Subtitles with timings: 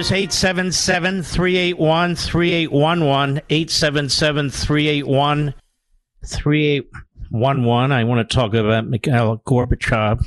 [0.00, 3.42] Is 877 381 3811.
[3.50, 5.54] 877 381
[6.26, 7.92] 3811.
[7.92, 10.26] I want to talk about Mikhail Gorbachev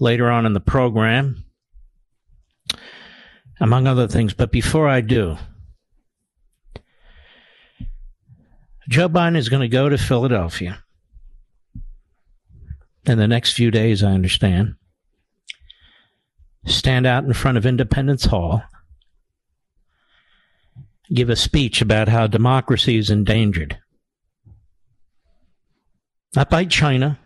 [0.00, 1.44] later on in the program,
[3.58, 4.34] among other things.
[4.34, 5.38] But before I do,
[8.90, 10.84] Joe Biden is going to go to Philadelphia
[13.06, 14.74] in the next few days, I understand
[16.66, 18.62] stand out in front of Independence Hall,
[21.12, 23.78] give a speech about how democracy is endangered.
[26.34, 27.18] Not by China,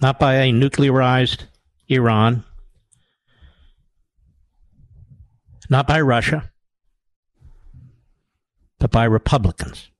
[0.00, 1.44] not by a nuclearized
[1.88, 2.44] Iran,
[5.70, 6.50] not by Russia,
[8.78, 9.90] but by Republicans,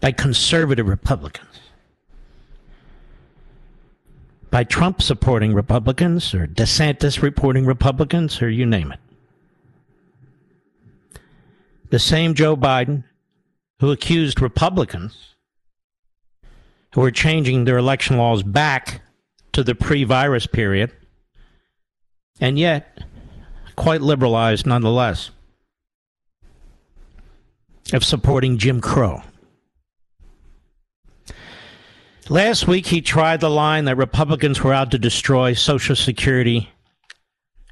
[0.00, 1.48] by conservative Republicans.
[4.50, 9.00] By Trump supporting Republicans or DeSantis reporting Republicans or you name it.
[11.90, 13.04] The same Joe Biden
[13.80, 15.34] who accused Republicans
[16.94, 19.02] who were changing their election laws back
[19.52, 20.92] to the pre virus period
[22.40, 23.04] and yet
[23.76, 25.30] quite liberalized nonetheless
[27.92, 29.22] of supporting Jim Crow.
[32.30, 36.70] Last week, he tried the line that Republicans were out to destroy Social Security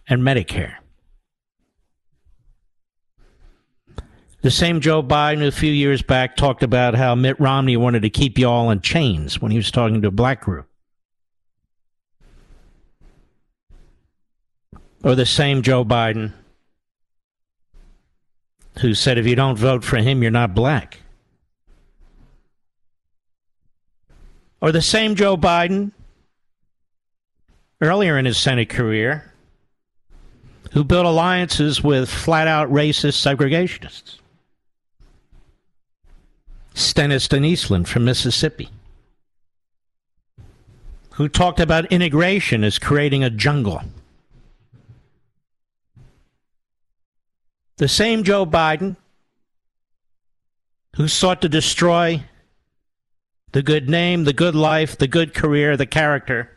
[0.08, 0.74] and Medicare.
[4.42, 8.10] The same Joe Biden a few years back talked about how Mitt Romney wanted to
[8.10, 10.66] keep you all in chains when he was talking to a black group.
[15.04, 16.32] Or the same Joe Biden
[18.80, 20.98] who said if you don't vote for him, you're not black.
[24.60, 25.92] Or the same Joe Biden
[27.80, 29.32] earlier in his Senate career
[30.72, 34.18] who built alliances with flat out racist segregationists.
[36.74, 38.70] Stennis and Eastland from Mississippi,
[41.12, 43.82] who talked about integration as creating a jungle.
[47.76, 48.96] The same Joe Biden
[50.96, 52.22] who sought to destroy
[53.52, 56.50] the good name, the good life, the good career, the character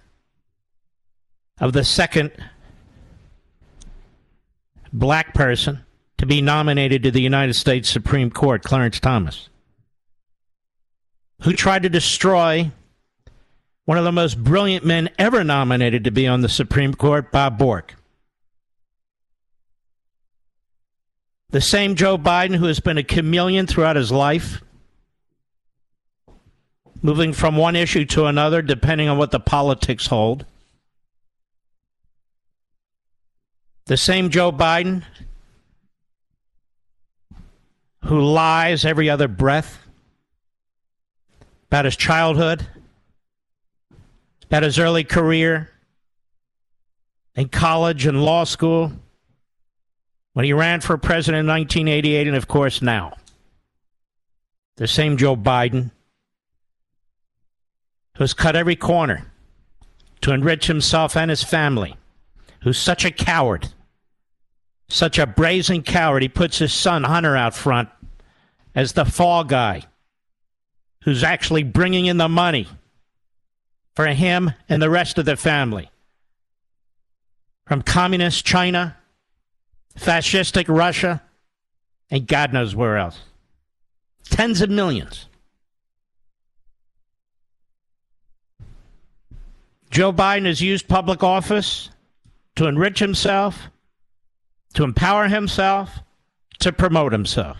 [1.59, 2.31] of the second
[4.91, 5.85] black person
[6.17, 9.49] to be nominated to the United States Supreme Court, Clarence Thomas,
[11.41, 12.71] who tried to destroy
[13.85, 17.57] one of the most brilliant men ever nominated to be on the Supreme Court, Bob
[17.57, 17.95] Bork.
[21.49, 24.61] The same Joe Biden who has been a chameleon throughout his life,
[27.01, 30.45] moving from one issue to another depending on what the politics hold.
[33.85, 35.03] The same Joe Biden
[38.05, 39.84] who lies every other breath
[41.67, 42.67] about his childhood,
[44.43, 45.69] about his early career
[47.35, 48.91] in college and law school,
[50.33, 53.13] when he ran for president in 1988, and of course now.
[54.77, 55.91] The same Joe Biden
[58.17, 59.31] who's cut every corner
[60.21, 61.95] to enrich himself and his family,
[62.61, 63.67] who's such a coward,
[64.87, 67.89] such a brazen coward, he puts his son Hunter out front
[68.73, 69.83] as the fall guy
[71.05, 72.67] who's actually bringing in the money
[73.95, 75.89] for him and the rest of the family.
[77.67, 78.97] From communist China,
[79.97, 81.21] fascistic Russia,
[82.09, 83.21] and God knows where else.
[84.29, 85.27] Tens of millions.
[89.91, 91.89] Joe Biden has used public office
[92.55, 93.69] to enrich himself,
[94.73, 95.99] to empower himself,
[96.59, 97.57] to promote himself.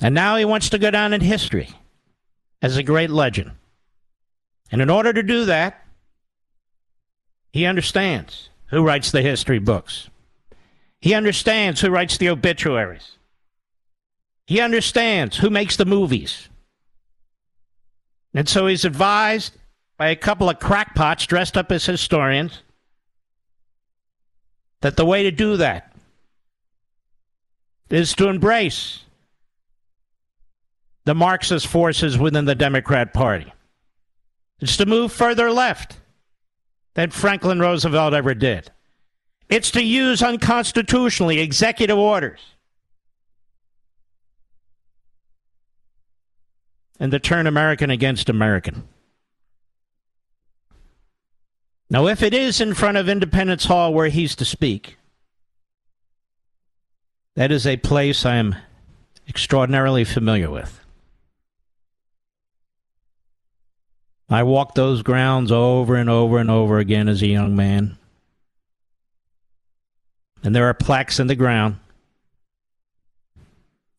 [0.00, 1.70] And now he wants to go down in history
[2.60, 3.52] as a great legend.
[4.70, 5.84] And in order to do that,
[7.52, 10.10] he understands who writes the history books.
[11.00, 13.12] He understands who writes the obituaries.
[14.46, 16.48] He understands who makes the movies.
[18.34, 19.54] And so he's advised
[19.96, 22.62] by a couple of crackpots dressed up as historians
[24.82, 25.92] that the way to do that
[27.88, 29.04] is to embrace
[31.06, 33.52] the Marxist forces within the Democrat Party.
[34.58, 36.00] It's to move further left
[36.94, 38.72] than Franklin Roosevelt ever did.
[39.48, 42.40] It's to use unconstitutionally executive orders
[46.98, 48.88] and to turn American against American.
[51.88, 54.96] Now, if it is in front of Independence Hall where he's to speak,
[57.36, 58.56] that is a place I am
[59.28, 60.80] extraordinarily familiar with.
[64.28, 67.96] I walked those grounds over and over and over again as a young man.
[70.42, 71.78] And there are plaques in the ground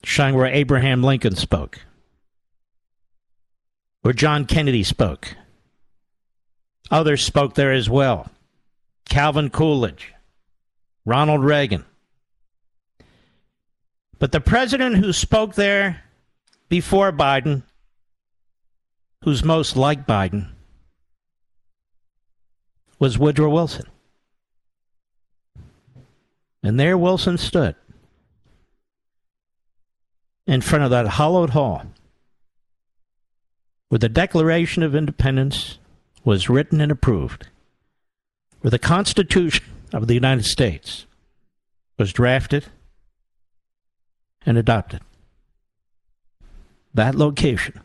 [0.04, 1.82] showing where Abraham Lincoln spoke
[4.08, 5.36] where John Kennedy spoke.
[6.90, 8.32] Others spoke there as well.
[9.10, 10.14] Calvin Coolidge,
[11.06, 11.84] Ronald Reagan.
[14.18, 16.04] But the president who spoke there
[16.70, 17.64] before Biden,
[19.24, 20.50] who's most like Biden,
[23.00, 23.86] was Woodrow Wilson.
[26.64, 27.76] And there Wilson stood
[30.46, 31.84] in front of that hollowed hall
[33.90, 35.78] where the Declaration of Independence
[36.24, 37.48] was written and approved,
[38.62, 41.06] where the Constitution of the United States
[41.98, 42.66] was drafted
[44.46, 45.02] and adopted.
[46.94, 47.80] That location,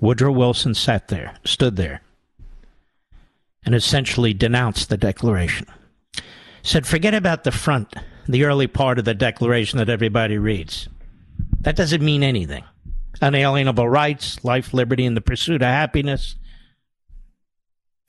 [0.00, 2.02] Woodrow Wilson sat there, stood there,
[3.64, 5.66] and essentially denounced the Declaration.
[6.62, 7.94] Said, forget about the front,
[8.26, 10.88] the early part of the Declaration that everybody reads.
[11.60, 12.64] That doesn't mean anything
[13.20, 16.36] unalienable rights, life, liberty, and the pursuit of happiness.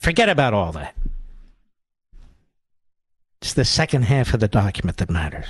[0.00, 0.94] Forget about all that.
[3.40, 5.46] It's the second half of the document that matters.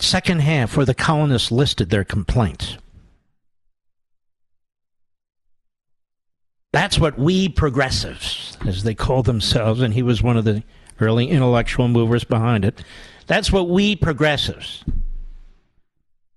[0.00, 2.78] Second half, where the colonists listed their complaints.
[6.72, 10.62] That's what we progressives, as they call themselves, and he was one of the
[11.00, 12.82] early intellectual movers behind it.
[13.26, 14.84] That's what we progressives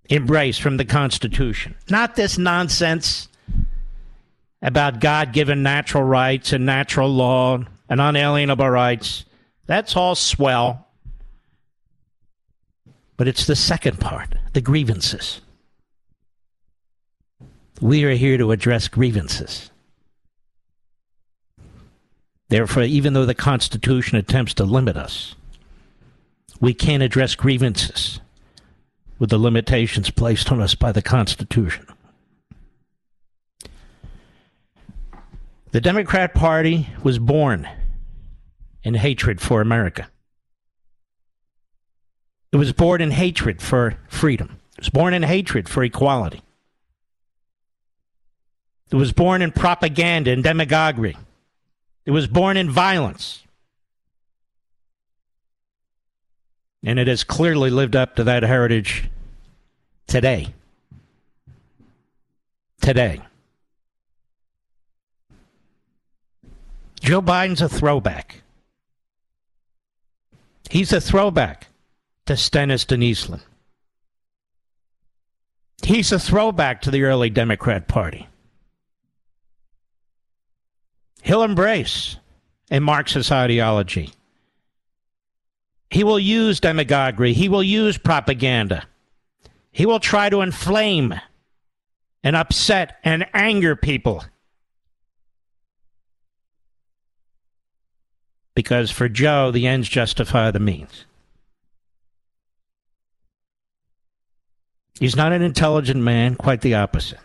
[0.10, 1.76] embrace from the Constitution.
[1.90, 3.30] Not this nonsense
[4.62, 9.26] about God given natural rights and natural law and unalienable rights.
[9.66, 10.88] That's all swell.
[13.18, 15.42] But it's the second part, the grievances.
[17.82, 19.70] We are here to address grievances.
[22.50, 25.36] Therefore, even though the Constitution attempts to limit us,
[26.60, 28.20] we can't address grievances
[29.20, 31.88] with the limitations placed on us by the Constitution.
[35.72, 37.68] The Democrat Party was born
[38.84, 40.10] in hatred for America.
[42.54, 44.60] It was born in hatred for freedom.
[44.78, 46.44] It was born in hatred for equality.
[48.92, 51.18] It was born in propaganda and demagoguery.
[52.06, 53.42] It was born in violence.
[56.84, 59.10] And it has clearly lived up to that heritage
[60.06, 60.54] today.
[62.82, 63.20] Today.
[67.02, 68.44] Joe Biden's a throwback.
[70.70, 71.70] He's a throwback
[72.26, 73.44] to Stennis Eastland.
[75.84, 78.28] He's a throwback to the early Democrat Party.
[81.22, 82.18] He'll embrace
[82.72, 84.12] a Marxist ideology.
[85.90, 87.34] He will use demagoguery.
[87.34, 88.86] He will use propaganda.
[89.72, 91.14] He will try to inflame
[92.24, 94.24] and upset and anger people.
[98.56, 101.06] Because for Joe, the ends justify the means.
[105.00, 107.20] He's not an intelligent man, quite the opposite.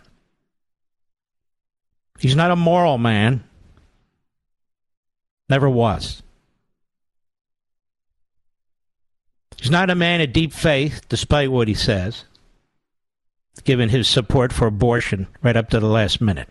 [2.19, 3.45] He's not a moral man,
[5.49, 6.23] never was.
[9.59, 12.25] He's not a man of deep faith, despite what he says
[13.65, 16.49] given his support for abortion right up to the last minute.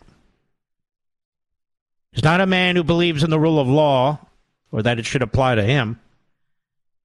[2.12, 4.19] He's not a man who believes in the rule of law
[4.71, 6.00] or that it should apply to him,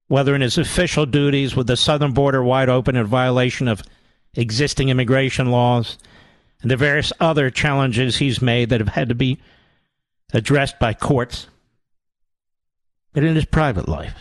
[0.07, 3.83] whether in his official duties with the southern border wide open in violation of
[4.35, 5.97] existing immigration laws
[6.61, 9.39] and the various other challenges he's made that have had to be
[10.33, 11.47] addressed by courts,
[13.13, 14.15] but in his private life.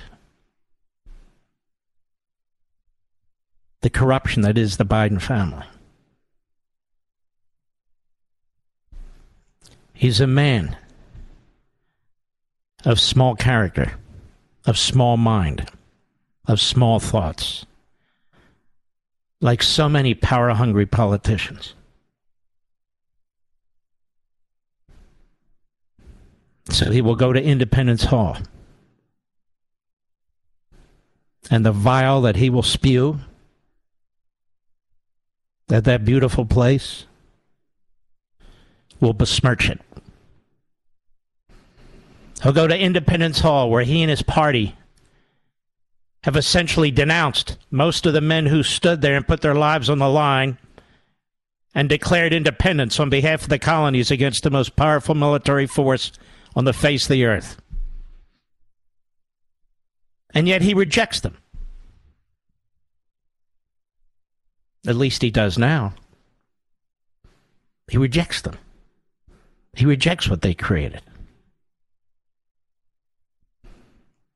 [3.80, 5.66] The corruption that is the Biden family.
[9.94, 10.76] He's a man
[12.84, 13.94] of small character,
[14.66, 15.70] of small mind,
[16.46, 17.66] of small thoughts,
[19.42, 21.74] like so many power hungry politicians.
[26.70, 28.38] So he will go to Independence Hall.
[31.50, 33.18] And the vile that he will spew
[35.68, 37.06] at that beautiful place
[39.00, 39.80] will besmirch it.
[42.44, 44.76] He'll go to Independence Hall, where he and his party
[46.24, 49.98] have essentially denounced most of the men who stood there and put their lives on
[49.98, 50.56] the line
[51.74, 56.12] and declared independence on behalf of the colonies against the most powerful military force
[56.54, 57.60] on the face of the earth.
[60.34, 61.36] And yet he rejects them.
[64.86, 65.94] At least he does now.
[67.88, 68.56] He rejects them.
[69.74, 71.02] He rejects what they created.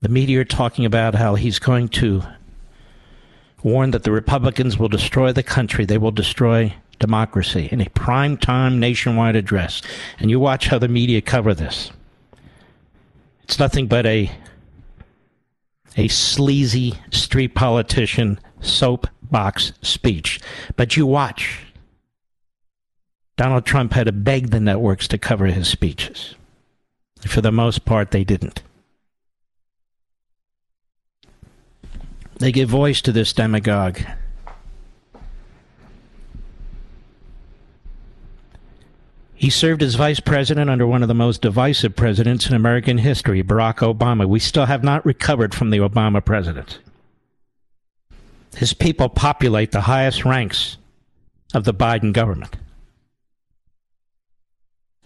[0.03, 2.23] The media are talking about how he's going to
[3.63, 8.37] warn that the Republicans will destroy the country, they will destroy democracy in a prime
[8.37, 9.83] time nationwide address.
[10.19, 11.91] And you watch how the media cover this.
[13.43, 14.31] It's nothing but a
[15.97, 20.41] a sleazy street politician soapbox speech.
[20.77, 21.67] But you watch
[23.37, 26.35] Donald Trump had to beg the networks to cover his speeches.
[27.27, 28.63] For the most part, they didn't.
[32.39, 34.01] They give voice to this demagogue.
[39.35, 43.43] He served as vice president under one of the most divisive presidents in American history,
[43.43, 44.27] Barack Obama.
[44.27, 46.79] We still have not recovered from the Obama presidency.
[48.57, 50.79] His people populate the highest ranks
[51.53, 52.57] of the Biden government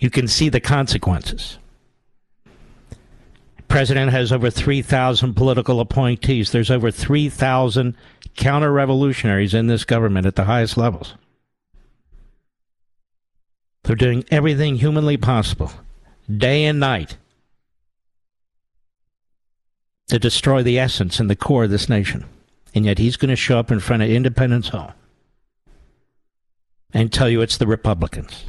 [0.00, 1.58] you can see the consequences.
[3.70, 6.50] President has over 3,000 political appointees.
[6.50, 7.96] There's over 3,000
[8.36, 11.14] counter revolutionaries in this government at the highest levels.
[13.84, 15.70] They're doing everything humanly possible,
[16.28, 17.16] day and night,
[20.08, 22.26] to destroy the essence and the core of this nation.
[22.74, 24.94] And yet he's going to show up in front of Independence Hall
[26.92, 28.46] and tell you it's the Republicans.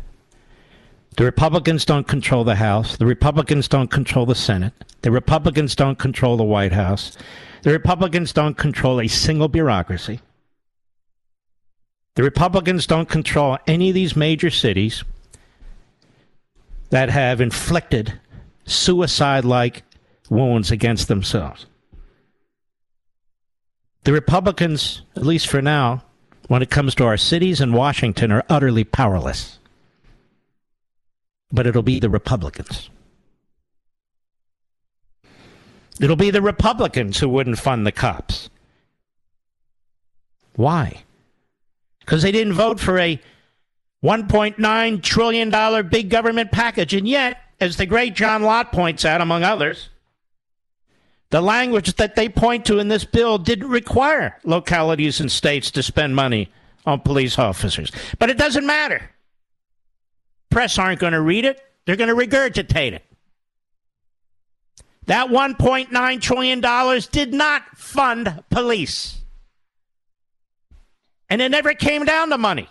[1.22, 2.98] The Republicans don't control the House.
[2.98, 4.74] The Republicans don't control the Senate.
[5.04, 7.16] The Republicans don't control the White House.
[7.62, 10.20] The Republicans don't control a single bureaucracy.
[12.16, 15.04] The Republicans don't control any of these major cities
[16.90, 18.20] that have inflicted
[18.66, 19.84] suicide like
[20.32, 21.68] wounds against themselves.
[24.06, 26.04] The Republicans, at least for now,
[26.48, 29.60] when it comes to our cities and Washington, are utterly powerless
[31.52, 32.90] but it'll be the Republicans.
[36.00, 38.50] It'll be the Republicans who wouldn't fund the cops.
[40.56, 41.04] Why?
[42.00, 43.22] Because they didn't vote for a
[44.04, 46.94] $1.9 trillion big government package.
[46.94, 49.90] And yet, as the great John Lott points out, among others,
[51.30, 55.84] the language that they point to in this bill didn't require localities and states to
[55.84, 56.50] spend money
[56.86, 57.92] on police officers.
[58.18, 59.12] But it doesn't matter
[60.52, 63.04] Press aren't going to read it, they're going to regurgitate it.
[65.08, 69.18] That $1.9 trillion did not fund police.
[71.30, 72.70] And it never came down to money.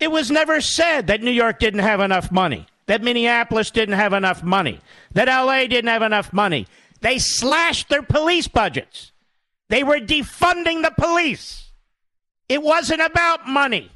[0.00, 4.12] It was never said that New York didn't have enough money, that Minneapolis didn't have
[4.12, 4.80] enough money,
[5.12, 6.66] that LA didn't have enough money.
[7.00, 9.12] They slashed their police budgets.
[9.68, 11.70] They were defunding the police.
[12.48, 13.90] It wasn't about money.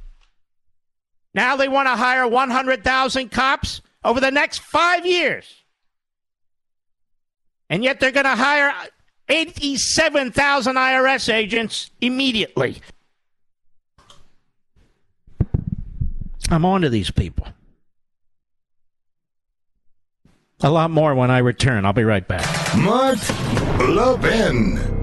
[1.34, 5.62] Now they want to hire 100,000 cops over the next five years.
[7.70, 8.74] And yet they're going to hire
[9.28, 12.82] 87,000 IRS agents immediately.
[16.50, 17.46] I'm on to these people.
[20.60, 21.84] A lot more when I return.
[21.84, 22.76] I'll be right back.
[22.76, 23.18] Mark
[23.78, 25.01] Levin.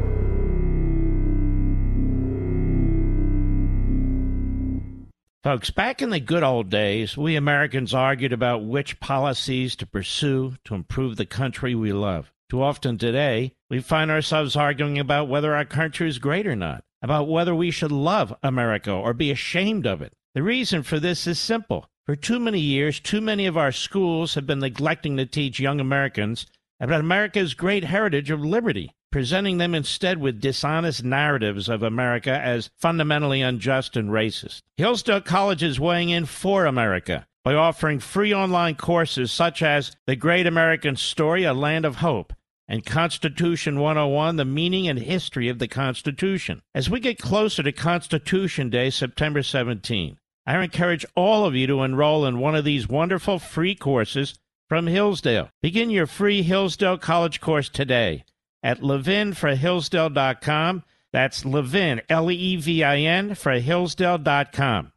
[5.42, 10.58] Folks, back in the good old days, we Americans argued about which policies to pursue
[10.66, 12.34] to improve the country we love.
[12.50, 16.84] Too often today, we find ourselves arguing about whether our country is great or not,
[17.02, 20.12] about whether we should love America or be ashamed of it.
[20.36, 21.90] The reason for this is simple.
[22.06, 25.80] For too many years, too many of our schools have been neglecting to teach young
[25.80, 26.48] Americans
[26.82, 32.70] about America's great heritage of liberty presenting them instead with dishonest narratives of America as
[32.78, 34.62] fundamentally unjust and racist.
[34.78, 40.16] Hillsdale College is weighing in for America by offering free online courses such as The
[40.16, 42.34] Great American Story, A Land of Hope,
[42.68, 46.62] and Constitution 101, The Meaning and History of the Constitution.
[46.76, 51.84] As we get closer to Constitution Day, September 17, I encourage all of you to
[51.84, 54.38] enroll in one of these wonderful free courses
[54.68, 55.50] from Hillsdale.
[55.64, 58.24] Begin your free Hillsdale College course today
[58.64, 60.84] at levinforhillsdale.com.
[61.12, 64.92] That's Levin, L E V I N, for Hillsdale.com.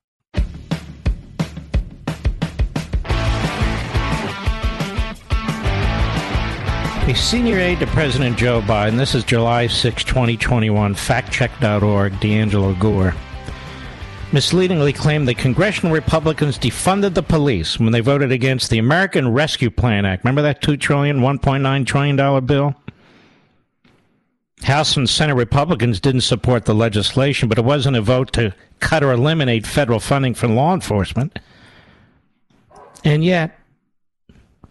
[7.05, 13.13] A senior aide to President Joe Biden, this is July 6, 2021, factcheck.org, D'Angelo Gore,
[14.33, 19.69] misleadingly claimed that congressional Republicans defunded the police when they voted against the American Rescue
[19.69, 20.25] Plan Act.
[20.25, 22.75] Remember that $2 trillion, $1.9 trillion bill?
[24.65, 29.03] House and Senate Republicans didn't support the legislation, but it wasn't a vote to cut
[29.03, 31.39] or eliminate federal funding for law enforcement.
[33.05, 33.59] And yet,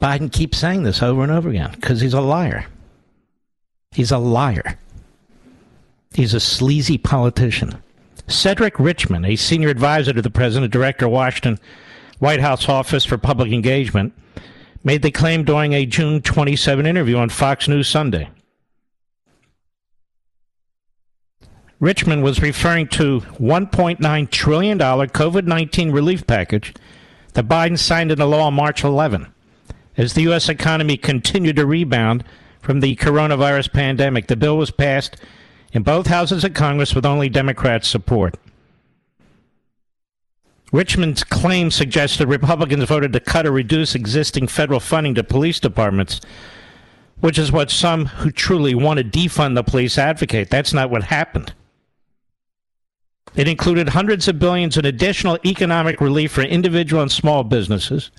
[0.01, 2.65] Biden keeps saying this over and over again because he's a liar.
[3.91, 4.77] He's a liar.
[6.13, 7.81] He's a sleazy politician.
[8.27, 11.59] Cedric Richmond, a senior advisor to the president, director of Washington
[12.19, 14.13] White House Office for Public Engagement,
[14.83, 18.29] made the claim during a June 27 interview on Fox News Sunday.
[21.81, 26.75] Richmond was referring to $1.9 trillion COVID 19 relief package
[27.33, 29.33] that Biden signed into law on March 11
[29.97, 30.47] as the U.S.
[30.47, 32.23] economy continued to rebound
[32.61, 34.27] from the coronavirus pandemic.
[34.27, 35.17] The bill was passed
[35.73, 38.35] in both houses of Congress with only Democrats' support.
[40.71, 46.21] Richmond's claim suggested Republicans voted to cut or reduce existing federal funding to police departments,
[47.21, 50.51] which is what some who truly want to defund the police advocate.
[50.51, 51.53] That's not what happened.
[53.35, 58.11] It included hundreds of billions in additional economic relief for individual and small businesses,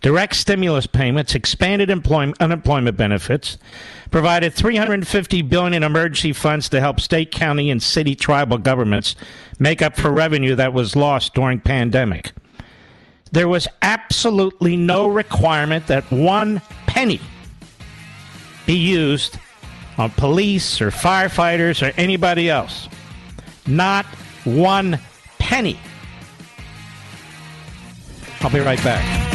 [0.00, 3.58] direct stimulus payments, expanded unemployment benefits,
[4.10, 9.14] provided 350 billion in emergency funds to help state, county, and city tribal governments
[9.58, 12.32] make up for revenue that was lost during pandemic.
[13.32, 17.20] There was absolutely no requirement that one penny
[18.66, 19.38] be used
[19.96, 22.88] on police or firefighters or anybody else.
[23.66, 24.06] Not
[24.46, 24.98] one
[25.38, 25.78] penny.
[28.40, 29.26] I'll be right back.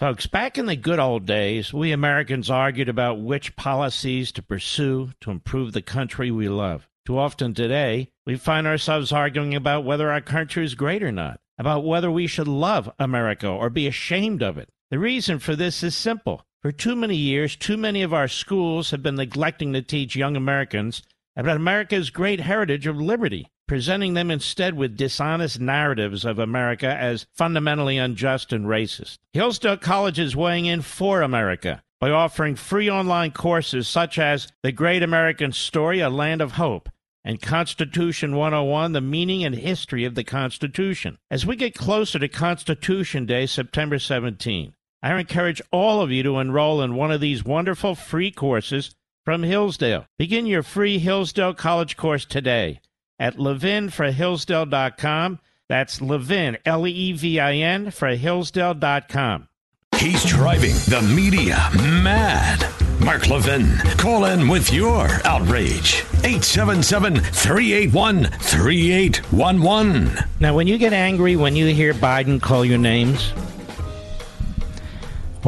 [0.00, 5.10] Folks, back in the good old days, we Americans argued about which policies to pursue
[5.20, 6.88] to improve the country we love.
[7.04, 11.40] Too often today, we find ourselves arguing about whether our country is great or not,
[11.58, 14.68] about whether we should love America or be ashamed of it.
[14.90, 16.46] The reason for this is simple.
[16.60, 20.34] For too many years, too many of our schools have been neglecting to teach young
[20.34, 21.04] Americans
[21.36, 27.26] about America's great heritage of liberty, presenting them instead with dishonest narratives of America as
[27.32, 29.18] fundamentally unjust and racist.
[29.32, 34.72] Hillsdale College is weighing in for America by offering free online courses such as The
[34.72, 36.88] Great American Story, A Land of Hope,
[37.24, 41.18] and Constitution 101, The Meaning and History of the Constitution.
[41.30, 46.38] As we get closer to Constitution Day, September 17, I encourage all of you to
[46.38, 50.06] enroll in one of these wonderful free courses from Hillsdale.
[50.18, 52.80] Begin your free Hillsdale College course today
[53.18, 55.38] at levinforhillsdale.com.
[55.68, 59.48] That's Levin, L E V I N, for Hillsdale.com.
[59.96, 61.58] He's driving the media
[62.02, 62.64] mad.
[63.00, 63.76] Mark Levin.
[63.98, 66.04] Call in with your outrage.
[66.24, 70.18] 877 381 3811.
[70.40, 73.32] Now, when you get angry when you hear Biden call your names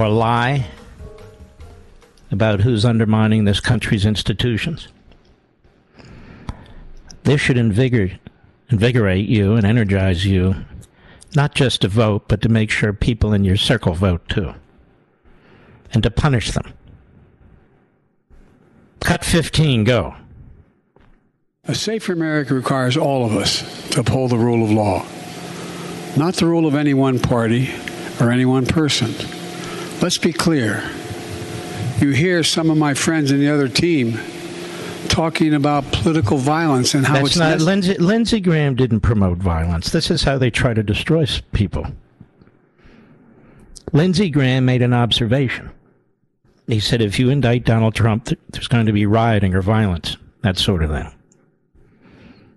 [0.01, 0.67] or lie
[2.31, 4.89] about who's undermining this country's institutions,
[7.25, 8.19] this should invigorate,
[8.71, 10.55] invigorate you and energize you,
[11.37, 14.55] not just to vote, but to make sure people in your circle vote too,
[15.93, 16.73] and to punish them.
[19.01, 20.15] Cut 15, go.
[21.65, 25.05] A safer America requires all of us to uphold the rule of law,
[26.17, 27.71] not the rule of any one party
[28.19, 29.15] or any one person.
[30.03, 30.83] Let's be clear.
[31.99, 34.19] You hear some of my friends in the other team
[35.09, 39.39] talking about political violence and how That's it's not nec- Lindsey, Lindsey Graham didn't promote
[39.39, 39.91] violence.
[39.91, 41.87] This is how they try to destroy people.
[43.93, 45.71] Lindsey Graham made an observation.
[46.67, 50.57] He said, if you indict Donald Trump, there's going to be rioting or violence, that
[50.57, 51.13] sort of thing.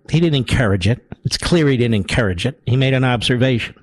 [0.10, 1.06] He didn't encourage it.
[1.26, 2.62] It's clear he didn't encourage it.
[2.66, 3.76] He made an observation.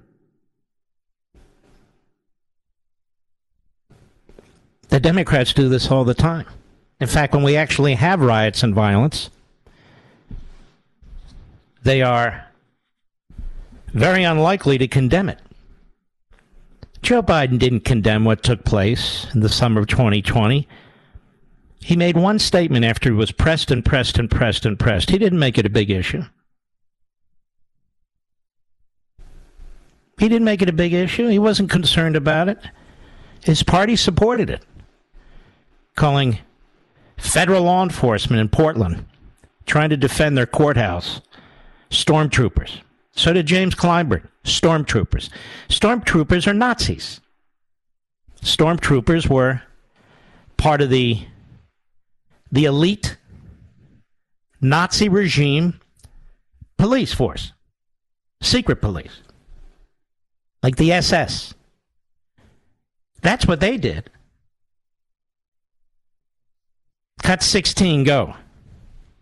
[4.90, 6.46] The Democrats do this all the time.
[7.00, 9.30] In fact, when we actually have riots and violence,
[11.82, 12.46] they are
[13.94, 15.38] very unlikely to condemn it.
[17.02, 20.68] Joe Biden didn't condemn what took place in the summer of 2020.
[21.80, 25.10] He made one statement after he was pressed and pressed and pressed and pressed.
[25.10, 26.24] He didn't make it a big issue.
[30.18, 31.28] He didn't make it a big issue.
[31.28, 32.58] He wasn't concerned about it.
[33.42, 34.62] His party supported it,
[36.00, 36.38] calling
[37.18, 39.04] federal law enforcement in Portland
[39.66, 41.20] trying to defend their courthouse
[41.90, 42.80] stormtroopers.
[43.12, 44.26] So did James Kleinberg.
[44.42, 45.28] Stormtroopers.
[45.68, 47.20] Stormtroopers are Nazis.
[48.42, 49.60] Stormtroopers were
[50.56, 51.20] part of the
[52.50, 53.18] the elite
[54.62, 55.78] Nazi regime
[56.78, 57.52] police force,
[58.40, 59.20] secret police,
[60.62, 61.52] like the SS.
[63.20, 64.08] That's what they did.
[67.22, 68.34] Cut 16, go.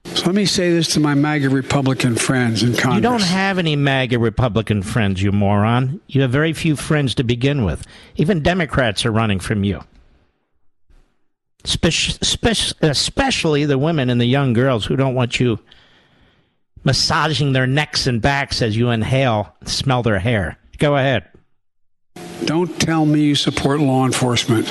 [0.04, 2.96] So let me say this to my MAGA Republican friends in Congress.
[2.96, 6.00] You don't have any MAGA Republican friends, you moron.
[6.06, 7.86] You have very few friends to begin with.
[8.16, 9.82] Even Democrats are running from you.
[11.64, 15.58] Spe- spe- especially the women and the young girls who don't want you
[16.84, 20.58] massaging their necks and backs as you inhale, and smell their hair.
[20.78, 21.24] Go ahead.
[22.44, 24.66] Don't tell me you support law enforcement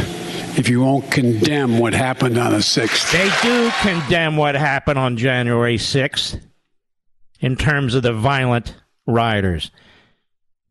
[0.57, 3.11] if you won't condemn what happened on the 6th.
[3.11, 6.41] They do condemn what happened on January 6th
[7.39, 9.69] in terms of the violent rioters.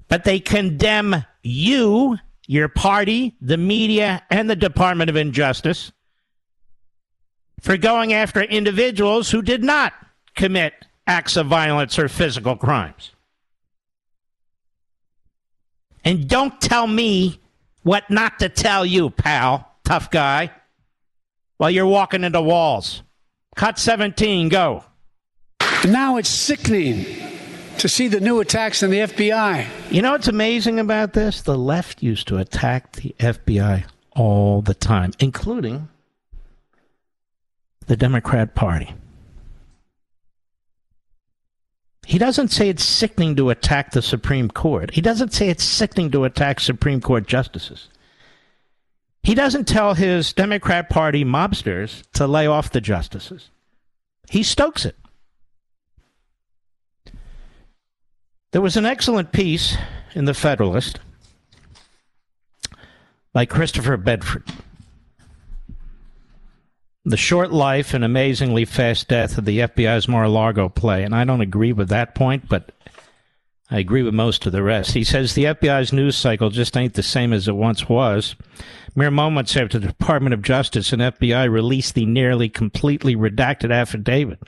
[0.09, 2.18] But they condemn you,
[2.49, 5.92] your party, the media, and the Department of Injustice
[7.61, 9.92] for going after individuals who did not
[10.35, 10.75] commit
[11.07, 13.12] acts of violence or physical crimes.
[16.05, 17.40] And don't tell me
[17.83, 20.51] what not to tell you, pal, tough guy,
[21.57, 23.03] while you're walking into walls.
[23.55, 24.85] Cut 17, go.
[25.87, 27.07] Now it's sickening
[27.79, 29.66] to see the new attacks on the FBI.
[29.90, 31.40] You know what's amazing about this?
[31.40, 35.88] The left used to attack the FBI all the time, including
[37.87, 38.92] the Democrat Party.
[42.07, 44.92] He doesn't say it's sickening to attack the Supreme Court.
[44.92, 47.88] He doesn't say it's sickening to attack Supreme Court justices.
[49.27, 53.51] He doesn't tell his Democrat Party mobsters to lay off the justices.
[54.31, 54.95] He stokes it.
[58.53, 59.77] There was an excellent piece
[60.15, 61.01] in The Federalist
[63.33, 64.45] by Christopher Bedford.
[67.05, 71.03] The short life and amazingly fast death of the FBI's Mar-a-Lago play.
[71.03, 72.71] And I don't agree with that point, but
[73.73, 74.93] I agree with most of the rest.
[74.93, 78.37] He says the FBI's news cycle just ain't the same as it once was.
[78.96, 84.40] Mere moments after the Department of Justice and FBI released the nearly completely redacted affidavit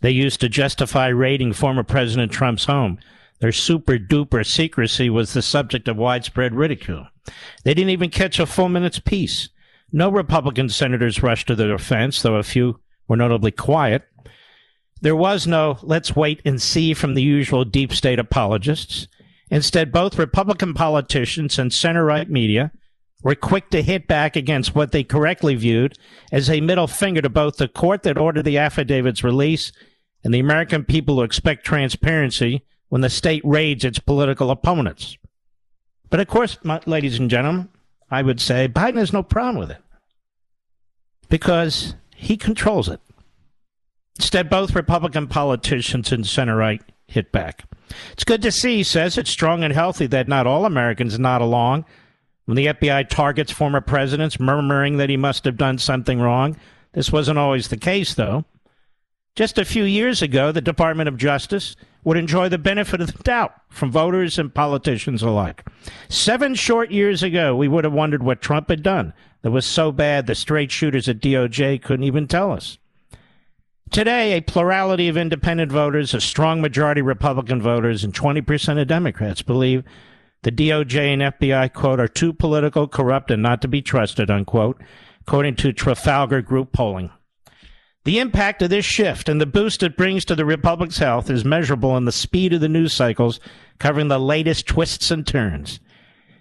[0.00, 2.98] they used to justify raiding former President Trump's home.
[3.40, 7.06] Their super duper secrecy was the subject of widespread ridicule.
[7.64, 9.48] They didn't even catch a full minute's peace.
[9.92, 14.04] No Republican senators rushed to the defense, though a few were notably quiet.
[15.00, 19.06] There was no let's wait and see from the usual deep state apologists.
[19.50, 22.72] Instead, both Republican politicians and center right media
[23.22, 25.98] were quick to hit back against what they correctly viewed
[26.30, 29.72] as a middle finger to both the court that ordered the affidavit's release
[30.22, 35.16] and the American people who expect transparency when the state raids its political opponents.
[36.10, 37.68] But of course, my, ladies and gentlemen,
[38.10, 39.82] I would say Biden has no problem with it.
[41.28, 43.00] because he controls it.
[44.16, 47.64] Instead, both Republican politicians and center right hit back.
[48.12, 51.20] It's good to see, he says, it's strong and healthy that not all Americans are
[51.20, 51.84] not along
[52.48, 56.56] when the FBI targets former presidents, murmuring that he must have done something wrong.
[56.94, 58.46] This wasn't always the case, though.
[59.36, 63.22] Just a few years ago, the Department of Justice would enjoy the benefit of the
[63.22, 65.62] doubt from voters and politicians alike.
[66.08, 69.92] Seven short years ago, we would have wondered what Trump had done that was so
[69.92, 72.78] bad the straight shooters at DOJ couldn't even tell us.
[73.90, 79.42] Today, a plurality of independent voters, a strong majority Republican voters, and 20% of Democrats
[79.42, 79.84] believe
[80.42, 84.80] the DOJ and FBI, quote, are too political, corrupt, and not to be trusted, unquote,
[85.22, 87.10] according to Trafalgar Group polling.
[88.04, 91.44] The impact of this shift and the boost it brings to the Republic's health is
[91.44, 93.40] measurable in the speed of the news cycles
[93.78, 95.80] covering the latest twists and turns.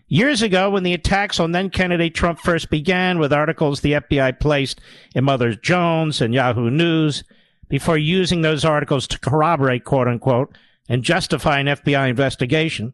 [0.08, 4.40] Years ago, when the attacks on then candidate Trump first began with articles the FBI
[4.40, 4.80] placed
[5.14, 7.24] in Mother Jones and Yahoo News,
[7.70, 10.58] before using those articles to corroborate, quote unquote,
[10.88, 12.94] and justify an FBI investigation.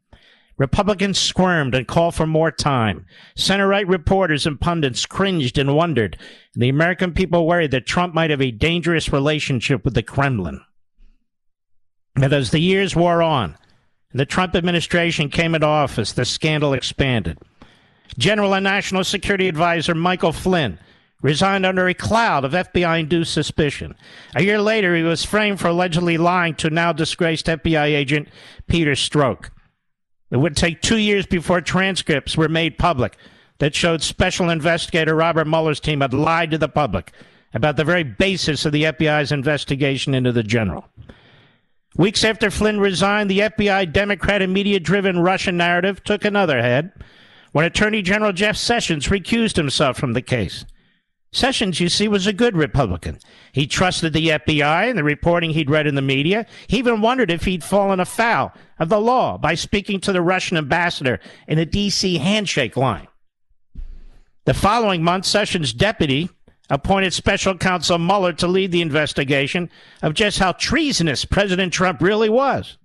[0.58, 3.06] Republicans squirmed and called for more time.
[3.36, 6.18] Center right reporters and pundits cringed and wondered.
[6.54, 10.62] And the American people worried that Trump might have a dangerous relationship with the Kremlin.
[12.16, 13.58] But as the years wore on,
[14.12, 17.40] and the Trump administration came into office, the scandal expanded.
[18.20, 20.78] General and National Security Advisor Michael Flynn
[21.24, 23.96] resigned under a cloud of FBI induced suspicion.
[24.36, 28.28] A year later, he was framed for allegedly lying to now disgraced FBI agent
[28.68, 29.50] Peter Strzok.
[30.34, 33.18] It would take two years before transcripts were made public
[33.60, 37.12] that showed special investigator Robert Mueller's team had lied to the public
[37.54, 40.90] about the very basis of the FBI's investigation into the general.
[41.98, 46.92] Weeks after Flynn resigned, the FBI Democrat and media driven Russian narrative took another head
[47.52, 50.66] when Attorney General Jeff Sessions recused himself from the case.
[51.34, 53.18] Sessions, you see, was a good Republican.
[53.52, 56.46] He trusted the FBI and the reporting he'd read in the media.
[56.68, 60.58] He even wondered if he'd fallen afoul of the law by speaking to the Russian
[60.58, 62.20] ambassador in a D.C.
[62.20, 63.08] handshake line.
[64.46, 66.30] The following month, Sessions' deputy
[66.70, 69.72] appointed special counsel Mueller to lead the investigation
[70.04, 72.78] of just how treasonous President Trump really was.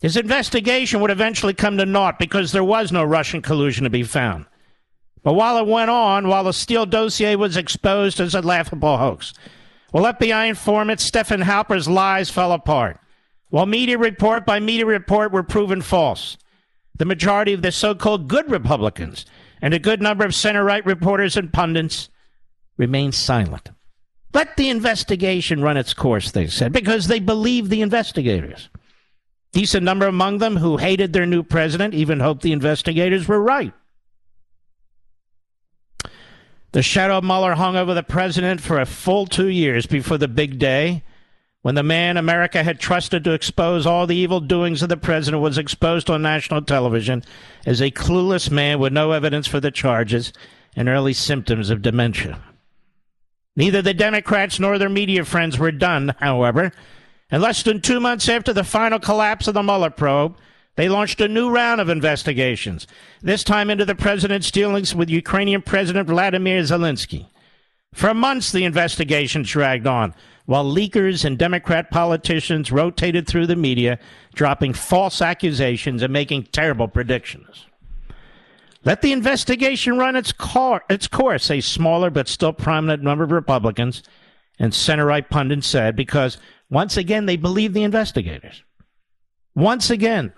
[0.00, 4.02] His investigation would eventually come to naught because there was no Russian collusion to be
[4.02, 4.46] found.
[5.24, 9.32] But while it went on, while the Steele dossier was exposed as a laughable hoax,
[9.90, 13.00] while FBI informant Stefan Halper's lies fell apart,
[13.48, 16.36] while media report by media report were proven false,
[16.96, 19.24] the majority of the so called good Republicans
[19.62, 22.10] and a good number of center right reporters and pundits
[22.76, 23.70] remained silent.
[24.34, 28.68] Let the investigation run its course, they said, because they believed the investigators.
[29.52, 33.72] Decent number among them who hated their new president even hoped the investigators were right.
[36.74, 40.26] The shadow of Mueller hung over the president for a full two years before the
[40.26, 41.04] big day
[41.62, 45.40] when the man America had trusted to expose all the evil doings of the president
[45.40, 47.22] was exposed on national television
[47.64, 50.32] as a clueless man with no evidence for the charges
[50.74, 52.40] and early symptoms of dementia.
[53.54, 56.72] Neither the Democrats nor their media friends were done, however.
[57.30, 60.36] And less than two months after the final collapse of the Mueller probe,
[60.76, 62.86] they launched a new round of investigations,
[63.22, 67.28] this time into the president's dealings with Ukrainian President Vladimir Zelensky.
[67.92, 70.14] For months, the investigation dragged on,
[70.46, 73.98] while leakers and Democrat politicians rotated through the media,
[74.34, 77.66] dropping false accusations and making terrible predictions.
[78.84, 80.34] Let the investigation run its,
[80.90, 84.02] its course, a smaller but still prominent number of Republicans
[84.58, 86.36] and center right pundits said, because
[86.68, 88.62] once again they believe the investigators.
[89.54, 90.32] Once again,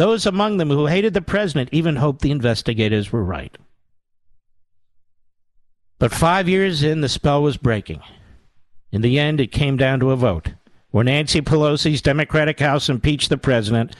[0.00, 3.58] those among them who hated the president even hoped the investigators were right.
[5.98, 8.00] But five years in, the spell was breaking.
[8.90, 10.54] In the end, it came down to a vote
[10.90, 13.94] where Nancy Pelosi's Democratic House impeached the president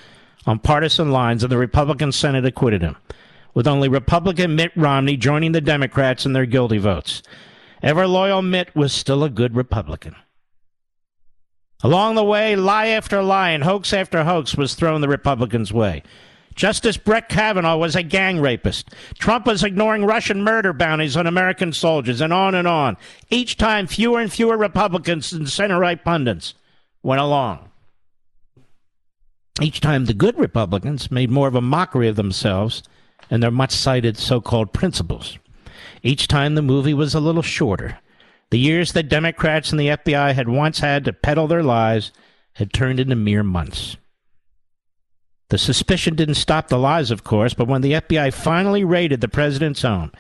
[0.47, 2.97] on partisan lines and the Republican Senate acquitted him,
[3.53, 7.23] with only Republican Mitt Romney joining the Democrats in their guilty votes.
[7.83, 10.17] Ever loyal Mitt was still a good Republican.
[11.83, 16.03] Along the way, lie after lie and hoax after hoax was thrown the Republicans' way.
[16.55, 18.91] Justice Brett Kavanaugh was a gang rapist.
[19.19, 22.99] Trump was ignoring Russian murder bounties on American soldiers, and on and on.
[23.31, 26.55] Each time, fewer and fewer Republicans and center right pundits
[27.03, 27.71] went along.
[29.63, 32.83] Each time, the good Republicans made more of a mockery of themselves
[33.31, 35.39] and their much cited so called principles.
[36.03, 37.99] Each time, the movie was a little shorter
[38.51, 42.13] the years that Democrats and the FBI had once had to peddle their lies
[42.55, 43.97] had turned into mere months.
[45.51, 49.29] The suspicion didn't stop the lies, of course, but when the FBI finally raided the
[49.29, 50.13] president's home,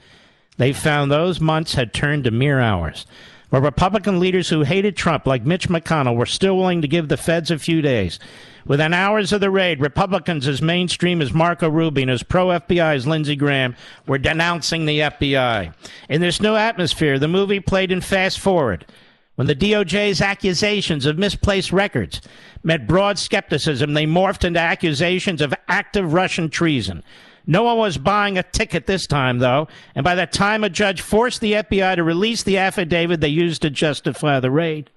[0.57, 3.07] they found those months had turned to mere hours.
[3.51, 7.17] Where Republican leaders who hated Trump, like Mitch McConnell, were still willing to give the
[7.17, 8.21] feds a few days.
[8.65, 12.95] Within hours of the raid, Republicans as mainstream as Marco Rubio and as pro FBI
[12.95, 13.75] as Lindsey Graham
[14.07, 15.75] were denouncing the FBI.
[16.09, 18.87] In this new atmosphere, the movie played in fast forward.
[19.35, 22.21] When the DOJ's accusations of misplaced records
[22.63, 27.03] met broad skepticism, they morphed into accusations of active Russian treason.
[27.47, 31.01] No one was buying a ticket this time, though, and by the time a judge
[31.01, 34.91] forced the FBI to release the affidavit they used to justify the raid,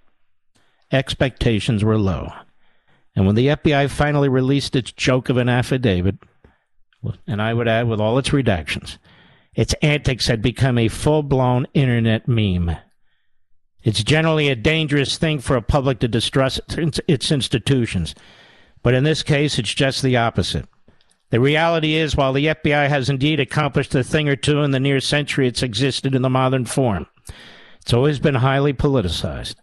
[0.92, 2.32] expectations were low.
[3.16, 6.16] And when the FBI finally released its joke of an affidavit,
[7.28, 8.98] and I would add with all its redactions,
[9.56, 12.76] its antics had become a full blown internet meme.
[13.84, 18.16] It's generally a dangerous thing for a public to distrust its institutions.
[18.82, 20.66] But in this case, it's just the opposite.
[21.34, 24.80] The reality is, while the FBI has indeed accomplished a thing or two in the
[24.80, 27.08] near century it's existed in the modern form,
[27.82, 29.56] it's always been highly politicized.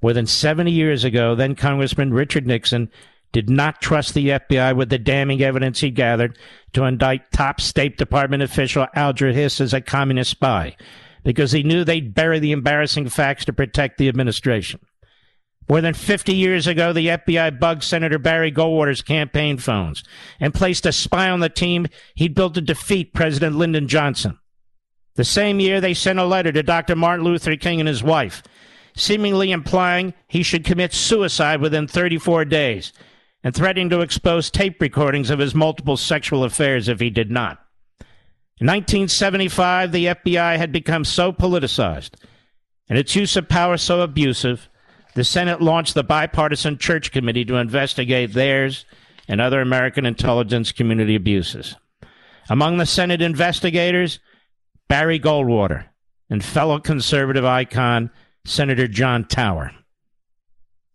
[0.00, 2.92] More than 70 years ago, then Congressman Richard Nixon
[3.32, 6.38] did not trust the FBI with the damning evidence he gathered
[6.74, 10.76] to indict top State Department official Alger Hiss as a communist spy
[11.24, 14.78] because he knew they'd bury the embarrassing facts to protect the administration.
[15.68, 20.04] More than 50 years ago, the FBI bugged Senator Barry Goldwater's campaign phones
[20.38, 24.38] and placed a spy on the team he'd built to defeat President Lyndon Johnson.
[25.16, 26.94] The same year, they sent a letter to Dr.
[26.94, 28.42] Martin Luther King and his wife,
[28.94, 32.92] seemingly implying he should commit suicide within 34 days
[33.42, 37.58] and threatening to expose tape recordings of his multiple sexual affairs if he did not.
[38.58, 42.14] In 1975, the FBI had become so politicized
[42.88, 44.68] and its use of power so abusive,
[45.16, 48.84] the Senate launched the Bipartisan Church Committee to investigate theirs
[49.26, 51.74] and other American intelligence community abuses.
[52.50, 54.20] Among the Senate investigators,
[54.88, 55.86] Barry Goldwater
[56.28, 58.10] and fellow conservative icon
[58.44, 59.72] Senator John Tower.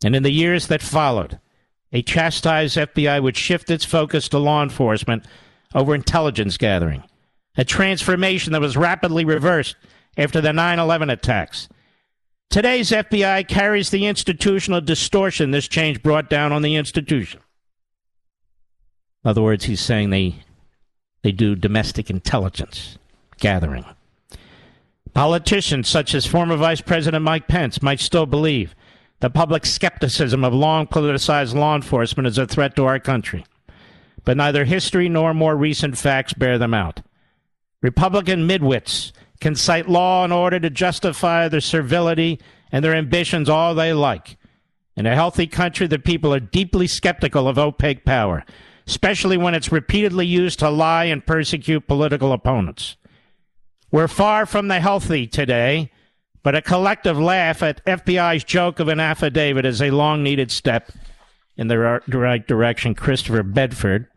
[0.05, 1.39] And in the years that followed,
[1.91, 5.25] a chastised FBI would shift its focus to law enforcement
[5.73, 7.03] over intelligence gathering
[7.57, 9.75] a transformation that was rapidly reversed
[10.15, 11.67] after the 9 11 attacks.
[12.51, 17.39] Today's FBI carries the institutional distortion this change brought down on the institution.
[19.23, 20.35] In other words, he's saying they,
[21.21, 22.97] they do domestic intelligence
[23.39, 23.85] gathering.
[25.13, 28.75] Politicians such as former Vice President Mike Pence might still believe
[29.21, 33.45] the public skepticism of long politicized law enforcement is a threat to our country.
[34.25, 37.01] But neither history nor more recent facts bear them out.
[37.81, 42.39] Republican midwits can cite law and order to justify their servility
[42.71, 44.37] and their ambitions all they like.
[44.95, 48.45] In a healthy country, the people are deeply skeptical of opaque power,
[48.87, 52.95] especially when it's repeatedly used to lie and persecute political opponents.
[53.91, 55.91] We're far from the healthy today,
[56.43, 60.91] but a collective laugh at FBI's joke of an affidavit is a long needed step
[61.57, 62.95] in the right direction.
[62.95, 64.07] Christopher Bedford,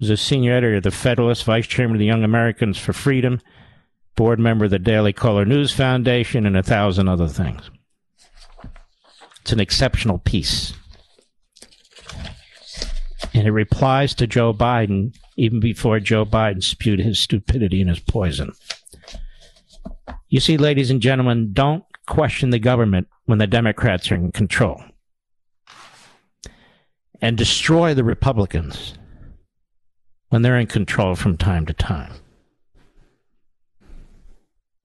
[0.00, 3.40] was a senior editor of the Federalist, vice chairman of the Young Americans for Freedom,
[4.18, 7.70] board member of the Daily Caller News Foundation, and a thousand other things.
[9.42, 10.72] It's an exceptional piece.
[13.32, 18.00] And it replies to Joe Biden even before Joe Biden spewed his stupidity and his
[18.00, 18.52] poison.
[20.28, 24.82] You see, ladies and gentlemen, don't question the government when the Democrats are in control.
[27.20, 28.94] And destroy the Republicans
[30.30, 32.14] when they're in control from time to time.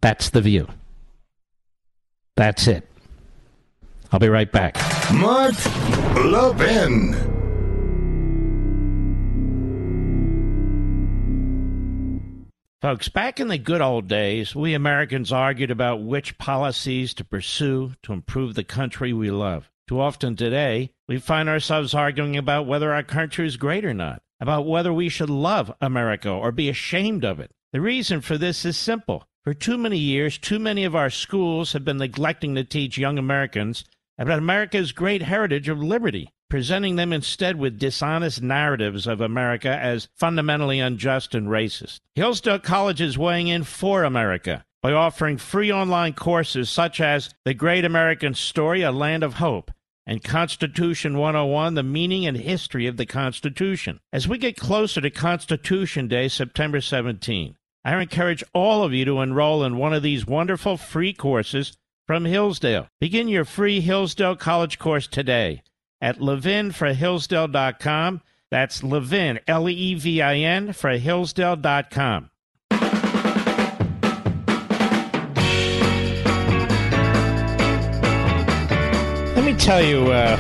[0.04, 0.68] That's the view.
[2.36, 2.86] That's it.
[4.12, 4.76] I'll be right back.
[5.14, 5.56] Mark
[6.18, 7.14] Levin.
[12.82, 17.94] Folks, back in the good old days, we Americans argued about which policies to pursue
[18.04, 19.72] to improve the country we love.
[19.88, 24.22] Too often today, we find ourselves arguing about whether our country is great or not
[24.42, 27.52] about whether we should love America or be ashamed of it.
[27.72, 29.26] The reason for this is simple.
[29.44, 33.18] For too many years, too many of our schools have been neglecting to teach young
[33.18, 33.84] Americans
[34.18, 40.08] about America's great heritage of liberty, presenting them instead with dishonest narratives of America as
[40.16, 42.00] fundamentally unjust and racist.
[42.16, 47.54] Hillsdale College is weighing in for America by offering free online courses such as The
[47.54, 49.72] Great American Story, A Land of Hope
[50.08, 54.00] and Constitution 101, the meaning and history of the Constitution.
[54.14, 57.56] As we get closer to Constitution Day, September 17,
[57.86, 61.78] I encourage all of you to enroll in one of these wonderful free courses
[62.08, 62.88] from Hillsdale.
[63.00, 65.62] Begin your free Hillsdale College course today
[66.02, 68.22] at levinforhillsdale.com.
[68.52, 72.30] That's Levin, L E V I N, for Hillsdale.com.
[79.36, 80.38] Let me tell you uh,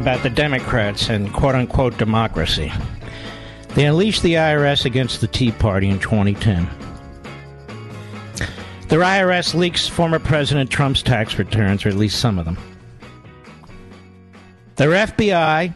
[0.00, 2.72] about the Democrats and quote unquote democracy.
[3.74, 6.68] They unleashed the IRS against the Tea Party in 2010.
[8.88, 12.58] Their IRS leaks former President Trump's tax returns, or at least some of them.
[14.76, 15.72] Their FBI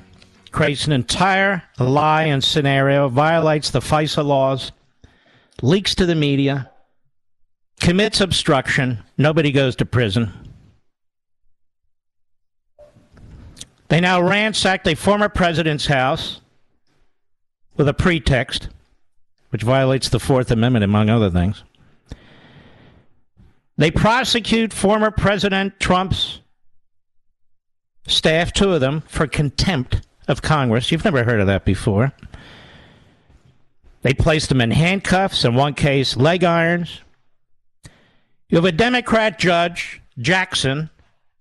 [0.51, 4.73] creates an entire lie and scenario, violates the FISA laws,
[5.63, 6.71] leaks to the media,
[7.81, 10.33] commits obstruction, nobody goes to prison.
[13.89, 16.41] They now ransacked a former president's house
[17.77, 18.68] with a pretext,
[19.51, 21.62] which violates the Fourth Amendment, among other things.
[23.77, 26.41] They prosecute former President Trump's
[28.07, 30.91] staff, two of them, for contempt of Congress.
[30.91, 32.12] You've never heard of that before.
[34.03, 37.01] They placed them in handcuffs, in one case, leg irons.
[38.49, 40.91] You have a Democrat judge, Jackson,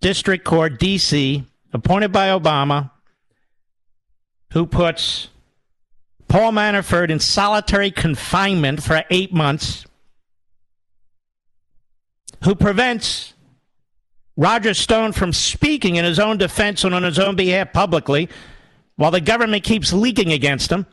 [0.01, 2.91] District Court, D.C., appointed by Obama,
[4.51, 5.29] who puts
[6.35, 9.85] Paul Manafort in solitary confinement for eight months,
[12.43, 13.33] who prevents
[14.35, 18.27] Roger Stone from speaking in his own defense and on his own behalf publicly
[18.97, 20.85] while the government keeps leaking against him.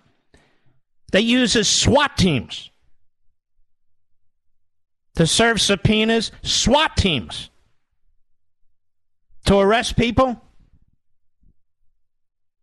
[1.11, 2.71] They use his SWAT teams
[5.17, 7.51] to serve subpoenas, SWAT teams
[9.47, 10.41] to arrest people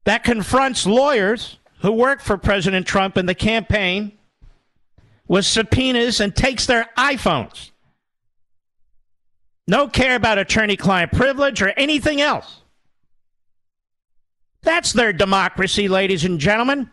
[0.05, 4.11] that confronts lawyers who worked for President Trump in the campaign
[5.27, 7.71] with subpoenas and takes their iPhones.
[9.67, 12.61] No care about attorney client privilege or anything else.
[14.61, 16.89] That's their democracy, ladies and gentlemen.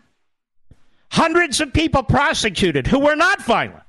[1.10, 3.82] Hundreds of people prosecuted who were not violent,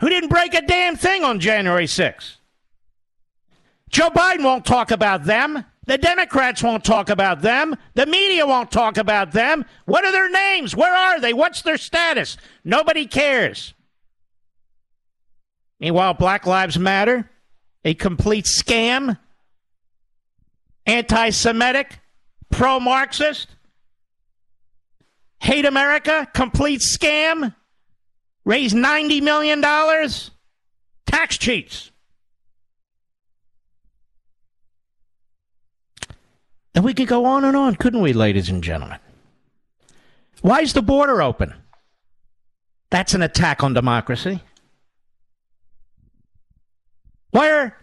[0.00, 2.36] who didn't break a damn thing on January 6th.
[3.90, 5.64] Joe Biden won't talk about them.
[5.86, 7.76] The Democrats won't talk about them.
[7.94, 9.64] The media won't talk about them.
[9.84, 10.74] What are their names?
[10.74, 11.32] Where are they?
[11.32, 12.36] What's their status?
[12.64, 13.72] Nobody cares.
[15.78, 17.30] Meanwhile, Black Lives Matter,
[17.84, 19.18] a complete scam,
[20.86, 22.00] anti Semitic,
[22.50, 23.48] pro Marxist,
[25.40, 27.54] hate America, complete scam,
[28.44, 29.60] raise $90 million,
[31.06, 31.92] tax cheats.
[36.76, 38.98] And we could go on and on, couldn't we, ladies and gentlemen?
[40.42, 41.54] Why is the border open?
[42.90, 44.42] That's an attack on democracy.
[47.30, 47.76] Why are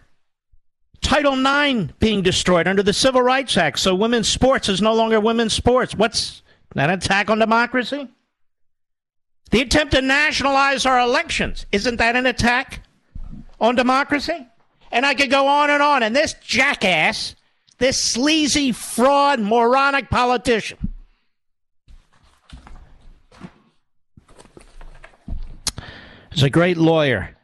[1.02, 5.18] Title IX being destroyed under the Civil Rights Act so women's sports is no longer
[5.18, 5.96] women's sports?
[5.96, 6.42] What's
[6.76, 8.08] that attack on democracy?
[9.50, 12.86] The attempt to nationalize our elections, isn't that an attack
[13.60, 14.46] on democracy?
[14.92, 16.04] And I could go on and on.
[16.04, 17.34] And this jackass
[17.84, 20.94] this sleazy, fraud, moronic politician.
[26.32, 27.36] He's a great lawyer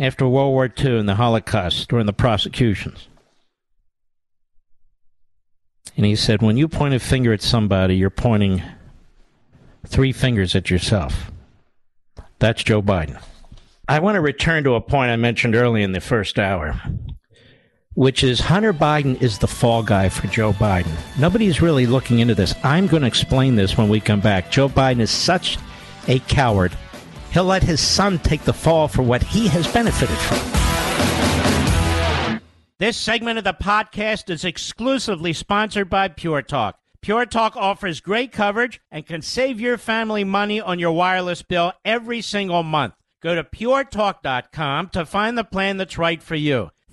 [0.00, 3.08] after World War II and the Holocaust during the prosecutions.
[5.94, 8.62] And he said, when you point a finger at somebody, you're pointing
[9.86, 11.30] three fingers at yourself.
[12.38, 13.22] That's Joe Biden.
[13.86, 16.80] I want to return to a point I mentioned early in the first hour
[17.98, 20.96] which is Hunter Biden is the fall guy for Joe Biden.
[21.18, 22.54] Nobody's really looking into this.
[22.62, 24.52] I'm going to explain this when we come back.
[24.52, 25.58] Joe Biden is such
[26.06, 26.70] a coward.
[27.32, 30.38] He'll let his son take the fall for what he has benefited from.
[32.78, 36.78] This segment of the podcast is exclusively sponsored by Pure Talk.
[37.02, 41.72] Pure Talk offers great coverage and can save your family money on your wireless bill
[41.84, 42.94] every single month.
[43.20, 46.70] Go to puretalk.com to find the plan that's right for you.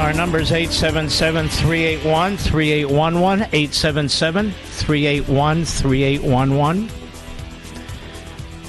[0.00, 3.48] Our number is 877 381 3811.
[3.52, 6.90] 877 381 3811.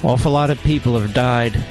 [0.03, 1.63] Awful lot of people have died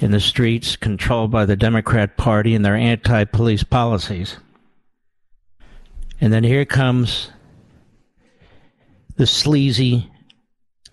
[0.00, 4.38] in the streets controlled by the Democrat Party and their anti police policies.
[6.22, 7.30] And then here comes
[9.16, 10.10] the sleazy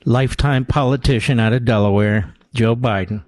[0.03, 3.23] lifetime politician out of Delaware, Joe Biden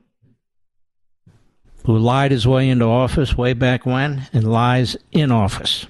[1.85, 5.85] who lied his way into office way back when and lies in office.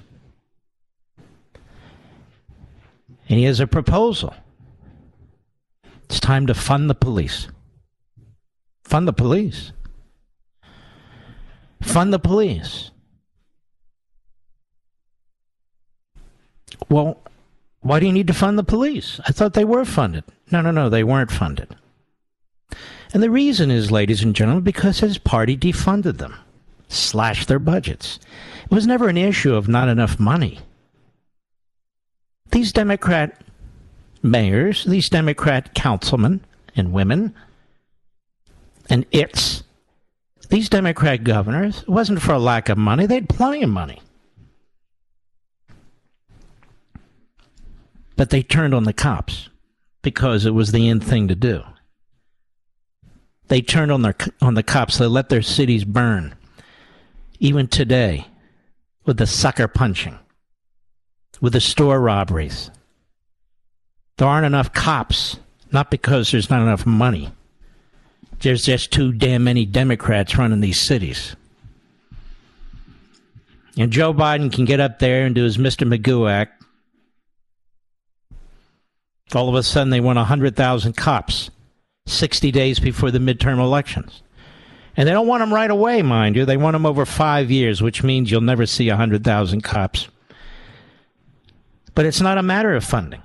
[3.28, 4.34] And he has a proposal.
[6.04, 7.48] It's time to fund the police.
[8.84, 9.72] Fund the police.
[11.80, 12.90] Fund the police.
[16.88, 17.22] Well,
[17.80, 19.20] why do you need to fund the police?
[19.26, 20.24] I thought they were funded.
[20.50, 21.74] No, no, no, they weren't funded.
[23.14, 26.34] And the reason is, ladies and gentlemen, because his party defunded them,
[26.88, 28.18] slashed their budgets.
[28.64, 30.58] It was never an issue of not enough money.
[32.50, 33.40] These Democrat
[34.20, 36.40] mayors, these Democrat councilmen
[36.74, 37.32] and women,
[38.90, 39.62] and it's,
[40.48, 44.02] these Democrat governors, it wasn't for a lack of money, they had plenty of money.
[48.16, 49.50] But they turned on the cops
[50.02, 51.62] because it was the end thing to do.
[53.48, 54.98] They turned on their on the cops.
[54.98, 56.34] They let their cities burn.
[57.40, 58.26] Even today,
[59.04, 60.18] with the sucker punching,
[61.40, 62.70] with the store robberies,
[64.16, 65.38] there aren't enough cops.
[65.72, 67.32] Not because there's not enough money.
[68.40, 71.34] There's just too damn many Democrats running these cities.
[73.76, 75.88] And Joe Biden can get up there and do his Mr.
[75.88, 76.64] Magoo act
[79.34, 81.50] all of a sudden, they want 100,000 cops
[82.06, 84.22] 60 days before the midterm elections.
[84.96, 86.44] And they don't want them right away, mind you.
[86.44, 90.08] They want them over five years, which means you'll never see 100,000 cops.
[91.94, 93.22] But it's not a matter of funding.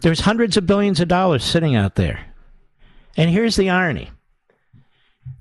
[0.00, 2.26] There's hundreds of billions of dollars sitting out there.
[3.16, 4.10] And here's the irony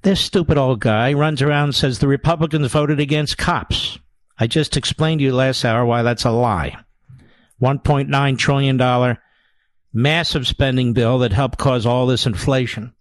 [0.01, 3.99] this stupid old guy runs around and says the Republicans voted against cops.
[4.39, 6.77] I just explained to you last hour why that's a lie.
[7.61, 9.17] $1.9 trillion
[9.97, 12.93] massive spending bill that helped cause all this inflation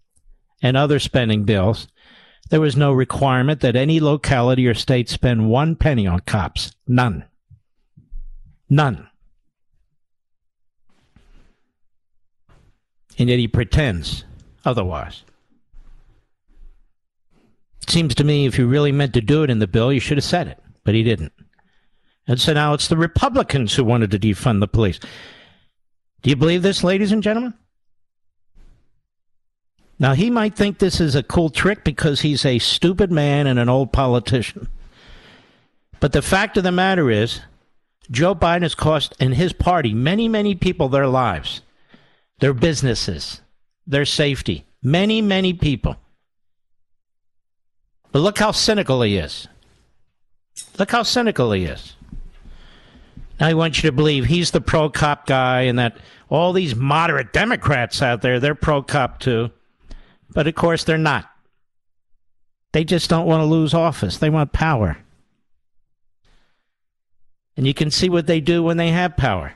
[0.63, 1.89] and other spending bills,
[2.49, 6.73] there was no requirement that any locality or state spend one penny on cops.
[6.89, 7.25] None.
[8.71, 9.07] None.
[13.19, 14.25] And yet he pretends
[14.65, 15.23] otherwise.
[17.83, 20.01] It seems to me if you really meant to do it in the bill, you
[20.01, 21.33] should have said it, but he didn't.
[22.27, 24.99] And so now it's the Republicans who wanted to defund the police.
[26.27, 27.55] Do you believe this, ladies and gentlemen?
[29.97, 33.61] Now, he might think this is a cool trick because he's a stupid man and
[33.61, 34.67] an old politician.
[36.01, 37.43] But the fact of the matter is,
[38.11, 41.63] Joe Biden has cost, and his party, many, many people their lives,
[42.41, 43.41] their businesses,
[43.87, 44.67] their safety.
[44.83, 45.95] Many, many people.
[48.11, 49.47] But look how cynical he is.
[50.77, 51.95] Look how cynical he is.
[53.39, 56.75] Now he wants you to believe he's the pro cop guy and that all these
[56.75, 59.51] moderate Democrats out there, they're pro cop too.
[60.31, 61.31] But of course, they're not.
[62.73, 64.99] They just don't want to lose office, they want power.
[67.57, 69.55] And you can see what they do when they have power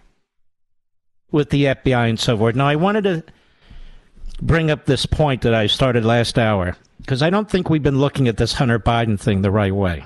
[1.31, 2.57] with the FBI and so forth.
[2.57, 3.25] Now, I wanted to
[4.41, 8.01] bring up this point that I started last hour because I don't think we've been
[8.01, 10.05] looking at this Hunter Biden thing the right way.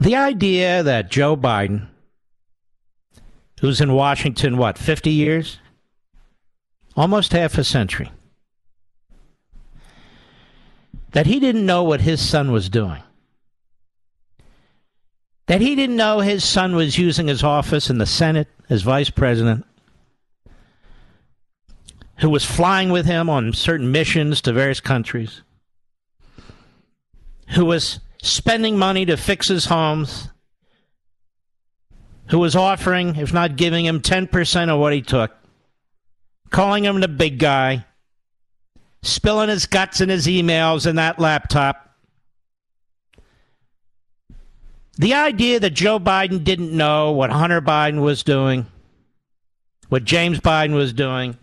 [0.00, 1.88] The idea that Joe Biden,
[3.60, 5.58] who's in Washington, what, 50 years?
[6.96, 8.12] Almost half a century.
[11.12, 13.02] That he didn't know what his son was doing.
[15.46, 19.10] That he didn't know his son was using his office in the Senate as vice
[19.10, 19.64] president,
[22.18, 25.42] who was flying with him on certain missions to various countries,
[27.50, 30.28] who was spending money to fix his homes,
[32.26, 35.32] who was offering, if not giving him 10% of what he took,
[36.50, 37.84] calling him the big guy,
[39.02, 41.84] spilling his guts in his emails and that laptop.
[44.98, 48.66] The idea that Joe Biden didn't know what Hunter Biden was doing,
[49.88, 51.38] what James Biden was doing,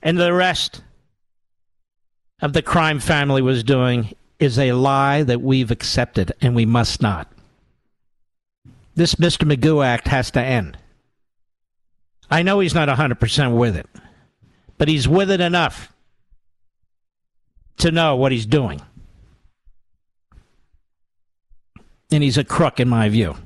[0.00, 0.82] and the rest
[2.40, 7.02] of the crime family was doing is a lie that we've accepted and we must
[7.02, 7.30] not.
[8.94, 9.50] This Mr.
[9.50, 10.76] Magoo Act has to end.
[12.30, 13.86] I know he's not 100% with it,
[14.76, 15.92] but he's with it enough
[17.78, 18.82] to know what he's doing.
[22.10, 23.36] And he's a crook, in my view.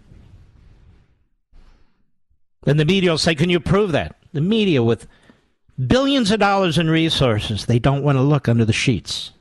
[2.67, 4.17] And the media will say, Can you prove that?
[4.33, 5.07] The media, with
[5.87, 9.33] billions of dollars in resources, they don't want to look under the sheets.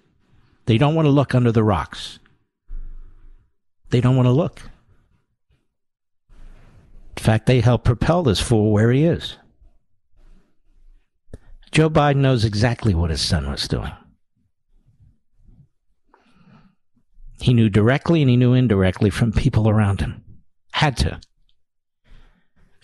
[0.65, 2.19] They don't want to look under the rocks.
[3.89, 4.61] They don't want to look.
[7.17, 9.37] In fact, they help propel this fool where he is.
[11.71, 13.91] Joe Biden knows exactly what his son was doing.
[17.41, 20.23] He knew directly and he knew indirectly from people around him.
[20.73, 21.19] Had to.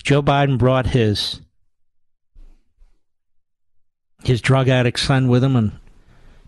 [0.03, 1.41] Joe Biden brought his
[4.23, 5.79] his drug addict son with him on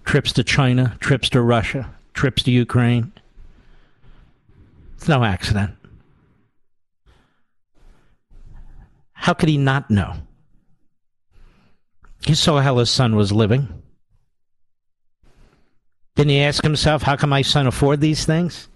[0.05, 3.11] trips to China, trips to Russia, trips to Ukraine.
[4.95, 5.75] It's no accident.
[9.13, 10.15] How could he not know?
[12.25, 13.67] He saw how his son was living.
[16.15, 18.67] Didn't he ask himself, how can my son afford these things?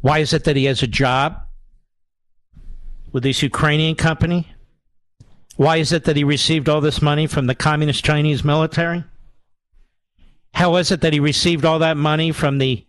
[0.00, 1.42] Why is it that he has a job
[3.12, 4.48] with this Ukrainian company?
[5.60, 9.04] Why is it that he received all this money from the Communist Chinese military?
[10.54, 12.86] How is it that he received all that money from the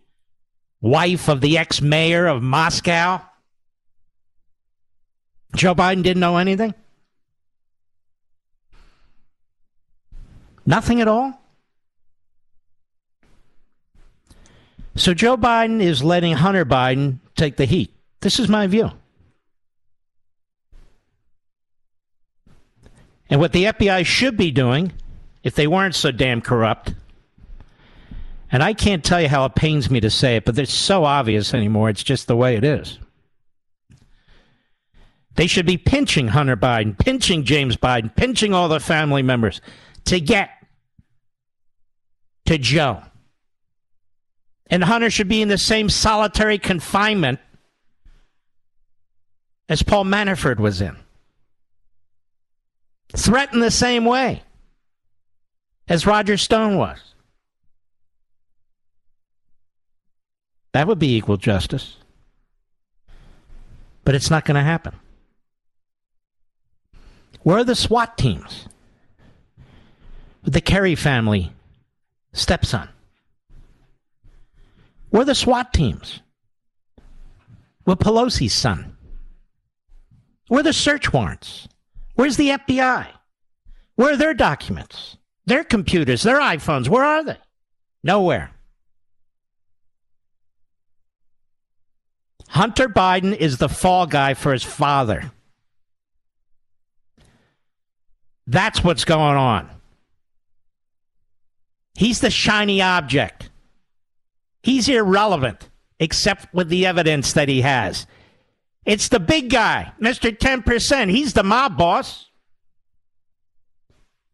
[0.80, 3.20] wife of the ex mayor of Moscow?
[5.54, 6.72] Joe Biden didn't know anything?
[10.64, 11.38] Nothing at all?
[14.96, 17.92] So Joe Biden is letting Hunter Biden take the heat.
[18.22, 18.92] This is my view.
[23.32, 24.92] And what the FBI should be doing,
[25.42, 26.92] if they weren't so damn corrupt,
[28.50, 31.04] and I can't tell you how it pains me to say it, but it's so
[31.04, 31.88] obvious anymore.
[31.88, 32.98] It's just the way it is.
[35.36, 39.62] They should be pinching Hunter Biden, pinching James Biden, pinching all the family members
[40.04, 40.50] to get
[42.44, 43.00] to Joe.
[44.66, 47.40] And Hunter should be in the same solitary confinement
[49.70, 51.01] as Paul Manafort was in.
[53.14, 54.42] Threatened the same way
[55.88, 56.98] as Roger Stone was.
[60.72, 61.96] That would be equal justice.
[64.04, 64.94] But it's not going to happen.
[67.42, 68.66] Where are the SWAT teams?
[70.44, 71.52] With the Kerry family
[72.32, 72.88] stepson?
[75.10, 76.20] Where are the SWAT teams?
[77.84, 78.96] With Pelosi's son?
[80.48, 81.68] Where are the search warrants?
[82.14, 83.08] Where's the FBI?
[83.96, 85.16] Where are their documents?
[85.46, 87.38] Their computers, their iPhones, where are they?
[88.02, 88.50] Nowhere.
[92.48, 95.32] Hunter Biden is the fall guy for his father.
[98.46, 99.70] That's what's going on.
[101.94, 103.50] He's the shiny object.
[104.62, 108.06] He's irrelevant, except with the evidence that he has.
[108.84, 110.36] It's the big guy, Mr.
[110.36, 111.10] 10%.
[111.10, 112.30] He's the mob boss.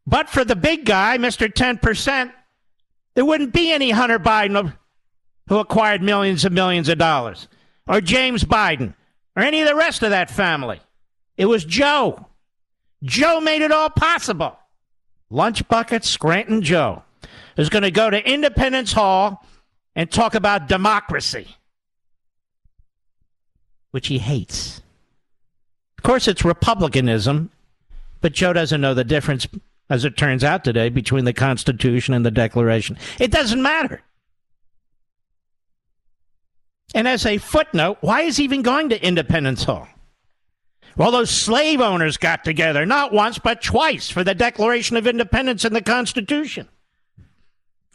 [0.07, 1.53] But for the big guy, Mr.
[1.53, 2.33] 10%,
[3.15, 4.75] there wouldn't be any Hunter Biden
[5.49, 7.49] who acquired millions and millions of dollars
[7.87, 8.95] or James Biden
[9.37, 10.81] or any of the rest of that family.
[11.37, 12.27] It was Joe.
[13.03, 14.59] Joe made it all possible.
[15.31, 17.03] Lunch bucket Scranton Joe
[17.57, 19.45] is going to go to Independence Hall
[19.95, 21.49] and talk about democracy,
[23.91, 24.83] which he hates.
[25.99, 27.51] Of course, it's republicanism,
[28.21, 29.49] but Joe doesn't know the difference,
[29.91, 32.99] as it turns out today, between the Constitution and the Declaration.
[33.19, 34.03] It doesn't matter.
[36.95, 39.89] And as a footnote, why is he even going to Independence Hall?
[40.97, 45.65] Well, those slave owners got together, not once, but twice, for the Declaration of Independence
[45.65, 46.69] and the Constitution.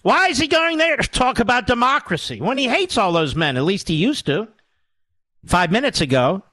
[0.04, 3.58] Why is he going there to talk about democracy when he hates all those men?
[3.58, 4.48] At least he used to.
[5.46, 6.44] Five minutes ago,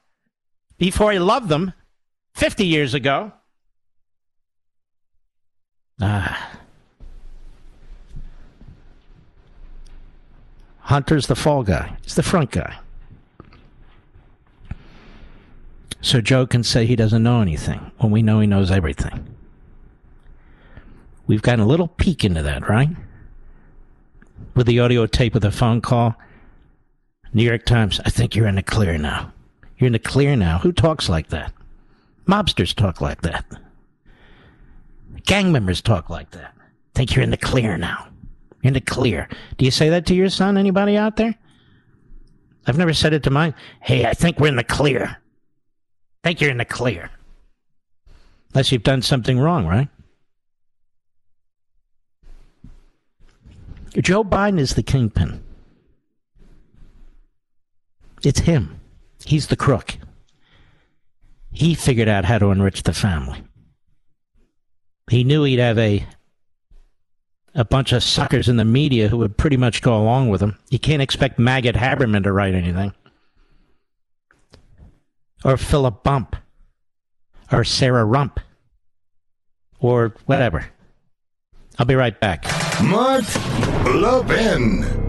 [0.77, 1.73] before he loved them,
[2.33, 3.31] 50 years ago.
[6.01, 6.51] Ah.
[10.79, 11.95] Hunter's the fall guy.
[12.01, 12.79] He's the front guy.
[16.01, 19.27] So Joe can say he doesn't know anything when we know he knows everything.
[21.27, 22.89] We've gotten a little peek into that, right?
[24.55, 26.15] With the audio tape of the phone call.
[27.33, 29.31] New York Times, I think you're in the clear now.
[29.77, 30.59] You're in the clear now.
[30.59, 31.53] Who talks like that?
[32.27, 33.45] Mobsters talk like that.
[35.25, 36.53] Gang members talk like that.
[36.93, 38.11] Think you're in the clear now
[38.63, 39.27] in the clear.
[39.57, 40.57] Do you say that to your son?
[40.57, 41.35] Anybody out there?
[42.67, 43.55] I've never said it to mine.
[43.81, 45.17] Hey, I think we're in the clear.
[46.23, 47.09] Think you're in the clear.
[48.53, 49.87] Unless you've done something wrong, right?
[53.97, 55.40] Joe Biden is the kingpin.
[58.23, 58.79] It's him.
[59.25, 59.97] He's the crook.
[61.51, 63.43] He figured out how to enrich the family.
[65.09, 66.05] He knew he'd have a
[67.53, 70.57] a bunch of suckers in the media who would pretty much go along with him.
[70.69, 72.93] You can't expect Maggot Haberman to write anything.
[75.43, 76.37] Or Philip Bump.
[77.51, 78.39] Or Sarah Rump.
[79.79, 80.65] Or whatever.
[81.77, 82.45] I'll be right back.
[82.81, 83.25] Mark
[83.85, 85.00] Levin.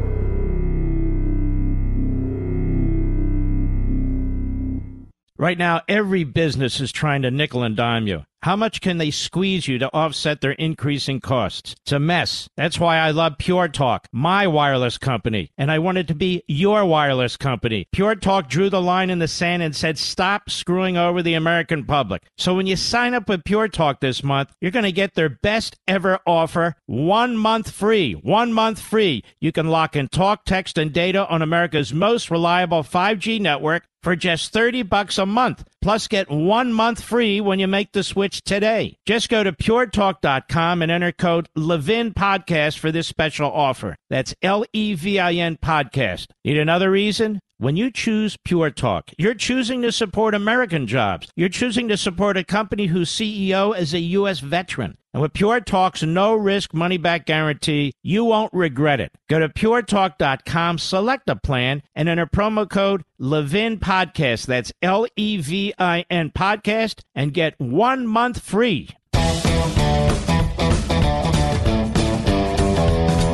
[5.42, 8.22] Right now, every business is trying to nickel and dime you.
[8.44, 11.74] How much can they squeeze you to offset their increasing costs?
[11.84, 12.48] It's a mess.
[12.56, 16.84] That's why I love Pure Talk, my wireless company, and I wanted to be your
[16.84, 17.88] wireless company.
[17.90, 21.86] Pure Talk drew the line in the sand and said, stop screwing over the American
[21.86, 22.22] public.
[22.36, 25.28] So when you sign up with Pure Talk this month, you're going to get their
[25.28, 28.12] best ever offer one month free.
[28.12, 29.24] One month free.
[29.40, 34.16] You can lock in talk, text, and data on America's most reliable 5G network for
[34.16, 35.64] just 30 bucks a month.
[35.80, 38.96] Plus get one month free when you make the switch today.
[39.06, 43.96] Just go to puretalk.com and enter code Levin Podcast for this special offer.
[44.10, 46.26] That's L E V I N Podcast.
[46.44, 47.40] Need another reason?
[47.62, 51.28] When you choose Pure Talk, you're choosing to support American jobs.
[51.36, 54.40] You're choosing to support a company whose CEO is a U.S.
[54.40, 54.98] veteran.
[55.14, 59.12] And with Pure Talk's no risk money back guarantee, you won't regret it.
[59.28, 64.46] Go to puretalk.com, select a plan, and enter promo code Levin Podcast.
[64.46, 68.88] That's L E V I N Podcast, and get one month free.
[69.14, 69.22] Let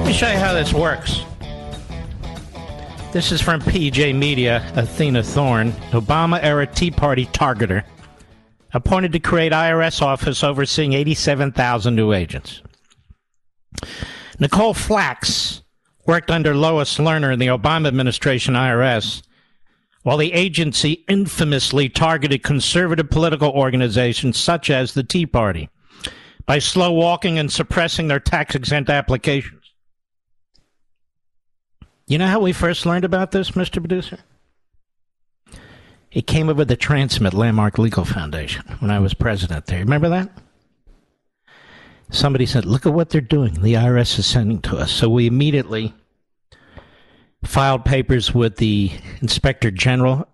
[0.06, 1.22] me show you how this works.
[3.11, 7.82] This is from PJ Media, Athena Thorne, Obama era Tea Party targeter,
[8.74, 12.62] appointed to create IRS office overseeing 87,000 new agents.
[14.38, 15.62] Nicole Flax
[16.06, 19.22] worked under Lois Lerner in the Obama administration IRS,
[20.02, 25.70] while the agency infamously targeted conservative political organizations such as the Tea Party
[26.44, 29.57] by slow walking and suppressing their tax exempt applications.
[32.09, 33.74] You know how we first learned about this, Mr.
[33.74, 34.18] Producer?
[36.11, 39.80] It came over the Transmit Landmark Legal Foundation when I was president there.
[39.80, 40.30] Remember that?
[42.11, 43.61] Somebody said, Look at what they're doing.
[43.61, 44.90] The IRS is sending to us.
[44.90, 45.92] So we immediately
[47.44, 48.90] filed papers with the
[49.20, 50.26] Inspector General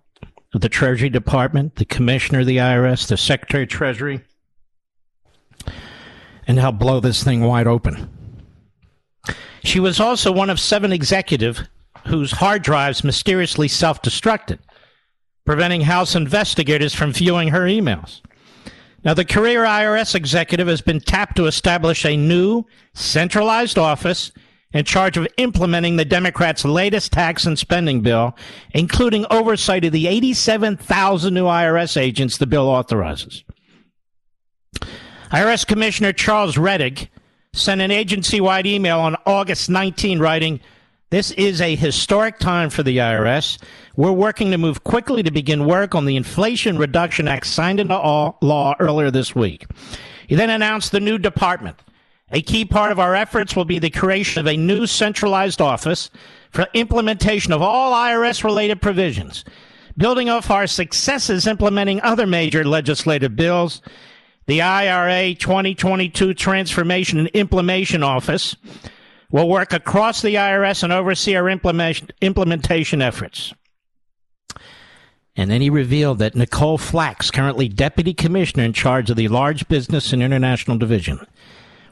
[0.54, 4.20] of the Treasury Department, the Commissioner of the IRS, the Secretary of Treasury,
[6.46, 8.23] and helped blow this thing wide open.
[9.64, 11.62] She was also one of seven executives
[12.06, 14.58] whose hard drives mysteriously self destructed,
[15.46, 18.20] preventing House investigators from viewing her emails.
[19.04, 24.32] Now, the career IRS executive has been tapped to establish a new centralized office
[24.72, 28.36] in charge of implementing the Democrats' latest tax and spending bill,
[28.72, 33.44] including oversight of the 87,000 new IRS agents the bill authorizes.
[35.30, 37.08] IRS Commissioner Charles Rettig
[37.54, 40.60] sent an agency wide email on August 19 writing,
[41.10, 43.62] This is a historic time for the IRS.
[43.96, 47.94] We're working to move quickly to begin work on the Inflation Reduction Act signed into
[47.94, 49.66] law earlier this week.
[50.26, 51.76] He then announced the new department.
[52.32, 56.10] A key part of our efforts will be the creation of a new centralized office
[56.50, 59.44] for implementation of all IRS related provisions.
[59.96, 63.80] Building off our successes implementing other major legislative bills,
[64.46, 68.56] the IRA 2022 Transformation and Implementation Office
[69.30, 73.52] will work across the IRS and oversee our implement- implementation efforts.
[75.36, 79.66] And then he revealed that Nicole Flax, currently Deputy Commissioner in charge of the Large
[79.66, 81.26] Business and International Division,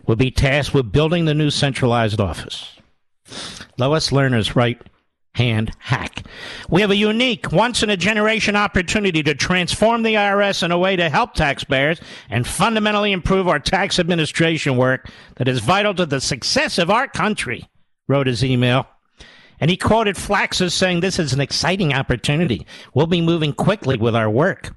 [0.07, 2.77] will be tasked with building the new centralized office.
[3.79, 4.81] Lois Lerner's right
[5.35, 6.22] hand hack.
[6.69, 10.79] We have a unique, once in a generation opportunity to transform the IRS in a
[10.79, 16.07] way to help taxpayers and fundamentally improve our tax administration work that is vital to
[16.07, 17.69] the success of our country,
[18.09, 18.87] wrote his email.
[19.61, 22.67] And he quoted Flax as saying, This is an exciting opportunity.
[22.95, 24.75] We'll be moving quickly with our work.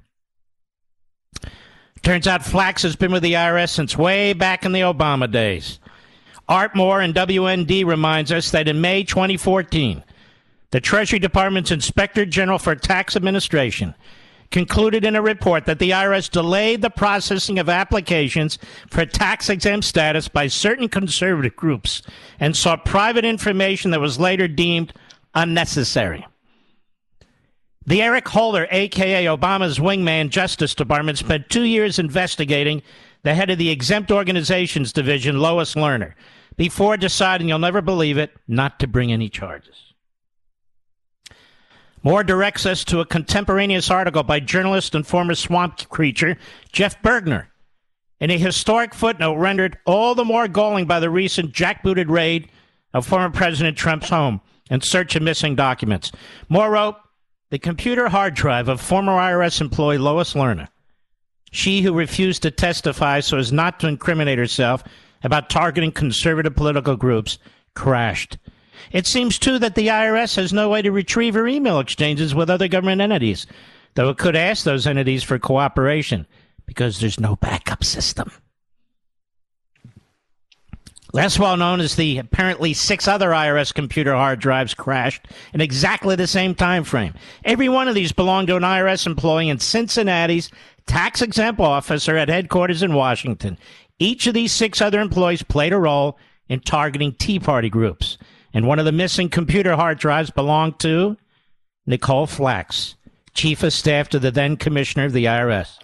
[2.02, 5.80] Turns out Flax has been with the IRS since way back in the Obama days.
[6.48, 10.04] Art Moore and WND reminds us that in May 2014,
[10.70, 13.94] the Treasury Department's Inspector General for Tax Administration
[14.50, 18.58] concluded in a report that the IRS delayed the processing of applications
[18.90, 22.02] for tax exempt status by certain conservative groups
[22.38, 24.92] and sought private information that was later deemed
[25.34, 26.26] unnecessary.
[27.86, 32.82] The Eric Holder, aka Obama's wingman Justice Department, spent two years investigating
[33.22, 36.14] the head of the Exempt Organizations Division, Lois Lerner,
[36.56, 39.85] before deciding, you'll never believe it, not to bring any charges.
[42.06, 46.36] Moore directs us to a contemporaneous article by journalist and former swamp creature
[46.70, 47.48] Jeff Bergner
[48.20, 52.48] in a historic footnote rendered all the more galling by the recent jackbooted raid
[52.94, 54.40] of former President Trump's home
[54.70, 56.12] in search of missing documents.
[56.48, 56.94] Moore wrote,
[57.50, 60.68] the computer hard drive of former IRS employee Lois Lerner,
[61.50, 64.84] she who refused to testify so as not to incriminate herself,
[65.24, 67.38] about targeting conservative political groups
[67.74, 68.38] crashed.
[68.92, 72.50] It seems, too, that the IRS has no way to retrieve her email exchanges with
[72.50, 73.46] other government entities,
[73.94, 76.26] though it could ask those entities for cooperation
[76.66, 78.30] because there's no backup system.
[81.12, 86.14] Less well known is the apparently six other IRS computer hard drives crashed in exactly
[86.14, 87.14] the same time frame.
[87.42, 90.50] Every one of these belonged to an IRS employee in Cincinnati's
[90.86, 93.56] tax exempt officer at headquarters in Washington.
[93.98, 96.18] Each of these six other employees played a role
[96.48, 98.18] in targeting Tea Party groups.
[98.52, 101.16] And one of the missing computer hard drives belonged to
[101.86, 102.96] Nicole Flax,
[103.34, 105.78] chief of staff to the then commissioner of the IRS.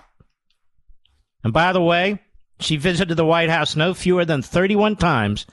[1.44, 2.20] And by the way,
[2.60, 5.46] she visited the White House no fewer than 31 times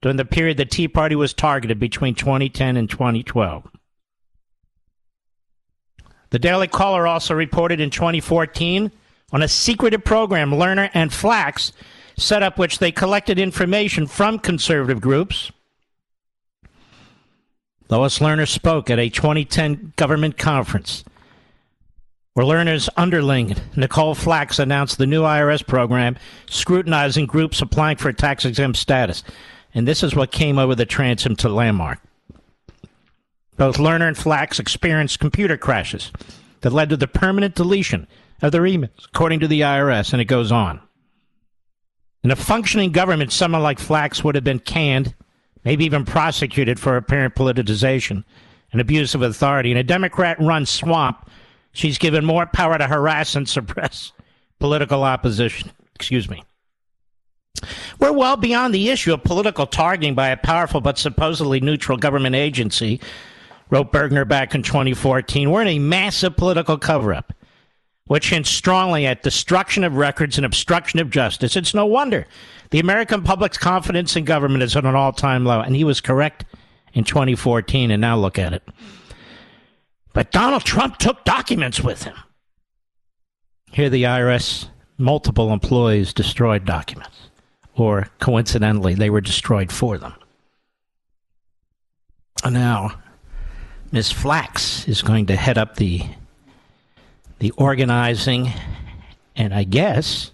[0.00, 3.68] during the period the Tea Party was targeted between 2010 and 2012.
[6.30, 8.90] The Daily Caller also reported in 2014
[9.32, 11.72] on a secretive program Lerner and Flax
[12.16, 15.50] set up, which they collected information from conservative groups.
[17.94, 21.04] Lois Lerner spoke at a 2010 government conference
[22.32, 26.16] where Lerner's underling, Nicole Flax, announced the new IRS program
[26.50, 29.22] scrutinizing groups applying for tax exempt status.
[29.74, 32.00] And this is what came over the transom to Landmark.
[33.56, 36.10] Both Lerner and Flax experienced computer crashes
[36.62, 38.08] that led to the permanent deletion
[38.42, 40.80] of their emails, according to the IRS, and it goes on.
[42.24, 45.14] In a functioning government, someone like Flax would have been canned,
[45.64, 48.24] maybe even prosecuted for apparent politicization
[48.72, 49.70] and abuse of authority.
[49.70, 51.30] In a Democrat run swamp,
[51.72, 54.12] she's given more power to harass and suppress
[54.58, 55.70] political opposition.
[55.94, 56.42] Excuse me.
[57.98, 62.34] We're well beyond the issue of political targeting by a powerful but supposedly neutral government
[62.34, 63.00] agency
[63.70, 65.50] wrote Bergner back in 2014.
[65.50, 67.32] We're in a massive political cover up,
[68.06, 71.56] which hints strongly at destruction of records and obstruction of justice.
[71.56, 72.26] It's no wonder
[72.70, 76.00] the American public's confidence in government is at an all time low, and he was
[76.00, 76.44] correct
[76.92, 78.62] in 2014, and now look at it.
[80.12, 82.14] But Donald Trump took documents with him.
[83.72, 87.30] Here, the IRS, multiple employees destroyed documents,
[87.74, 90.14] or coincidentally, they were destroyed for them.
[92.48, 93.00] Now,
[93.90, 94.12] Ms.
[94.12, 96.02] Flax is going to head up the
[97.38, 98.52] the organizing
[99.36, 100.30] and I guess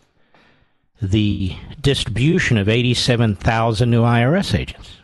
[1.00, 4.96] the distribution of 87,000 new IRS agents.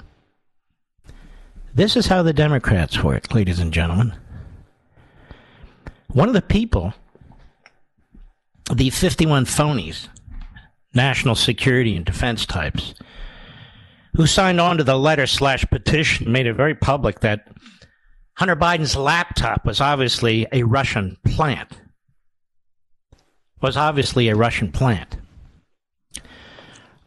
[1.74, 4.14] This is how the Democrats work, ladies and gentlemen.
[6.08, 6.94] One of the people,
[8.72, 10.08] the 51 phonies,
[10.94, 12.94] national security and defense types,
[14.14, 17.48] who signed on to the letter slash petition, made it very public that
[18.34, 21.78] Hunter Biden's laptop was obviously a Russian plant.
[23.66, 25.16] Was obviously a Russian plant.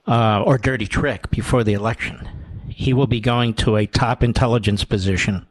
[0.05, 2.28] Uh, or dirty trick before the election.
[2.68, 5.47] He will be going to a top intelligence position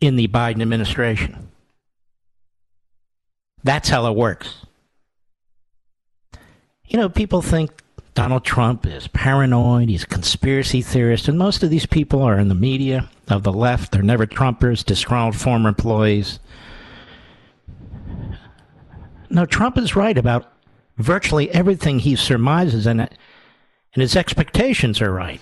[0.00, 1.48] in the Biden administration.
[3.64, 4.54] That's how it works.
[6.86, 7.72] You know, people think
[8.14, 12.46] Donald Trump is paranoid, he's a conspiracy theorist, and most of these people are in
[12.46, 13.90] the media of the left.
[13.90, 16.38] They're never Trumpers, disgruntled former employees.
[19.32, 20.52] No, Trump is right about
[20.98, 23.10] virtually everything he surmises, and, and
[23.94, 25.40] his expectations are right.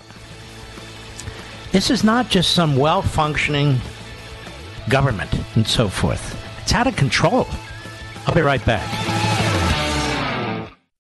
[1.73, 3.81] This is not just some well functioning
[4.89, 7.49] government and so forth, it's out of control.
[8.27, 8.87] I'll be right back.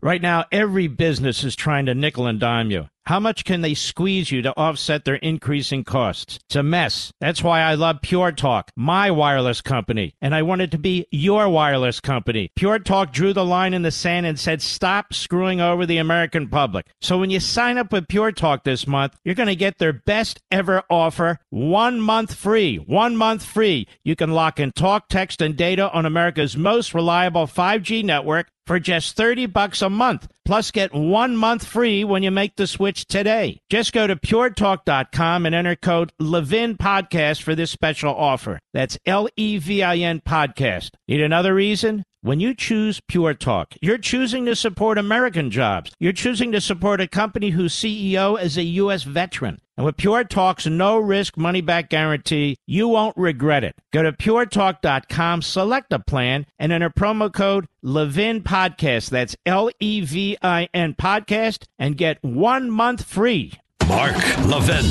[0.02, 2.89] Right now, every business is trying to nickel and dime you.
[3.06, 6.38] How much can they squeeze you to offset their increasing costs?
[6.46, 7.12] It's a mess.
[7.20, 11.48] That's why I love Pure Talk, my wireless company, and I wanted to be your
[11.48, 12.50] wireless company.
[12.54, 16.48] Pure Talk drew the line in the sand and said, stop screwing over the American
[16.48, 16.86] public.
[17.00, 19.92] So when you sign up with Pure Talk this month, you're going to get their
[19.92, 22.76] best ever offer one month free.
[22.76, 23.88] One month free.
[24.04, 28.78] You can lock in talk, text, and data on America's most reliable 5G network for
[28.78, 30.28] just 30 bucks a month.
[30.44, 33.58] Plus, get one month free when you make the switch today.
[33.68, 38.60] Just go to puretalk.com and enter code Levin Podcast for this special offer.
[38.72, 40.90] That's L E V I N Podcast.
[41.08, 42.04] Need another reason?
[42.22, 45.90] When you choose Pure Talk, you're choosing to support American jobs.
[45.98, 49.02] You're choosing to support a company whose CEO is a U.S.
[49.02, 49.58] veteran.
[49.80, 53.74] And with Pure Talk's no risk money back guarantee, you won't regret it.
[53.94, 59.08] Go to puretalk.com, select a plan, and enter promo code Levin Podcast.
[59.08, 63.54] That's L E V I N Podcast, and get one month free.
[63.88, 64.84] Mark Levin,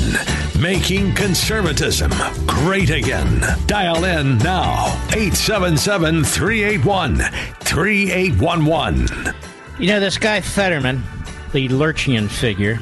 [0.60, 2.10] making conservatism
[2.48, 3.44] great again.
[3.68, 7.18] Dial in now, 877 381
[7.60, 9.34] 3811.
[9.78, 11.04] You know, this guy Fetterman,
[11.52, 12.80] the Lurchian figure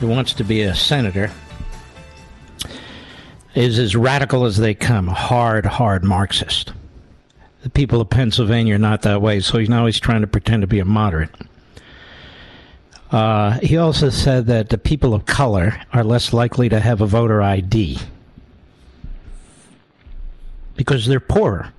[0.00, 1.30] who wants to be a senator
[3.54, 6.72] is as radical as they come, hard, hard Marxist.
[7.62, 10.62] The people of Pennsylvania are not that way, so he's now he's trying to pretend
[10.62, 11.30] to be a moderate.
[13.10, 17.06] Uh, he also said that the people of color are less likely to have a
[17.06, 17.98] voter ID
[20.76, 21.72] because they're poorer.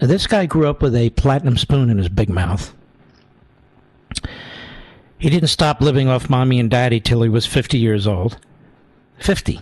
[0.00, 2.72] Now, this guy grew up with a platinum spoon in his big mouth.
[5.20, 8.38] He didn't stop living off mommy and daddy till he was 50 years old.
[9.18, 9.60] 50.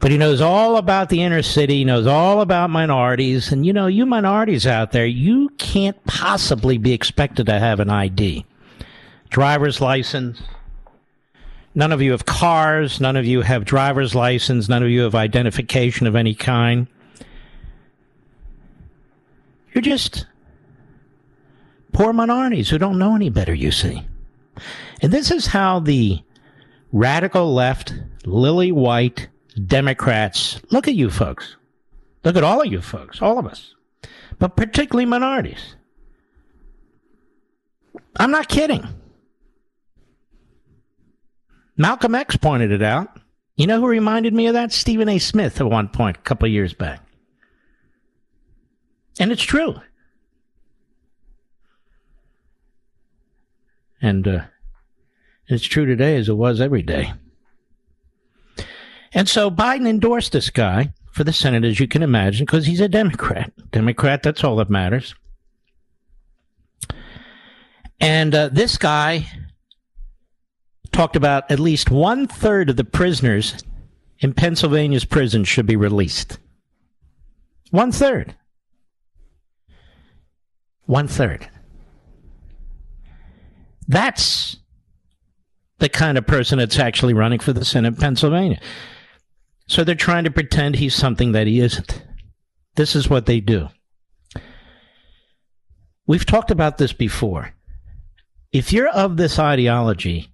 [0.00, 3.52] But he knows all about the inner city, he knows all about minorities.
[3.52, 7.90] And you know, you minorities out there, you can't possibly be expected to have an
[7.90, 8.46] ID.
[9.28, 10.42] Driver's license.
[11.74, 12.98] None of you have cars.
[12.98, 14.70] None of you have driver's license.
[14.70, 16.86] None of you have identification of any kind.
[19.74, 20.26] You're just
[21.92, 24.02] poor minorities who don't know any better, you see.
[25.00, 26.22] And this is how the
[26.92, 29.28] radical left, lily white
[29.66, 31.56] Democrats look at you folks.
[32.24, 33.74] Look at all of you folks, all of us,
[34.38, 35.76] but particularly minorities.
[38.16, 38.86] I'm not kidding.
[41.76, 43.18] Malcolm X pointed it out.
[43.56, 44.72] You know who reminded me of that?
[44.72, 45.18] Stephen A.
[45.18, 47.00] Smith at one point, a couple years back.
[49.18, 49.76] And it's true.
[54.02, 54.40] And uh,
[55.46, 57.14] it's true today as it was every day.
[59.14, 62.80] And so Biden endorsed this guy for the Senate, as you can imagine, because he's
[62.80, 63.52] a Democrat.
[63.70, 65.14] Democrat, that's all that matters.
[68.00, 69.28] And uh, this guy
[70.90, 73.62] talked about at least one third of the prisoners
[74.18, 76.38] in Pennsylvania's prisons should be released.
[77.70, 78.34] One third.
[80.86, 81.48] One third.
[83.92, 84.56] That's
[85.78, 88.58] the kind of person that's actually running for the Senate in Pennsylvania.
[89.68, 92.02] So they're trying to pretend he's something that he isn't.
[92.74, 93.68] This is what they do.
[96.06, 97.52] We've talked about this before.
[98.50, 100.32] If you're of this ideology,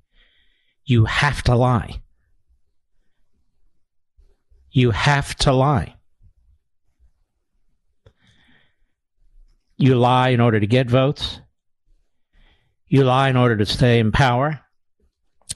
[0.85, 2.01] you have to lie.
[4.71, 5.97] You have to lie.
[9.77, 11.41] You lie in order to get votes.
[12.89, 14.61] You lie in order to stay in power.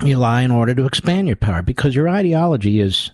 [0.02, 3.10] You lie in order to expand your power because your ideology is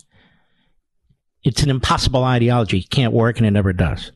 [1.45, 2.79] it's an impossible ideology.
[2.79, 4.13] It can't work and it never does.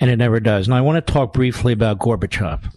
[0.00, 0.68] And it never does.
[0.68, 2.72] Now I want to talk briefly about Gorbachev.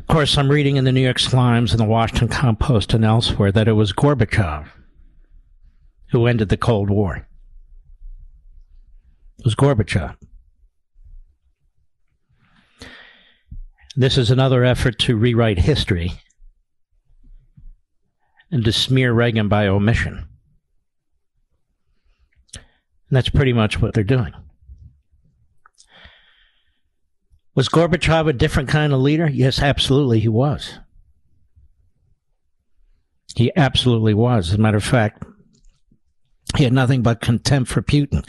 [0.00, 3.52] Of course, I'm reading in the New York Slimes and the Washington Compost and elsewhere
[3.52, 4.68] that it was Gorbachev
[6.10, 7.26] who ended the Cold War.
[9.44, 10.16] Was Gorbachev.
[13.94, 16.12] This is another effort to rewrite history
[18.50, 20.26] and to smear Reagan by omission.
[22.54, 22.64] And
[23.10, 24.32] that's pretty much what they're doing.
[27.54, 29.28] Was Gorbachev a different kind of leader?
[29.28, 30.78] Yes, absolutely, he was.
[33.36, 34.48] He absolutely was.
[34.48, 35.22] As a matter of fact,
[36.56, 38.26] he had nothing but contempt for Putin.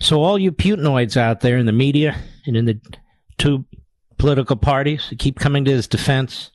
[0.00, 2.80] So, all you Putinoids out there in the media and in the
[3.36, 3.64] two
[4.16, 6.50] political parties that keep coming to his defense,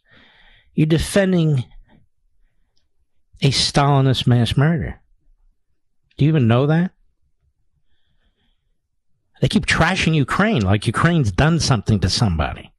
[0.74, 1.66] you're defending
[3.42, 5.00] a Stalinist mass murder.
[6.18, 6.92] Do you even know that?
[9.42, 12.72] They keep trashing Ukraine like Ukraine's done something to somebody.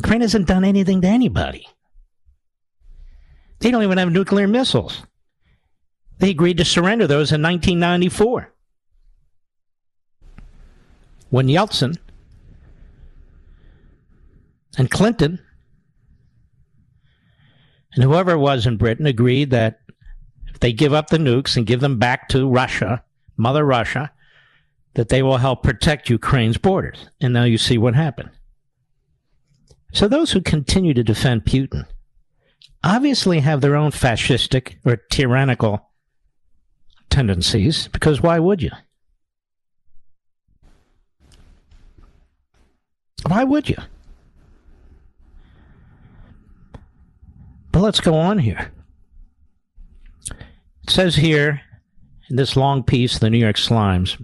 [0.00, 1.68] Ukraine hasn't done anything to anybody.
[3.60, 5.02] They don't even have nuclear missiles.
[6.18, 8.52] They agreed to surrender those in 1994.
[11.30, 11.96] When Yeltsin
[14.76, 15.40] and Clinton
[17.94, 19.80] and whoever it was in Britain agreed that
[20.48, 23.02] if they give up the nukes and give them back to Russia,
[23.36, 24.12] Mother Russia,
[24.94, 27.08] that they will help protect Ukraine's borders.
[27.20, 28.30] And now you see what happened.
[29.92, 31.86] So those who continue to defend Putin
[32.82, 35.90] obviously have their own fascistic or tyrannical
[37.08, 38.70] tendencies, because why would you?
[43.26, 43.76] Why would you?
[47.72, 48.72] But let's go on here.
[50.82, 51.60] It says here
[52.28, 54.22] in this long piece, the New York Slimes.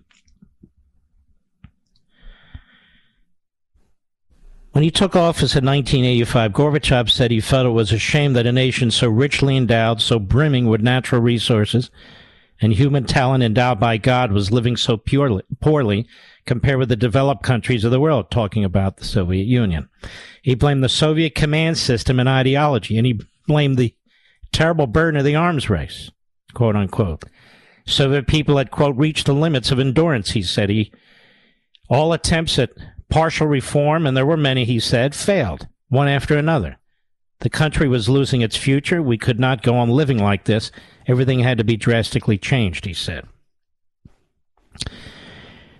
[4.72, 8.46] When he took office in 1985, Gorbachev said he felt it was a shame that
[8.46, 11.90] a nation so richly endowed, so brimming with natural resources,
[12.60, 16.06] and human talent endowed by God was living so purely, poorly
[16.46, 19.88] compared with the developed countries of the world, talking about the Soviet Union.
[20.42, 23.94] He blamed the Soviet command system and ideology, and he blamed the
[24.52, 26.10] terrible burden of the arms race,
[26.54, 27.24] quote unquote.
[27.86, 30.70] Soviet people had, quote, reached the limits of endurance, he said.
[30.70, 30.92] He,
[31.88, 32.70] all attempts at
[33.08, 36.78] partial reform, and there were many, he said, failed, one after another.
[37.40, 39.02] The country was losing its future.
[39.02, 40.72] We could not go on living like this.
[41.06, 43.24] Everything had to be drastically changed, he said.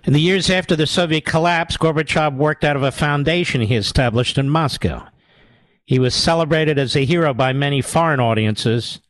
[0.07, 4.37] In the years after the Soviet collapse, Gorbachev worked out of a foundation he established
[4.37, 5.05] in Moscow.
[5.83, 9.01] He was celebrated as a hero by many foreign audiences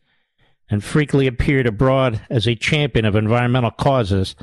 [0.72, 4.36] and frequently appeared abroad as a champion of environmental causes.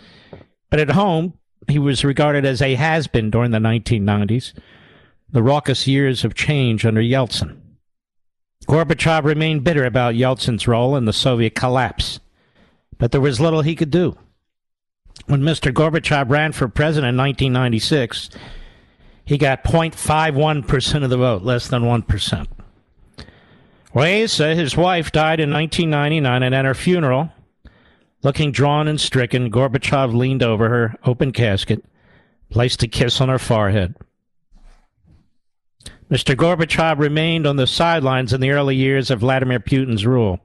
[0.70, 1.36] But at home,
[1.66, 4.52] he was regarded as a has been during the 1990s,
[5.28, 7.58] the raucous years of change under Yeltsin.
[8.68, 12.20] Gorbachev remained bitter about Yeltsin's role in the Soviet collapse,
[12.96, 14.16] but there was little he could do.
[15.26, 15.72] When Mr.
[15.72, 18.30] Gorbachev ran for president in 1996,
[19.24, 22.46] he got 0.51% of the vote, less than 1%.
[23.94, 27.30] Raisa, his wife, died in 1999, and at her funeral,
[28.22, 31.84] looking drawn and stricken, Gorbachev leaned over her open casket,
[32.50, 33.94] placed a kiss on her forehead.
[36.10, 36.36] Mr.
[36.36, 40.38] Gorbachev remained on the sidelines in the early years of Vladimir Putin's rule.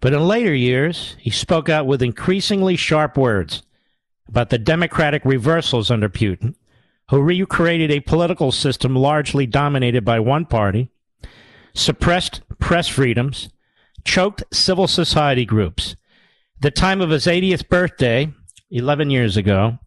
[0.00, 3.62] But in later years, he spoke out with increasingly sharp words
[4.30, 6.54] about the democratic reversals under Putin,
[7.10, 10.88] who recreated a political system largely dominated by one party,
[11.74, 13.48] suppressed press freedoms,
[14.04, 15.96] choked civil society groups.
[16.60, 18.32] The time of his 80th birthday,
[18.70, 19.78] 11 years ago,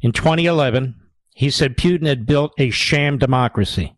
[0.00, 0.94] in 2011,
[1.34, 3.96] he said Putin had built a sham democracy.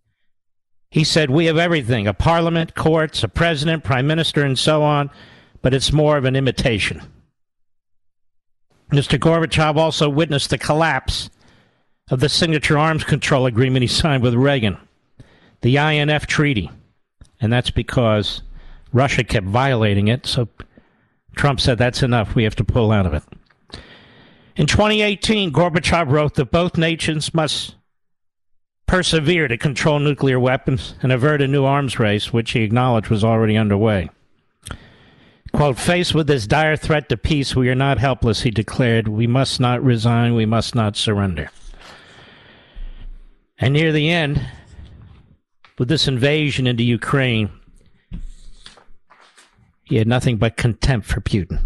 [0.91, 5.11] He said, We have everything a parliament, courts, a president, prime minister, and so on,
[5.61, 7.03] but it's more of an imitation.
[8.91, 9.19] Mr.
[9.19, 11.31] Gorbachev also witnessed the collapse
[12.11, 14.79] of the signature arms control agreement he signed with Reagan,
[15.61, 16.71] the INF Treaty.
[17.41, 18.43] And that's because
[18.93, 20.49] Russia kept violating it, so
[21.37, 23.23] Trump said that's enough, we have to pull out of it.
[24.57, 27.77] In 2018, Gorbachev wrote that both nations must
[28.87, 33.23] persevere to control nuclear weapons and avert a new arms race, which he acknowledged was
[33.23, 34.09] already underway.
[35.59, 39.09] Quote, faced with this dire threat to peace, we are not helpless, he declared.
[39.09, 41.51] We must not resign, we must not surrender.
[43.59, 44.41] And near the end,
[45.77, 47.51] with this invasion into Ukraine,
[49.83, 51.65] he had nothing but contempt for Putin.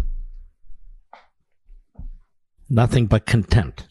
[2.71, 3.85] Nothing but contempt.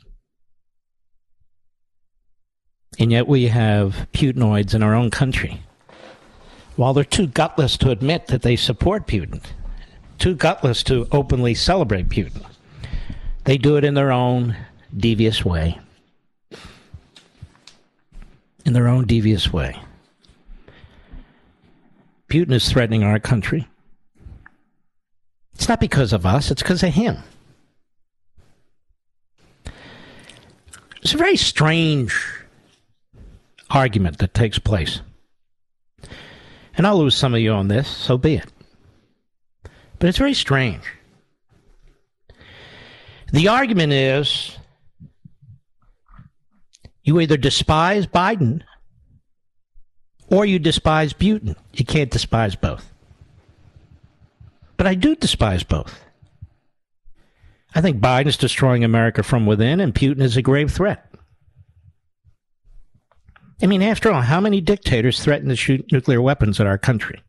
[2.98, 5.62] And yet we have Putinoids in our own country.
[6.74, 9.44] While they're too gutless to admit that they support Putin,
[10.18, 12.44] too gutless to openly celebrate Putin,
[13.44, 14.56] they do it in their own
[14.96, 15.78] devious way.
[18.64, 19.76] In their own devious way.
[22.28, 23.68] Putin is threatening our country.
[25.54, 27.18] It's not because of us, it's because of him.
[31.02, 32.14] It's a very strange
[33.70, 35.00] argument that takes place.
[36.76, 38.46] And I'll lose some of you on this, so be it.
[40.02, 40.82] But it's very strange.
[43.32, 44.58] The argument is
[47.04, 48.62] you either despise Biden
[50.26, 51.54] or you despise Putin.
[51.72, 52.92] You can't despise both.
[54.76, 56.04] But I do despise both.
[57.72, 61.14] I think Biden is destroying America from within, and Putin is a grave threat.
[63.62, 67.22] I mean, after all, how many dictators threaten to shoot nuclear weapons at our country?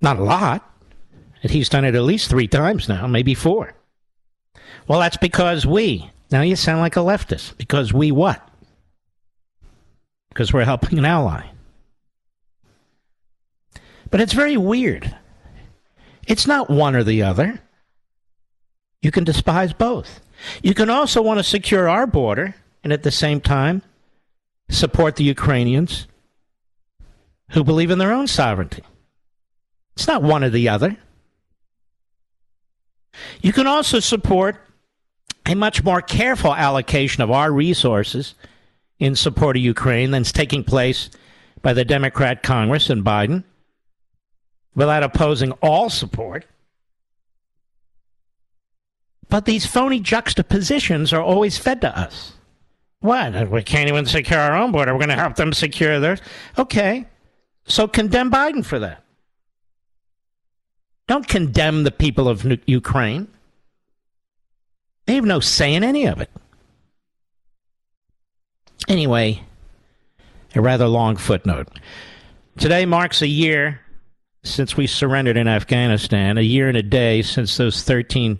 [0.00, 0.64] Not a lot.
[1.42, 3.74] And he's done it at least three times now, maybe four.
[4.86, 6.10] Well, that's because we.
[6.30, 7.56] Now you sound like a leftist.
[7.56, 8.46] Because we what?
[10.30, 11.46] Because we're helping an ally.
[14.10, 15.14] But it's very weird.
[16.26, 17.60] It's not one or the other.
[19.00, 20.20] You can despise both.
[20.62, 23.82] You can also want to secure our border and at the same time
[24.68, 26.06] support the Ukrainians
[27.52, 28.82] who believe in their own sovereignty.
[29.98, 30.96] It's not one or the other.
[33.42, 34.56] You can also support
[35.44, 38.36] a much more careful allocation of our resources
[39.00, 41.10] in support of Ukraine than's taking place
[41.62, 43.42] by the Democrat Congress and Biden
[44.76, 46.46] without opposing all support.
[49.28, 52.34] But these phony juxtapositions are always fed to us.
[53.00, 53.50] What?
[53.50, 54.92] We can't even secure our own border.
[54.92, 56.20] We're going to help them secure theirs.
[56.56, 57.08] Okay.
[57.66, 59.02] So condemn Biden for that.
[61.08, 63.26] Don't condemn the people of Ukraine.
[65.06, 66.30] They have no say in any of it.
[68.86, 69.42] Anyway,
[70.54, 71.68] a rather long footnote.
[72.58, 73.80] Today marks a year
[74.44, 78.38] since we surrendered in Afghanistan, a year and a day since those 13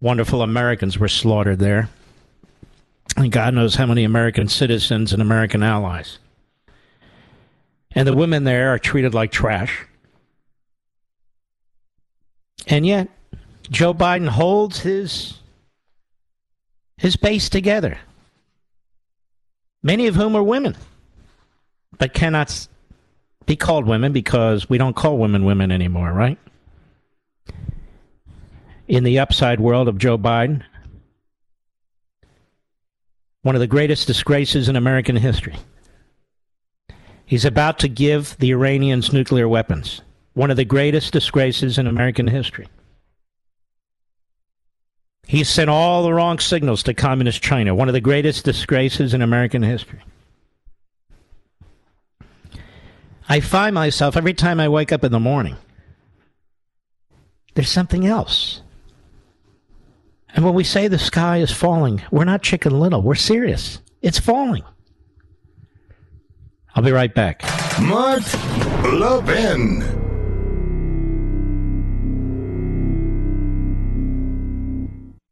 [0.00, 1.88] wonderful Americans were slaughtered there.
[3.16, 6.18] And God knows how many American citizens and American allies.
[7.92, 9.84] And the women there are treated like trash.
[12.66, 13.08] And yet,
[13.70, 15.34] Joe Biden holds his
[16.98, 17.98] his base together.
[19.82, 20.76] Many of whom are women,
[21.98, 22.68] but cannot
[23.46, 26.38] be called women because we don't call women women anymore, right?
[28.86, 30.62] In the upside world of Joe Biden,
[33.42, 35.56] one of the greatest disgraces in American history.
[37.24, 40.02] He's about to give the Iranians nuclear weapons.
[40.34, 42.68] One of the greatest disgraces in American history.
[45.26, 49.22] He sent all the wrong signals to Communist China, one of the greatest disgraces in
[49.22, 50.00] American history.
[53.28, 55.56] I find myself every time I wake up in the morning,
[57.54, 58.62] there's something else.
[60.34, 63.02] And when we say the sky is falling, we're not chicken little.
[63.02, 63.80] We're serious.
[64.02, 64.64] It's falling.
[66.74, 67.42] I'll be right back.
[67.80, 68.22] Mark
[68.84, 69.99] Levin.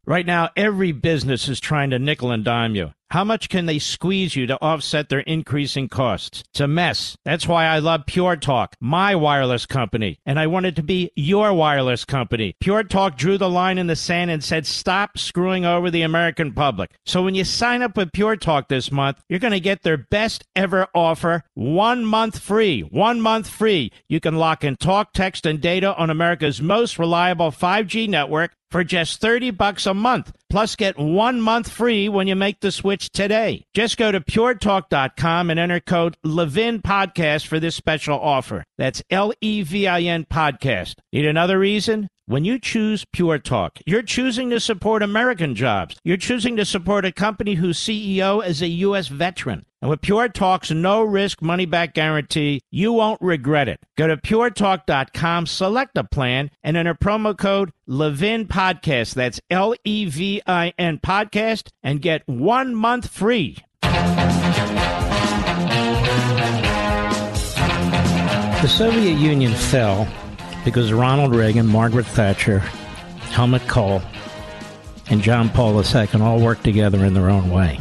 [0.08, 2.94] Right now, every business is trying to nickel and dime you.
[3.10, 6.42] How much can they squeeze you to offset their increasing costs?
[6.50, 7.16] It's a mess.
[7.26, 11.52] That's why I love Pure Talk, my wireless company, and I wanted to be your
[11.52, 12.54] wireless company.
[12.58, 16.54] Pure Talk drew the line in the sand and said, stop screwing over the American
[16.54, 16.90] public.
[17.04, 19.98] So when you sign up with Pure Talk this month, you're going to get their
[19.98, 22.80] best ever offer one month free.
[22.80, 23.92] One month free.
[24.08, 28.84] You can lock in talk, text, and data on America's most reliable 5G network for
[28.84, 30.32] just 30 bucks a month.
[30.50, 33.64] Plus get one month free when you make the switch today.
[33.74, 38.64] Just go to puretalk.com and enter code Levin Podcast for this special offer.
[38.76, 40.94] That's L E V I N Podcast.
[41.12, 42.08] Need another reason?
[42.28, 45.96] When you choose Pure Talk, you're choosing to support American jobs.
[46.04, 49.08] You're choosing to support a company whose CEO is a U.S.
[49.08, 49.64] veteran.
[49.80, 53.80] And with Pure Talk's no risk money back guarantee, you won't regret it.
[53.96, 59.14] Go to puretalk.com, select a plan, and enter promo code Levin Podcast.
[59.14, 63.56] That's L E V I N Podcast, and get one month free.
[68.60, 70.06] The Soviet Union fell
[70.64, 72.60] because Ronald Reagan, Margaret Thatcher,
[73.30, 74.02] Helmut Kohl,
[75.10, 77.80] and John Paul II all worked together in their own way.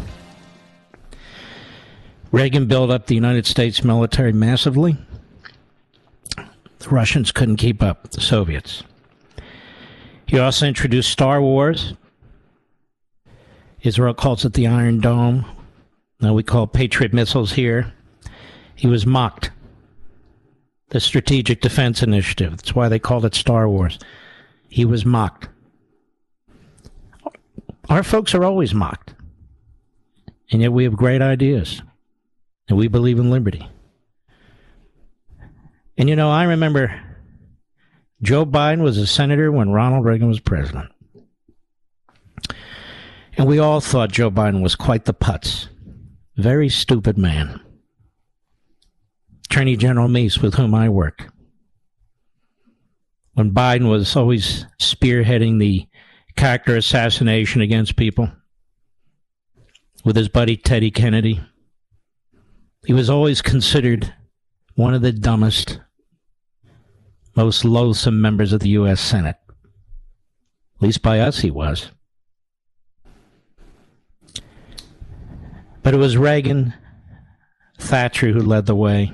[2.32, 4.98] Reagan built up the United States military massively.
[6.36, 8.84] The Russians couldn't keep up, the Soviets.
[10.26, 11.94] He also introduced Star Wars.
[13.82, 15.46] Israel calls it the Iron Dome.
[16.20, 17.94] Now we call Patriot missiles here.
[18.76, 19.52] He was mocked
[20.90, 22.52] the Strategic Defense Initiative.
[22.52, 24.00] That's why they called it Star Wars.
[24.70, 25.50] He was mocked.
[27.90, 29.14] Our folks are always mocked.
[30.52, 31.82] And yet we have great ideas.
[32.70, 33.68] And we believe in liberty.
[35.98, 37.02] And you know, I remember
[38.22, 40.92] Joe Biden was a senator when Ronald Reagan was president.
[43.38, 45.68] And we all thought Joe Biden was quite the putz.
[46.36, 47.62] Very stupid man.
[49.50, 51.32] Attorney General Meese, with whom I work,
[53.34, 55.88] when Biden was always spearheading the
[56.36, 58.32] character assassination against people
[60.04, 61.42] with his buddy Teddy Kennedy.
[62.86, 64.14] He was always considered
[64.76, 65.80] one of the dumbest,
[67.36, 69.02] most loathsome members of the U.S.
[69.02, 69.38] Senate.
[70.78, 71.92] At least by us, he was.
[75.84, 76.74] But it was Reagan,
[77.80, 79.14] Thatcher who led the way.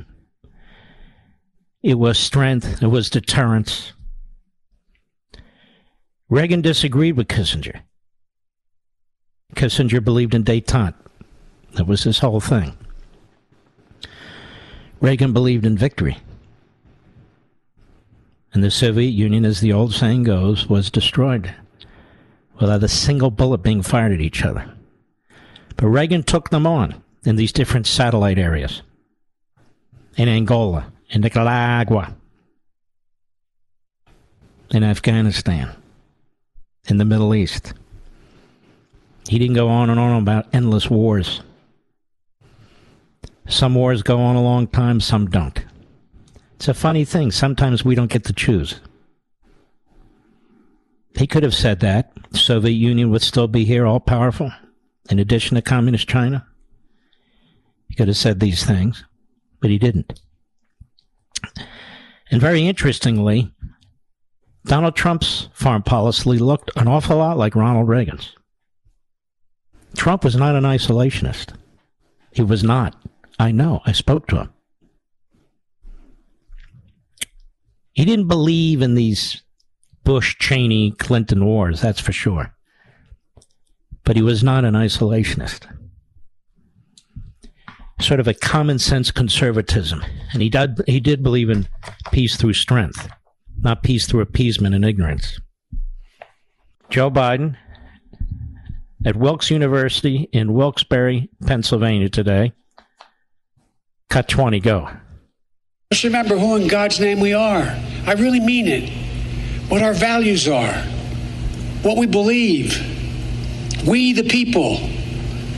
[1.83, 2.81] It was strength.
[2.81, 3.91] It was deterrence.
[6.29, 7.81] Reagan disagreed with Kissinger.
[9.53, 10.95] Kissinger believed in detente.
[11.73, 12.77] That was his whole thing.
[15.01, 16.17] Reagan believed in victory.
[18.53, 21.53] And the Soviet Union, as the old saying goes, was destroyed
[22.61, 24.71] without a single bullet being fired at each other.
[25.75, 28.83] But Reagan took them on in these different satellite areas
[30.15, 32.15] in Angola, in Nicaragua,
[34.71, 35.69] in Afghanistan,
[36.87, 37.73] in the Middle East.
[39.29, 41.41] He didn't go on and on about endless wars.
[43.47, 45.63] Some wars go on a long time, some don't.
[46.55, 47.29] It's a funny thing.
[47.29, 48.81] Sometimes we don't get to choose.
[51.15, 52.11] He could have said that.
[52.31, 54.51] The Soviet Union would still be here, all powerful,
[55.11, 56.47] in addition to Communist China.
[57.87, 59.03] He could have said these things,
[59.59, 60.19] but he didn't.
[62.33, 63.51] And very interestingly,
[64.65, 68.35] Donald Trump's foreign policy looked an awful lot like Ronald Reagan's.
[69.95, 71.53] Trump was not an isolationist.
[72.31, 72.95] He was not.
[73.37, 73.81] I know.
[73.85, 74.53] I spoke to him.
[77.91, 79.43] He didn't believe in these
[80.03, 82.55] Bush, Cheney, Clinton wars, that's for sure.
[84.03, 85.67] But he was not an isolationist.
[88.03, 90.03] Sort of a common sense conservatism.
[90.33, 91.69] And he did, he did believe in
[92.11, 93.07] peace through strength,
[93.61, 95.39] not peace through appeasement and ignorance.
[96.89, 97.55] Joe Biden
[99.05, 102.51] at Wilkes University in Wilkes-Barre, Pennsylvania today.
[104.09, 104.89] Cut 20, go.
[105.93, 107.63] Just remember who in God's name we are.
[108.05, 108.89] I really mean it.
[109.69, 110.73] What our values are,
[111.83, 112.77] what we believe.
[113.87, 114.77] We the people.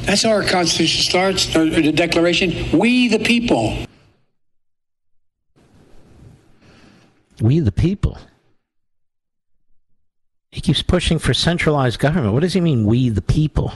[0.06, 2.78] That's how our Constitution starts, or the Declaration.
[2.78, 3.76] We the people.
[7.42, 8.18] We the people.
[10.52, 12.34] He keeps pushing for centralized government.
[12.34, 13.74] What does he mean, we the people?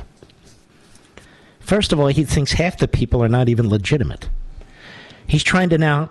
[1.60, 4.30] First of all, he thinks half the people are not even legitimate.
[5.28, 6.10] He's trying to now.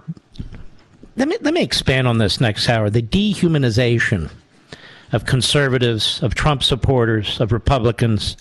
[1.17, 2.91] Let me, let me expand on this next hour.
[2.91, 4.31] The dehumanization
[5.13, 8.37] of conservatives, of Trump supporters, of Republicans.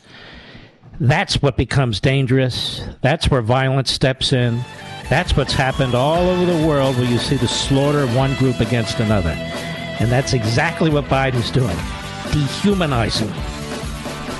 [1.00, 2.82] That's what becomes dangerous.
[3.02, 4.60] That's where violence steps in.
[5.10, 8.60] That's what's happened all over the world where you see the slaughter of one group
[8.60, 9.30] against another.
[10.00, 11.78] And that's exactly what Biden's doing
[12.32, 13.32] dehumanizing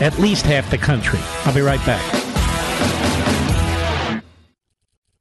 [0.02, 1.20] at least half the country.
[1.46, 2.04] I'll be right back.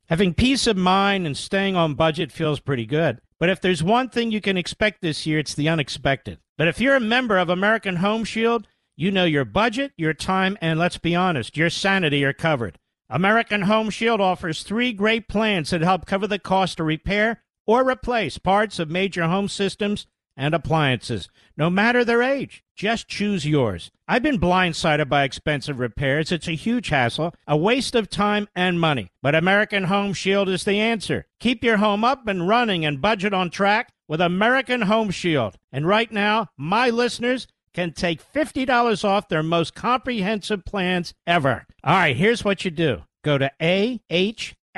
[0.08, 3.20] Having peace of mind and staying on budget feels pretty good.
[3.38, 6.38] But if there's one thing you can expect this year, it's the unexpected.
[6.56, 8.66] But if you're a member of American Home Shield,
[8.97, 12.78] you know your budget, your time, and let's be honest, your sanity are covered.
[13.09, 17.89] American Home Shield offers three great plans that help cover the cost to repair or
[17.89, 20.06] replace parts of major home systems
[20.36, 22.62] and appliances, no matter their age.
[22.74, 23.90] Just choose yours.
[24.06, 26.31] I've been blindsided by expensive repairs.
[26.31, 29.10] It's a huge hassle, a waste of time and money.
[29.23, 31.27] But American Home Shield is the answer.
[31.40, 35.56] Keep your home up and running and budget on track with American Home Shield.
[35.73, 37.47] And right now, my listeners
[37.77, 41.66] can take $50 off their most comprehensive plans ever.
[41.85, 43.03] All right, here's what you do.
[43.23, 43.53] Go to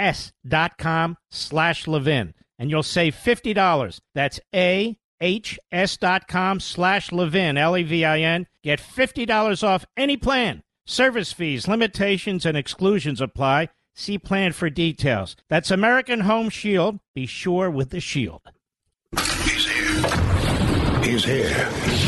[0.03, 4.01] ahs.com slash Levin and you'll save $50.
[4.15, 8.47] That's A hs.com slash Levin, L-E-V-I-N.
[8.62, 10.62] Get $50 off any plan.
[10.87, 13.69] Service fees, limitations, and exclusions apply.
[13.95, 15.37] See plan for details.
[15.49, 16.99] That's American Home Shield.
[17.15, 18.43] Be sure with the shield.
[19.45, 21.03] He's here.
[21.03, 22.07] He's here.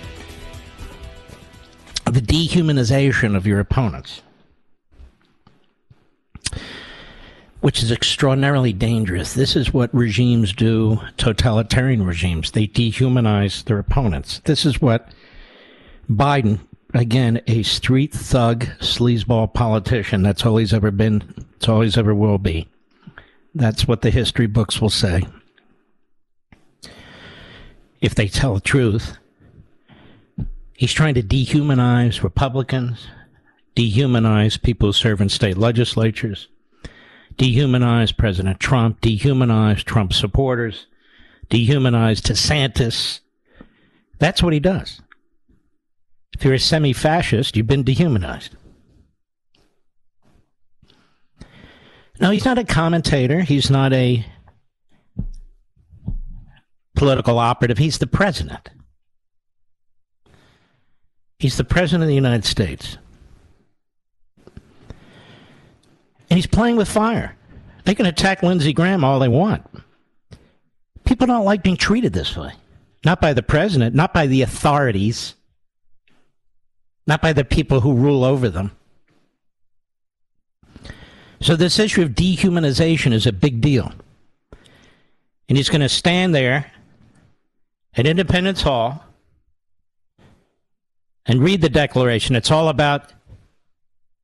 [2.13, 4.21] the dehumanization of your opponents,
[7.61, 9.33] which is extraordinarily dangerous.
[9.33, 12.51] This is what regimes do, totalitarian regimes.
[12.51, 14.39] They dehumanize their opponents.
[14.45, 15.13] This is what
[16.09, 16.59] Biden,
[16.93, 21.23] again, a street thug, sleazeball politician, that's all he's ever been,
[21.53, 22.67] that's all he's ever will be
[23.55, 25.23] that's what the history books will say.
[27.99, 29.17] If they tell the truth,
[30.81, 33.05] he's trying to dehumanize Republicans,
[33.75, 36.47] dehumanize people who serve in state legislatures,
[37.35, 40.87] dehumanize President Trump, dehumanize Trump supporters,
[41.51, 43.19] dehumanize DeSantis.
[44.17, 45.03] That's what he does.
[46.33, 48.55] If you're a semi fascist, you've been dehumanized.
[52.19, 53.41] No, he's not a commentator.
[53.41, 54.25] He's not a
[56.95, 57.77] political operative.
[57.77, 58.71] He's the president.
[61.41, 62.99] He's the president of the United States.
[66.29, 67.35] And he's playing with fire.
[67.83, 69.65] They can attack Lindsey Graham all they want.
[71.03, 72.53] People don't like being treated this way.
[73.03, 75.33] Not by the president, not by the authorities,
[77.07, 78.69] not by the people who rule over them.
[81.41, 83.91] So this issue of dehumanization is a big deal.
[85.49, 86.71] And he's going to stand there
[87.95, 89.03] at Independence Hall
[91.31, 92.35] and read the Declaration.
[92.35, 93.13] It's all about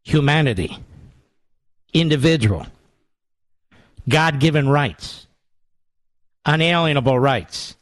[0.04, 0.78] humanity,
[1.94, 2.68] individual,
[4.10, 5.26] God given rights,
[6.46, 7.78] unalienable rights.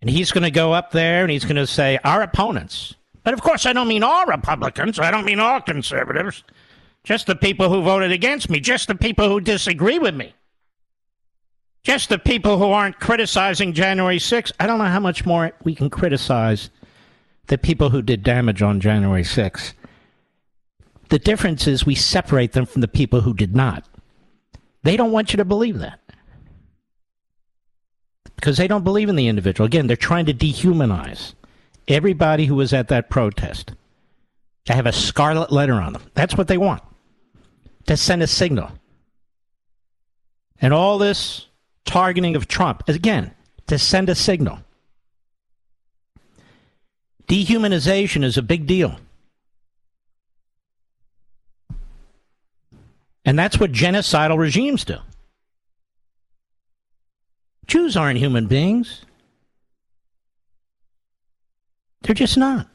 [0.00, 2.94] And he's going to go up there and he's going to say, Our opponents.
[3.24, 4.98] But of course, I don't mean all Republicans.
[4.98, 6.42] I don't mean all conservatives.
[7.04, 8.58] Just the people who voted against me.
[8.58, 10.32] Just the people who disagree with me.
[11.82, 14.52] Just the people who aren't criticizing January 6th.
[14.58, 16.70] I don't know how much more we can criticize
[17.50, 19.72] the people who did damage on January 6th.
[21.08, 23.84] The difference is we separate them from the people who did not.
[24.84, 25.98] They don't want you to believe that.
[28.36, 29.66] Because they don't believe in the individual.
[29.66, 31.34] Again, they're trying to dehumanize
[31.88, 33.72] everybody who was at that protest.
[34.66, 36.02] To have a scarlet letter on them.
[36.14, 36.82] That's what they want.
[37.86, 38.70] To send a signal.
[40.60, 41.48] And all this
[41.84, 43.34] targeting of Trump, again,
[43.66, 44.60] to send a signal.
[47.30, 48.98] Dehumanization is a big deal.
[53.24, 54.96] And that's what genocidal regimes do.
[57.68, 59.04] Jews aren't human beings.
[62.02, 62.66] They're just not.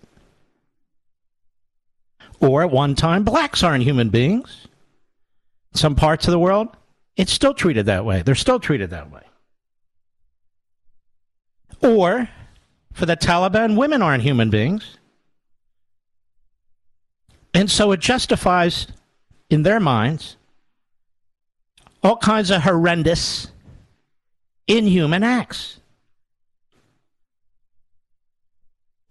[2.40, 4.68] Or at one time, blacks aren't human beings.
[5.74, 6.70] Some parts of the world,
[7.18, 8.22] it's still treated that way.
[8.22, 9.24] They're still treated that way.
[11.82, 12.30] Or,
[12.96, 14.98] for the Taliban, women aren't human beings.
[17.54, 18.88] And so it justifies,
[19.50, 20.38] in their minds,
[22.02, 23.50] all kinds of horrendous,
[24.68, 25.80] inhuman acts.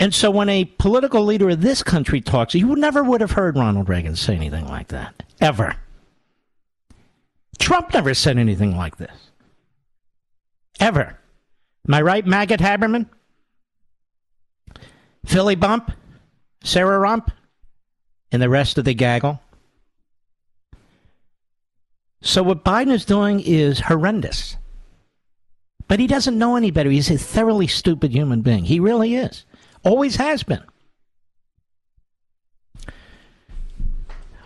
[0.00, 3.56] And so when a political leader of this country talks, you never would have heard
[3.56, 5.22] Ronald Reagan say anything like that.
[5.42, 5.76] Ever.
[7.58, 9.30] Trump never said anything like this.
[10.80, 11.18] Ever.
[11.86, 13.06] Am I right, Maggot Haberman?
[15.24, 15.90] Philly Bump?
[16.62, 17.30] Sarah Rump?
[18.32, 19.40] And the rest of the gaggle?
[22.20, 24.56] So what Biden is doing is horrendous.
[25.86, 26.90] But he doesn't know any better.
[26.90, 28.64] He's a thoroughly stupid human being.
[28.64, 29.44] He really is.
[29.82, 30.62] Always has been.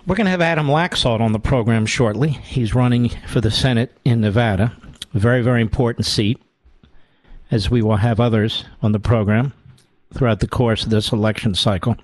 [0.06, 2.30] We're going to have Adam Laxalt on the program shortly.
[2.30, 4.74] He's running for the Senate in Nevada.
[5.12, 6.42] Very, very important seat,
[7.50, 9.52] as we will have others on the program
[10.14, 11.96] throughout the course of this election cycle.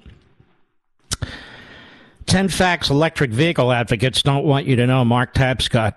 [2.26, 5.04] 10 facts electric vehicle advocates don't want you to know.
[5.04, 5.94] Mark Tapscott,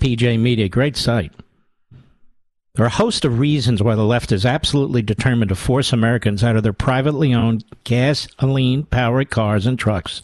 [0.00, 1.32] PJ Media, great site.
[2.74, 6.44] There are a host of reasons why the left is absolutely determined to force Americans
[6.44, 10.22] out of their privately owned gasoline powered cars and trucks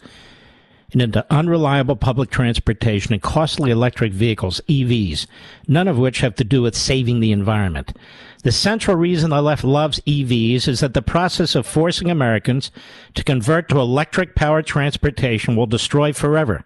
[0.95, 5.27] and into unreliable public transportation and costly electric vehicles, EVs,
[5.67, 7.97] none of which have to do with saving the environment.
[8.43, 12.71] The central reason the left loves EVs is that the process of forcing Americans
[13.15, 16.65] to convert to electric powered transportation will destroy forever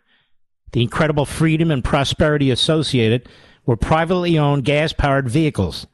[0.73, 3.27] the incredible freedom and prosperity associated
[3.65, 5.87] with privately owned gas powered vehicles.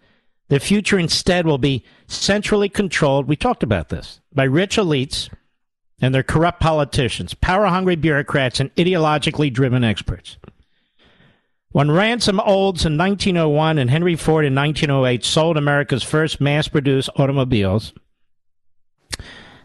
[0.49, 5.29] The future instead will be centrally controlled, we talked about this, by rich elites
[6.05, 10.37] and their corrupt politicians, power hungry bureaucrats, and ideologically driven experts.
[11.71, 17.09] When Ransom Olds in 1901 and Henry Ford in 1908 sold America's first mass produced
[17.17, 17.91] automobiles,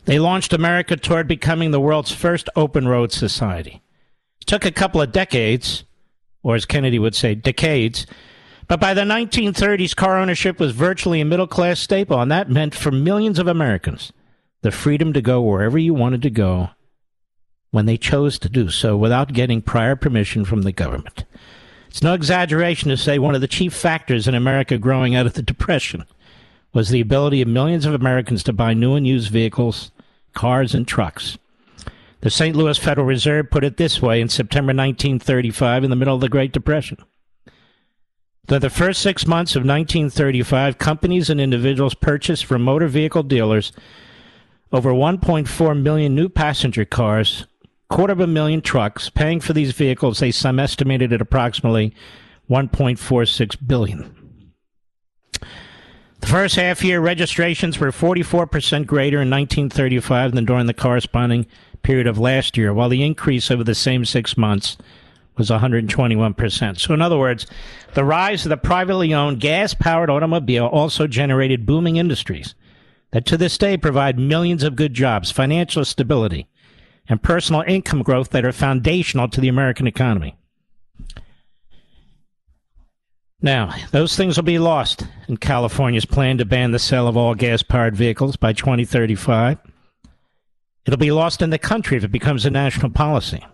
[0.06, 3.82] they launched America toward becoming the world's first open road society.
[4.40, 5.84] It took a couple of decades
[6.42, 8.06] or as Kennedy would say, decades.
[8.66, 12.74] But by the 1930s, car ownership was virtually a middle class staple, and that meant
[12.74, 14.10] for millions of Americans
[14.62, 16.70] the freedom to go wherever you wanted to go
[17.70, 21.24] when they chose to do so without getting prior permission from the government.
[21.88, 25.34] It's no exaggeration to say one of the chief factors in America growing out of
[25.34, 26.04] the Depression
[26.72, 29.90] was the ability of millions of Americans to buy new and used vehicles,
[30.34, 31.36] cars, and trucks.
[32.20, 32.54] The St.
[32.54, 36.28] Louis Federal Reserve put it this way in September 1935 in the middle of the
[36.28, 36.98] Great Depression.
[38.46, 43.72] That the first six months of 1935, companies and individuals purchased from motor vehicle dealers
[44.72, 47.46] over 1.4 million new passenger cars,
[47.88, 51.94] quarter of a million trucks, paying for these vehicles they some estimated at approximately
[52.48, 54.14] 1.46 billion.
[56.20, 61.46] The first half year registrations were 44% greater in 1935 than during the corresponding
[61.82, 64.76] period of last year, while the increase over the same six months
[65.36, 66.78] was 121%.
[66.78, 67.46] So, in other words,
[67.94, 72.54] the rise of the privately owned gas powered automobile also generated booming industries
[73.12, 76.48] that to this day provide millions of good jobs, financial stability,
[77.08, 80.36] and personal income growth that are foundational to the American economy.
[83.42, 87.34] Now, those things will be lost in California's plan to ban the sale of all
[87.34, 89.58] gas powered vehicles by 2035.
[90.84, 93.44] It'll be lost in the country if it becomes a national policy.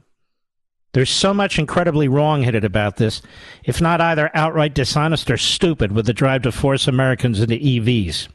[0.93, 3.21] There's so much incredibly wrong headed about this,
[3.65, 8.29] if not either outright dishonest or stupid, with the drive to force Americans into EVs.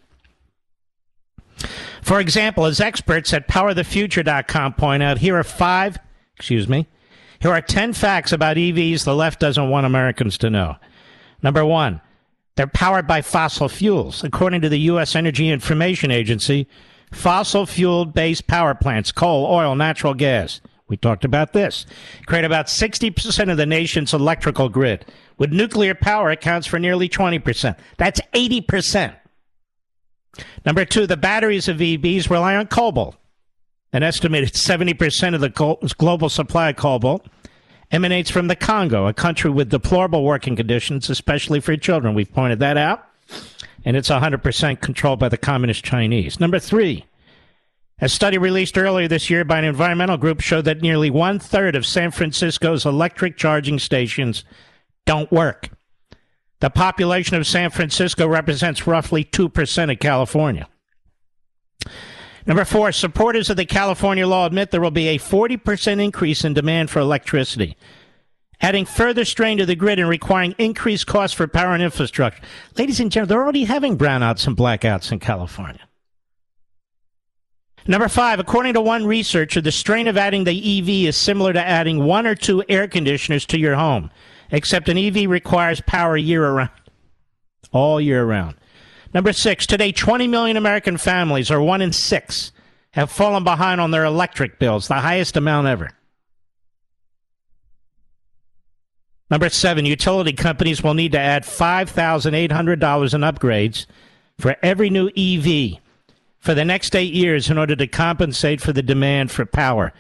[2.02, 5.98] For example, as experts at powerthefuture.com point out, here are five,
[6.36, 6.88] excuse me,
[7.40, 10.76] here are 10 facts about EVs the left doesn't want Americans to know.
[11.42, 12.02] Number one,
[12.56, 14.24] they're powered by fossil fuels.
[14.24, 15.16] According to the U.S.
[15.16, 16.68] Energy Information Agency,
[17.12, 21.86] fossil fuel based power plants, coal, oil, natural gas, we talked about this,
[22.26, 25.06] create about 60% of the nation's electrical grid.
[25.38, 27.78] With nuclear power, accounts for nearly 20%.
[27.98, 29.16] That's 80%.
[30.66, 33.16] Number two, the batteries of EVs rely on cobalt.
[33.94, 37.28] An estimated 70% of the global supply of cobalt
[37.92, 42.14] emanates from the Congo, a country with deplorable working conditions, especially for children.
[42.14, 43.06] We've pointed that out.
[43.84, 46.40] And it's 100% controlled by the Communist Chinese.
[46.40, 47.06] Number three,
[48.00, 51.76] a study released earlier this year by an environmental group showed that nearly one third
[51.76, 54.46] of San Francisco's electric charging stations
[55.06, 55.70] don't work.
[56.62, 60.68] The population of San Francisco represents roughly 2% of California.
[62.46, 66.54] Number four, supporters of the California law admit there will be a 40% increase in
[66.54, 67.76] demand for electricity,
[68.62, 72.44] adding further strain to the grid and requiring increased costs for power and infrastructure.
[72.78, 75.88] Ladies and gentlemen, they're already having brownouts and blackouts in California.
[77.88, 81.68] Number five, according to one researcher, the strain of adding the EV is similar to
[81.68, 84.12] adding one or two air conditioners to your home,
[84.52, 86.70] except an EV requires power year around,
[87.72, 88.56] all year round.
[89.14, 92.52] Number six, today 20 million American families, or one in six,
[92.92, 95.92] have fallen behind on their electric bills, the highest amount ever.
[99.30, 103.86] Number seven, utility companies will need to add $5,800 in upgrades
[104.38, 105.80] for every new EV
[106.38, 109.94] for the next eight years in order to compensate for the demand for power.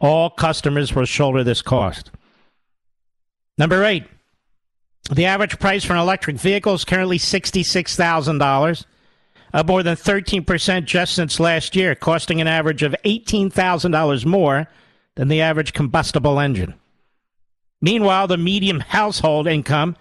[0.00, 2.10] All customers will shoulder this cost.
[3.58, 4.04] Number eight,
[5.10, 8.84] the average price for an electric vehicle is currently $66,000,
[9.52, 14.68] up more than 13% just since last year, costing an average of $18,000 more
[15.16, 16.74] than the average combustible engine.
[17.82, 19.96] Meanwhile, the median household income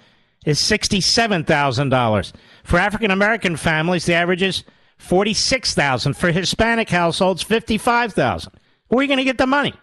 [0.45, 2.33] is $67,000.
[2.63, 4.63] For African American families, the average is
[4.99, 6.15] $46,000.
[6.15, 8.47] For Hispanic households, $55,000.
[8.87, 9.73] Where are you going to get the money?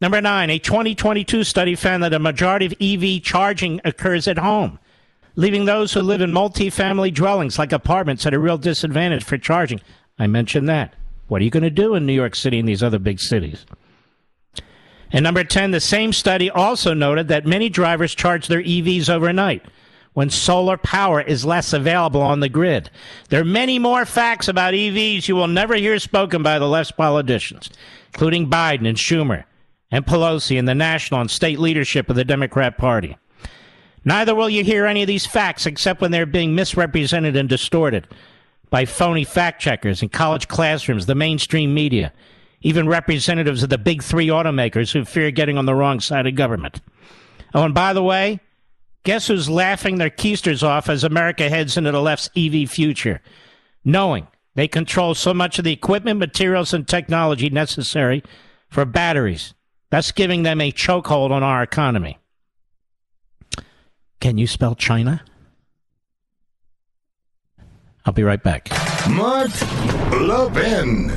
[0.00, 4.78] Number nine, a 2022 study found that a majority of EV charging occurs at home,
[5.36, 9.78] leaving those who live in multi-family dwellings like apartments at a real disadvantage for charging.
[10.18, 10.94] I mentioned that.
[11.28, 13.66] What are you going to do in New York City and these other big cities?
[15.12, 19.66] And number 10, the same study also noted that many drivers charge their EVs overnight
[20.14, 22.90] when solar power is less available on the grid.
[23.28, 26.92] There are many more facts about EVs you will never hear spoken by the left's
[26.92, 27.68] politicians,
[28.14, 29.44] including Biden and Schumer
[29.90, 33.16] and Pelosi and the national and state leadership of the Democrat Party.
[34.04, 38.08] Neither will you hear any of these facts except when they're being misrepresented and distorted
[38.70, 42.12] by phony fact checkers in college classrooms, the mainstream media,
[42.62, 46.34] even representatives of the big three automakers who fear getting on the wrong side of
[46.34, 46.80] government.
[47.52, 48.40] Oh, and by the way,
[49.02, 53.20] guess who's laughing their keisters off as America heads into the left's EV future,
[53.84, 58.22] knowing they control so much of the equipment, materials, and technology necessary
[58.68, 59.54] for batteries
[59.90, 62.18] that's giving them a chokehold on our economy.
[64.20, 65.22] Can you spell China?
[68.06, 68.70] I'll be right back.
[69.10, 69.50] Mark
[70.12, 71.08] Levin.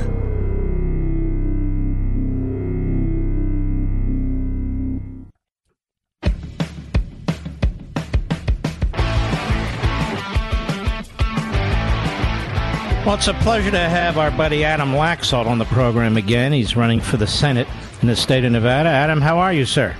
[13.04, 16.52] Well, it's a pleasure to have our buddy Adam Laxalt on the program again.
[16.52, 17.68] He's running for the Senate
[18.04, 18.90] in the state of Nevada.
[18.90, 19.96] Adam, how are you, sir?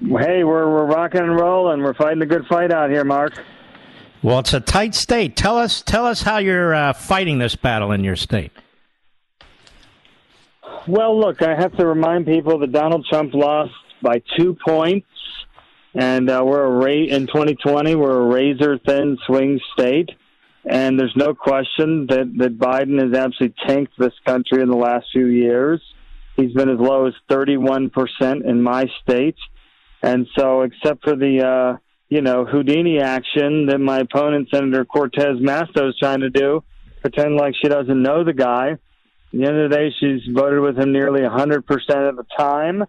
[0.00, 1.82] Hey, we're we're rocking and rolling.
[1.82, 3.32] We're fighting a good fight out here, Mark.
[4.24, 5.36] Well, it's a tight state.
[5.36, 8.50] Tell us tell us how you're uh, fighting this battle in your state.
[10.88, 13.72] Well, look, I have to remind people that Donald Trump lost
[14.02, 15.06] by two points,
[15.94, 20.10] and uh, we're a ra- in 2020 we're a razor thin swing state.
[20.64, 25.06] And there's no question that, that Biden has absolutely tanked this country in the last
[25.12, 25.80] few years.
[26.40, 29.36] He's been as low as 31% in my state.
[30.02, 35.36] And so, except for the, uh, you know, Houdini action that my opponent, Senator Cortez
[35.38, 36.64] Masto, is trying to do,
[37.02, 38.70] pretend like she doesn't know the guy.
[38.72, 38.78] At
[39.32, 42.84] the end of the day, she's voted with him nearly 100% of the time.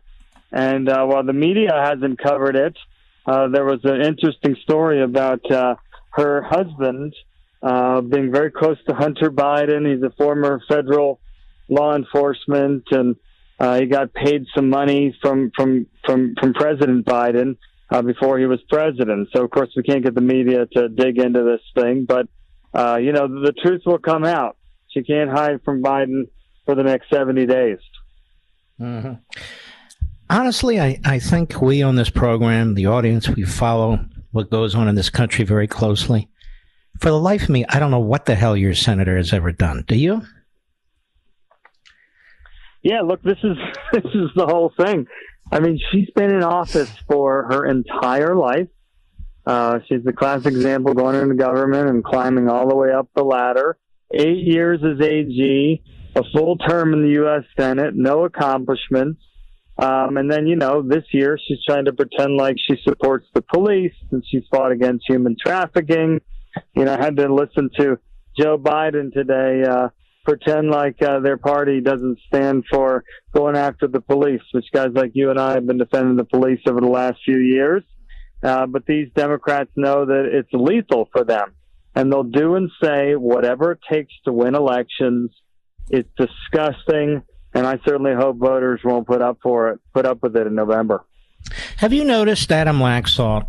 [0.51, 2.77] And uh, while the media hasn't covered it,
[3.25, 5.75] uh, there was an interesting story about uh,
[6.11, 7.13] her husband
[7.61, 9.91] uh, being very close to Hunter Biden.
[9.91, 11.19] He's a former federal
[11.69, 13.15] law enforcement, and
[13.61, 17.57] uh, he got paid some money from from from from President Biden
[17.91, 19.29] uh, before he was president.
[19.33, 22.27] So of course we can't get the media to dig into this thing, but
[22.73, 24.57] uh, you know the truth will come out.
[24.87, 26.27] She can't hide from Biden
[26.65, 27.77] for the next seventy days.
[28.79, 29.13] Mm-hmm.
[30.31, 33.99] Honestly, I, I think we on this program, the audience, we follow
[34.31, 36.29] what goes on in this country very closely.
[36.99, 39.51] For the life of me, I don't know what the hell your senator has ever
[39.51, 39.83] done.
[39.87, 40.23] Do you?
[42.83, 43.57] Yeah, look, this is
[43.93, 45.07] this is the whole thing.
[45.51, 48.69] I mean, she's been in office for her entire life.
[49.45, 53.23] Uh, she's the classic example going into government and climbing all the way up the
[53.23, 53.77] ladder.
[54.13, 55.83] Eight years as AG,
[56.15, 57.43] a full term in the U.S.
[57.57, 59.21] Senate, no accomplishments.
[59.77, 63.41] Um, and then, you know, this year she's trying to pretend like she supports the
[63.41, 66.21] police and she's fought against human trafficking.
[66.75, 67.97] You know, I had to listen to
[68.37, 69.89] Joe Biden today, uh,
[70.23, 73.03] pretend like uh, their party doesn't stand for
[73.33, 76.59] going after the police, which guys like you and I have been defending the police
[76.67, 77.83] over the last few years.
[78.43, 81.53] Uh, but these Democrats know that it's lethal for them.
[81.93, 85.31] And they'll do and say whatever it takes to win elections.
[85.89, 87.21] It's disgusting.
[87.53, 90.55] And I certainly hope voters won't put up for it, put up with it in
[90.55, 91.05] November.
[91.77, 93.45] Have you noticed, Adam Laxalt,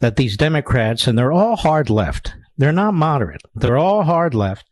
[0.00, 4.66] that these Democrats, and they're all hard left, they're not moderate, they're all hard left,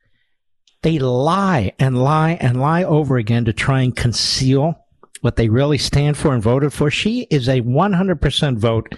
[0.85, 4.78] they lie and lie and lie over again to try and conceal
[5.23, 6.90] what they really stand for and voted for.
[6.90, 8.94] She is a 100% vote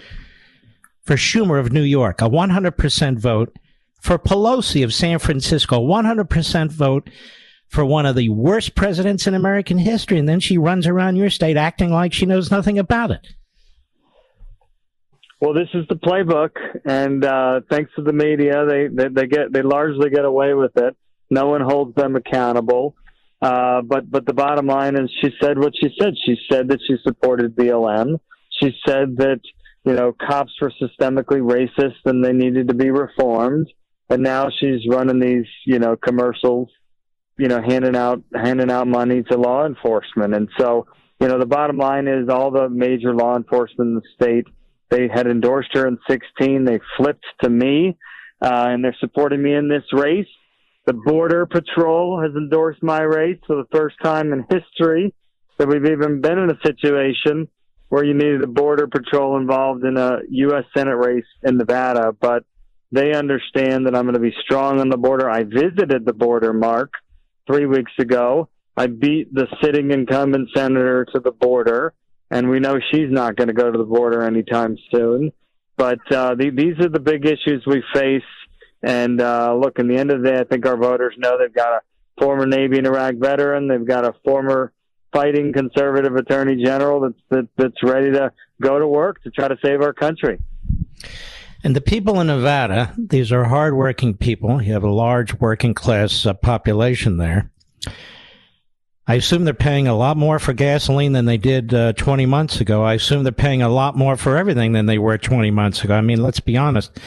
[1.01, 3.55] for Schumer of New York, a 100% vote
[4.01, 7.09] for Pelosi of San Francisco, 100% vote
[7.69, 10.19] for one of the worst presidents in American history.
[10.19, 13.25] And then she runs around your state acting like she knows nothing about it.
[15.39, 16.49] Well, this is the playbook,
[16.83, 20.75] and uh, thanks to the media, they, they they get they largely get away with
[20.77, 20.97] it.
[21.29, 22.95] No one holds them accountable.
[23.41, 26.13] Uh, but but the bottom line is, she said what she said.
[26.25, 28.19] She said that she supported BLM.
[28.61, 29.39] She said that
[29.83, 33.67] you know cops were systemically racist and they needed to be reformed.
[34.09, 36.69] And now she's running these you know commercials,
[37.37, 40.33] you know handing out handing out money to law enforcement.
[40.33, 40.87] And so
[41.19, 44.45] you know the bottom line is, all the major law enforcement in the state
[44.89, 46.65] they had endorsed her in 16.
[46.65, 47.97] They flipped to me,
[48.41, 50.27] uh, and they're supporting me in this race.
[50.87, 55.13] The Border Patrol has endorsed my race for the first time in history
[55.57, 57.49] that we've even been in a situation
[57.89, 60.63] where you needed a Border Patrol involved in a U.S.
[60.73, 62.13] Senate race in Nevada.
[62.17, 62.45] But
[62.89, 65.29] they understand that I'm going to be strong on the border.
[65.29, 66.93] I visited the border, Mark,
[67.47, 68.47] three weeks ago.
[68.77, 71.95] I beat the sitting incumbent senator to the border,
[72.31, 75.33] and we know she's not going to go to the border anytime soon.
[75.75, 78.23] But uh, the, these are the big issues we face
[78.83, 81.53] and uh, look, in the end of the day, I think our voters know they've
[81.53, 81.81] got a
[82.19, 84.71] former Navy and Iraq veteran, they've got a former
[85.13, 88.31] fighting conservative attorney general that's that, that's ready to
[88.61, 90.39] go to work to try to save our country.
[91.63, 94.61] And the people in Nevada, these are hardworking people.
[94.61, 97.51] You have a large working class uh, population there.
[99.09, 102.59] I assume they're paying a lot more for gasoline than they did uh, 20 months
[102.59, 102.83] ago.
[102.83, 105.95] I assume they're paying a lot more for everything than they were 20 months ago.
[105.95, 106.99] I mean, let's be honest.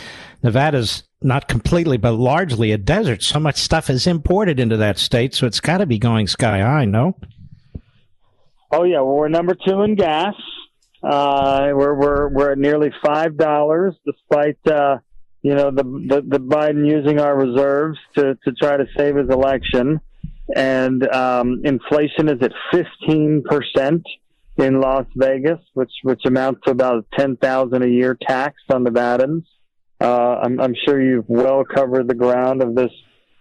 [0.42, 3.22] Nevada's not completely, but largely a desert.
[3.22, 6.60] So much stuff is imported into that state, so it's got to be going sky
[6.60, 7.16] high, no?
[8.72, 10.34] Oh yeah, well, we're number two in gas.
[11.02, 14.98] Uh, we're we're we're at nearly five dollars, despite uh,
[15.42, 19.28] you know the, the the Biden using our reserves to to try to save his
[19.28, 20.00] election,
[20.54, 24.02] and um, inflation is at fifteen percent
[24.56, 28.90] in Las Vegas, which which amounts to about ten thousand a year tax on the
[28.90, 29.44] Nevadans.
[30.00, 32.92] Uh, I'm, I'm sure you've well covered the ground of this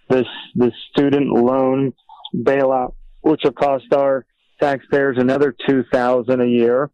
[0.09, 1.93] this this student loan
[2.35, 4.25] bailout, which will cost our
[4.59, 6.89] taxpayers another two thousand a year,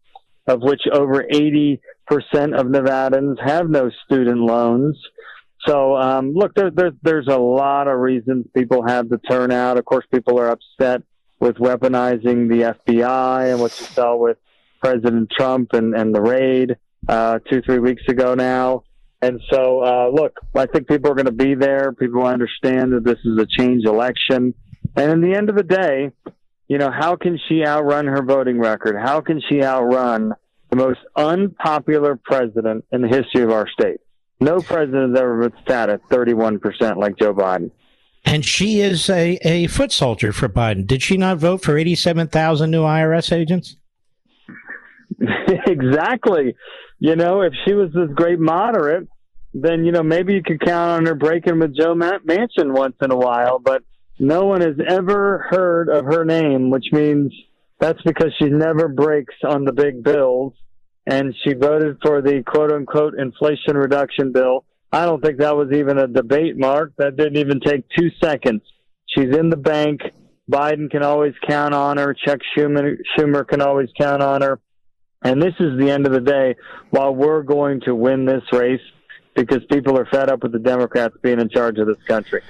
[0.46, 4.96] of which over eighty percent of Nevadans have no student loans.
[5.66, 9.78] So, um, look, there, there, there's a lot of reasons people have to turn out.
[9.78, 11.02] Of course, people are upset
[11.40, 14.38] with weaponizing the FBI and what you saw with
[14.80, 16.76] President Trump and, and the raid
[17.08, 18.84] uh, two, three weeks ago now.
[19.22, 21.92] And so, uh, look, I think people are going to be there.
[21.92, 24.54] People understand that this is a change election.
[24.94, 26.10] And in the end of the day,
[26.68, 28.96] you know, how can she outrun her voting record?
[28.96, 30.34] How can she outrun
[30.70, 34.00] the most unpopular president in the history of our state?
[34.40, 37.70] No president has ever been sat at 31% like Joe Biden.
[38.24, 40.86] And she is a, a foot soldier for Biden.
[40.86, 43.76] Did she not vote for 87,000 new IRS agents?
[45.66, 46.54] exactly.
[46.98, 49.08] You know, if she was this great moderate,
[49.54, 53.10] then you know maybe you could count on her breaking with Joe Manchin once in
[53.10, 53.58] a while.
[53.58, 53.82] But
[54.18, 57.32] no one has ever heard of her name, which means
[57.78, 60.54] that's because she never breaks on the big bills.
[61.08, 64.64] And she voted for the quote unquote inflation reduction bill.
[64.92, 66.94] I don't think that was even a debate, Mark.
[66.98, 68.62] That didn't even take two seconds.
[69.06, 70.00] She's in the bank.
[70.50, 72.14] Biden can always count on her.
[72.14, 74.60] Chuck Schumer, Schumer can always count on her.
[75.22, 76.54] And this is the end of the day.
[76.90, 78.80] While we're going to win this race
[79.34, 82.42] because people are fed up with the Democrats being in charge of this country.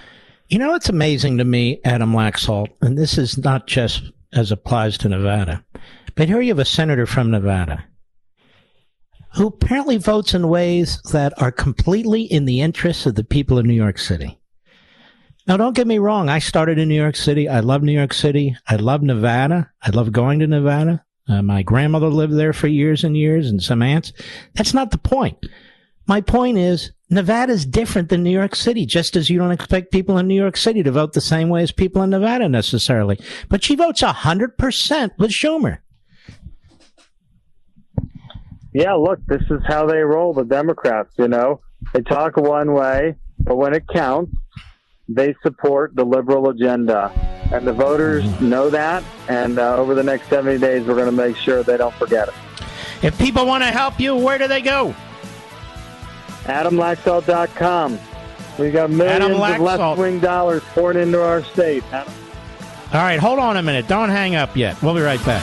[0.48, 4.96] You know, it's amazing to me, Adam Laxalt, and this is not just as applies
[4.98, 5.64] to Nevada,
[6.14, 7.84] but here you have a senator from Nevada
[9.36, 13.66] who apparently votes in ways that are completely in the interests of the people of
[13.66, 14.40] New York City.
[15.46, 16.28] Now, don't get me wrong.
[16.30, 17.48] I started in New York City.
[17.48, 18.56] I love New York City.
[18.66, 19.70] I love Nevada.
[19.82, 21.04] I love going to Nevada.
[21.28, 24.12] Uh, my grandmother lived there for years and years and some aunts.
[24.54, 25.38] That's not the point.
[26.06, 29.92] My point is Nevada is different than New York City, just as you don't expect
[29.92, 33.18] people in New York City to vote the same way as people in Nevada necessarily.
[33.48, 35.78] But she votes 100% with Schumer.
[38.72, 41.60] Yeah, look, this is how they roll, the Democrats, you know.
[41.94, 44.32] They talk one way, but when it counts,
[45.08, 47.10] they support the liberal agenda.
[47.52, 48.48] And the voters mm-hmm.
[48.48, 49.04] know that.
[49.28, 52.28] And uh, over the next 70 days, we're going to make sure they don't forget
[52.28, 52.34] it.
[53.02, 54.94] If people want to help you, where do they go?
[56.44, 57.98] AdamLaxalt.com.
[58.58, 61.84] We got millions of left wing dollars pouring into our state.
[61.92, 62.12] Adam.
[62.92, 63.88] All right, hold on a minute.
[63.88, 64.80] Don't hang up yet.
[64.82, 65.42] We'll be right back.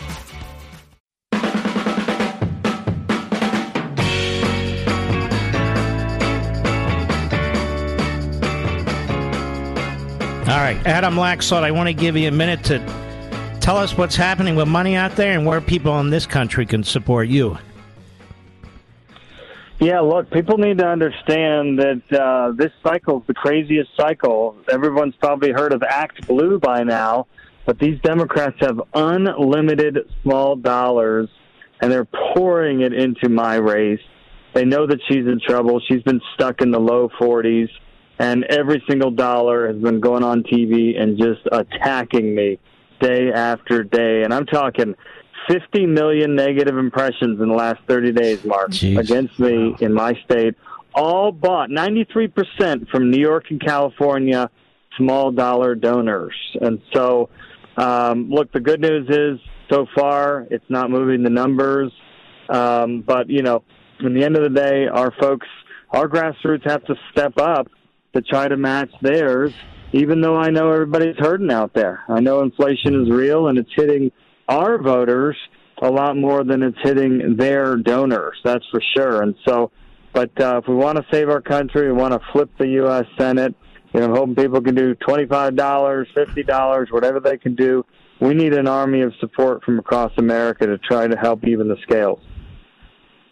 [10.51, 12.79] All right, Adam Laxalt, I want to give you a minute to
[13.61, 16.83] tell us what's happening with money out there and where people in this country can
[16.83, 17.57] support you.
[19.79, 24.57] Yeah, look, people need to understand that uh, this cycle is the craziest cycle.
[24.69, 27.27] Everyone's probably heard of ActBlue by now,
[27.65, 31.29] but these Democrats have unlimited small dollars,
[31.79, 34.01] and they're pouring it into my race.
[34.53, 35.79] They know that she's in trouble.
[35.87, 37.69] She's been stuck in the low 40s
[38.21, 42.59] and every single dollar has been going on TV and just attacking me
[42.99, 44.21] day after day.
[44.21, 44.93] And I'm talking
[45.49, 48.99] 50 million negative impressions in the last 30 days, Mark, Jeez.
[48.99, 49.77] against me wow.
[49.79, 50.53] in my state.
[50.93, 54.51] All bought 93% from New York and California
[54.97, 56.35] small dollar donors.
[56.61, 57.29] And so,
[57.77, 59.39] um, look, the good news is
[59.71, 61.91] so far it's not moving the numbers.
[62.49, 63.63] Um, but, you know,
[63.99, 65.47] in the end of the day, our folks,
[65.89, 67.67] our grassroots have to step up
[68.13, 69.53] to try to match theirs,
[69.93, 72.03] even though I know everybody's hurting out there.
[72.07, 74.11] I know inflation is real and it's hitting
[74.47, 75.37] our voters
[75.81, 78.37] a lot more than it's hitting their donors.
[78.43, 79.23] That's for sure.
[79.23, 79.71] And so,
[80.13, 83.05] but uh, if we want to save our country, we want to flip the U.S.
[83.17, 83.55] Senate.
[83.93, 87.85] You know, hoping people can do twenty-five dollars, fifty dollars, whatever they can do.
[88.21, 91.77] We need an army of support from across America to try to help even the
[91.81, 92.19] scales.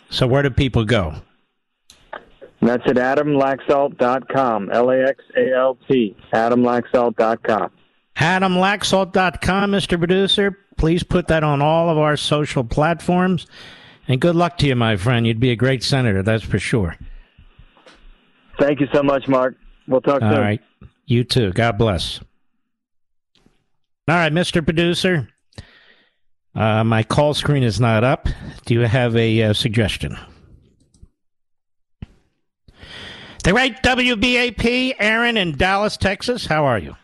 [0.09, 1.15] So, where do people go?
[2.61, 7.71] And that's at adamlaxalt.com, L A X A L T, adamlaxalt.com.
[8.17, 9.97] AdamLaxalt.com, Mr.
[9.97, 10.57] Producer.
[10.77, 13.47] Please put that on all of our social platforms.
[14.07, 15.25] And good luck to you, my friend.
[15.25, 16.97] You'd be a great senator, that's for sure.
[18.59, 19.55] Thank you so much, Mark.
[19.87, 20.41] We'll talk All soon.
[20.41, 20.61] right.
[21.05, 21.53] You too.
[21.53, 22.19] God bless.
[24.07, 24.63] All right, Mr.
[24.63, 25.29] Producer.
[26.55, 28.27] Uh, my call screen is not up.
[28.65, 30.17] Do you have a uh, suggestion?
[33.49, 36.45] The right WBAP, Aaron in Dallas, Texas.
[36.45, 36.95] How are you?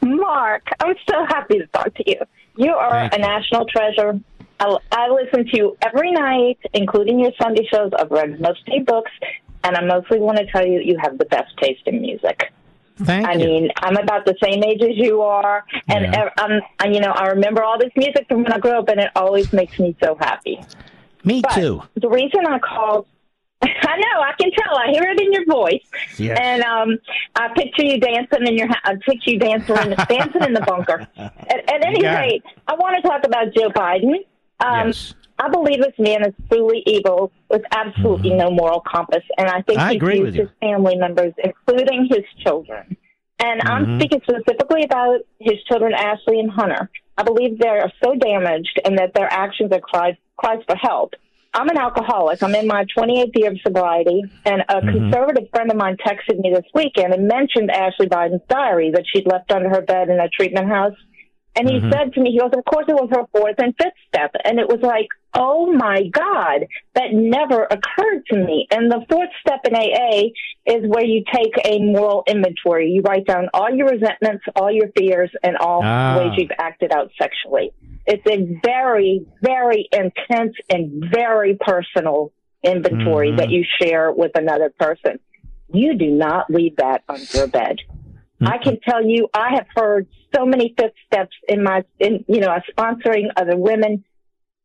[0.00, 2.16] Mark, I'm so happy to talk to you.
[2.56, 3.22] You are Thank a you.
[3.24, 4.18] national treasure.
[4.58, 7.92] I, I listen to you every night, including your Sunday shows.
[7.98, 9.10] I've read most of your books,
[9.64, 12.50] and I mostly want to tell you you have the best taste in music.
[12.96, 13.38] Thank I you.
[13.40, 16.30] mean, I'm about the same age as you are, and Yeah.
[16.38, 18.88] I'm, um, and, you know, I remember all this music from when I grew up,
[18.88, 20.58] and it always makes me so happy.
[21.22, 21.82] Me But too.
[21.96, 23.04] the reason I called,
[23.62, 24.76] I know, I can tell.
[24.76, 25.82] I hear it in your voice.
[26.16, 26.38] Yes.
[26.40, 26.98] And um,
[27.34, 31.06] I picture you dancing in your, I picture you dancing, in, dancing in the bunker.
[31.16, 32.26] At, at any You got it.
[32.28, 34.14] rate, I want to talk about Joe Biden.
[34.60, 35.14] Um, yes.
[35.40, 39.78] I believe this man is truly evil with absolutely no moral compass, and I think
[39.78, 39.88] Mm-hmm.
[39.88, 40.40] I he agree used with you.
[40.42, 42.96] his family members, including his children.
[43.40, 43.98] And I'm Mhm.
[44.00, 46.90] speaking specifically about his children, Ashley and Hunter.
[47.16, 51.14] I believe they are so damaged, and that their actions are cries, cries for help.
[51.54, 52.42] I'm an alcoholic.
[52.42, 54.88] I'm in my 28th year of sobriety, and a Mm-hmm.
[54.98, 59.26] conservative friend of mine texted me this weekend and mentioned Ashley Biden's diary that she'd
[59.26, 60.94] left under her bed in a treatment house.
[61.56, 61.90] And he Mhm.
[61.92, 64.30] said to me, he goes, of course it was her fourth and fifth step.
[64.44, 68.68] And it was like, oh my God, that never occurred to me.
[68.70, 70.30] And the fourth step in AA
[70.66, 72.90] is where you take a moral inventory.
[72.90, 76.16] You write down all your resentments, all your fears, and all Ah.
[76.16, 77.72] ways you've acted out sexually.
[78.10, 82.32] It's a very, very intense and very personal
[82.64, 83.36] inventory Mhm.
[83.36, 85.20] that you share with another person.
[85.70, 87.76] You do not leave that under a bed.
[88.40, 92.40] I can tell you, I have heard so many fifth steps in my, in you
[92.40, 94.04] know, sponsoring other women.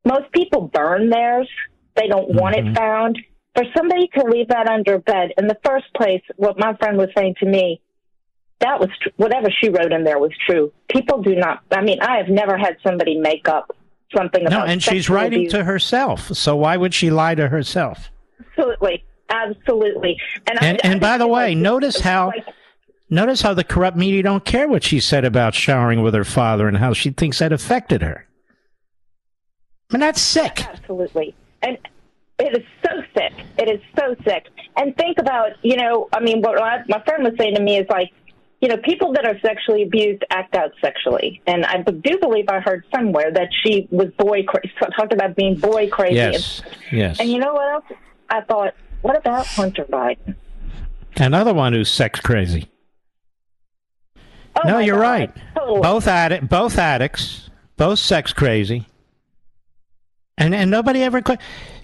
[0.06, 1.50] Most people burn theirs;
[1.96, 2.70] they don't want Mhm.
[2.72, 3.20] it found.
[3.56, 6.98] For somebody to leave that under a bed, in the first place, what my friend
[6.98, 7.82] was saying to me,
[8.60, 10.72] that was tr- whatever she wrote in there was true.
[10.90, 11.62] People do not.
[11.72, 13.76] I mean, I have never had somebody make up
[14.16, 14.68] something about it.
[14.68, 15.52] No, and she's writing abuse.
[15.54, 16.28] to herself.
[16.36, 18.10] So why would she lie to herself?
[18.56, 20.18] absolutely, absolutely.
[20.48, 22.46] And I- And I by the way, like- notice how like-
[23.10, 26.68] notice how the corrupt media don't care what she said about showering with her father
[26.68, 28.28] and how she thinks that affected her.
[29.92, 30.66] I mean, that's sick.
[30.68, 31.36] Absolutely.
[31.62, 31.78] And
[32.40, 33.34] it is so sick.
[33.58, 34.48] It is so sick.
[34.78, 36.58] And think about, you know, I mean, what
[36.90, 38.12] my friend was saying to me is like,
[38.64, 41.42] you know, people that are sexually abused act out sexually.
[41.46, 45.56] And I do believe I heard somewhere that she was boy crazy, talked about being
[45.56, 46.16] boy crazy.
[46.16, 47.20] Yes, yes.
[47.20, 48.00] And you know what else?
[48.30, 50.38] I thought, what about Hunter Biden?
[51.18, 52.70] Another one who's sex crazy.
[54.56, 55.02] Oh no, you're God.
[55.02, 55.32] right.
[55.58, 55.82] Totally.
[55.82, 58.88] Both addict, both addicts, both sex crazy,
[60.38, 61.22] and and nobody ever.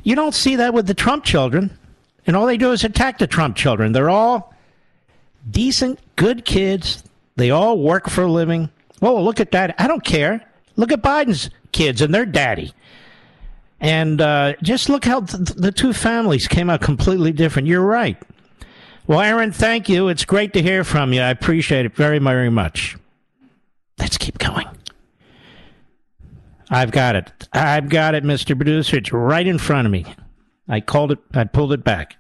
[0.04, 1.78] You don't see that with the Trump children,
[2.26, 3.92] and all they do is attack the Trump children.
[3.92, 4.54] They're all
[5.50, 7.04] decent, good kids.
[7.36, 8.70] They all work for a living.
[9.02, 9.76] Oh, look at that!
[9.80, 10.46] I don't care.
[10.76, 12.74] Look at Biden's kids and their daddy.
[13.82, 17.68] And uh, just look how th- the two families came out completely different.
[17.68, 18.18] You're right.
[19.08, 20.10] Well, Aaron, thank you.
[20.10, 21.22] It's great to hear from you.
[21.22, 22.98] I appreciate it very, very much.
[23.98, 24.68] Let's keep going.
[26.70, 27.32] I've got it.
[27.52, 28.56] I've got it, Mr.
[28.56, 28.98] Producer.
[28.98, 30.06] It's right in front of me.
[30.68, 32.18] I called it, I pulled it back.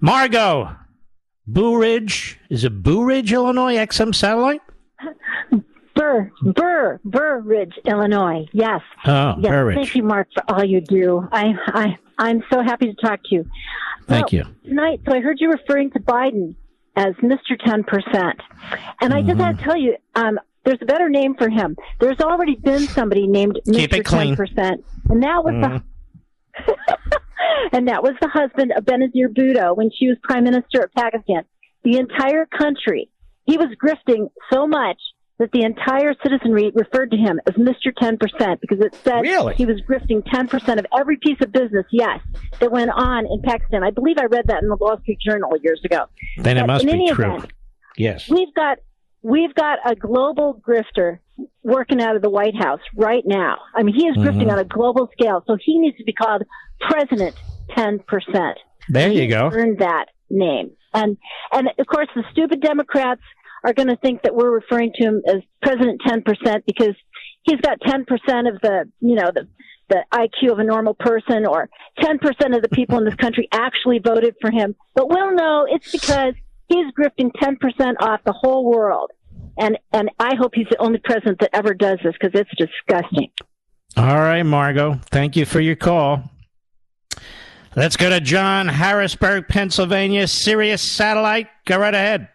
[0.00, 0.74] Margot,
[1.46, 2.38] Boo Ridge.
[2.50, 4.60] Is it Boo Ridge, Illinois, XM satellite?
[5.94, 8.44] Burr, Burr, Burr Ridge, Illinois.
[8.52, 8.82] Yes.
[9.06, 9.50] Oh, yes.
[9.50, 9.76] Burr Ridge.
[9.76, 11.26] Thank you, Mark, for all you do.
[11.32, 13.44] I, I, I'm so happy to talk to you.
[14.06, 14.44] Thank Well, you.
[14.68, 16.54] Tonight, so I heard you referring to Biden
[16.96, 17.58] as Mr.
[17.58, 18.32] 10%.
[19.00, 19.40] And I just Mm-hmm.
[19.40, 21.76] had to tell you, um, there's a better name for him.
[22.00, 23.98] There's already been somebody named Keep Mr.
[24.00, 24.36] it clean.
[24.36, 24.82] 10%.
[25.08, 25.82] And that was the
[27.72, 31.44] and that was the husband of Benazir Bhutto when she was prime minister of Pakistan.
[31.84, 33.10] The entire country,
[33.44, 34.98] he was grifting so much
[35.38, 37.92] that the entire citizenry referred to him as Mr.
[37.94, 38.18] 10%
[38.60, 39.54] because it said Really?
[39.54, 42.20] he was grifting 10% of every piece of business, yes,
[42.58, 43.84] that went on in Pakistan.
[43.84, 46.06] I believe I read that in the Wall Street Journal years ago.
[46.38, 47.36] Then it must in be any true.
[47.36, 47.52] event,
[47.98, 48.28] Yes.
[48.30, 48.78] We've got
[49.22, 51.18] we've got a global grifter
[51.62, 53.58] working out of the White House right now.
[53.74, 54.28] I mean, he is Mm-hmm.
[54.40, 56.42] grifting on a global scale, so he needs to be called
[56.80, 57.34] President
[57.74, 58.58] Ten Percent.
[58.88, 59.50] There you go.
[59.52, 61.16] Earned that name, and
[61.52, 63.22] and of course the stupid Democrats
[63.64, 66.94] are going to think that we're referring to him as President Ten Percent because
[67.42, 69.48] he's got ten percent of the you know the
[69.88, 71.68] the IQ of a normal person, or
[72.00, 74.74] ten percent of the people in this country actually voted for him.
[74.94, 76.34] But we'll know it's because
[76.68, 79.10] he's grifting ten percent off the whole world.
[79.58, 83.30] And and I hope he's the only president that ever does this because it's disgusting.
[83.96, 85.00] All right, Margot.
[85.06, 86.30] Thank you for your call.
[87.74, 91.48] Let's go to John Harrisburg, Pennsylvania, Sirius Satellite.
[91.66, 92.28] Go right ahead.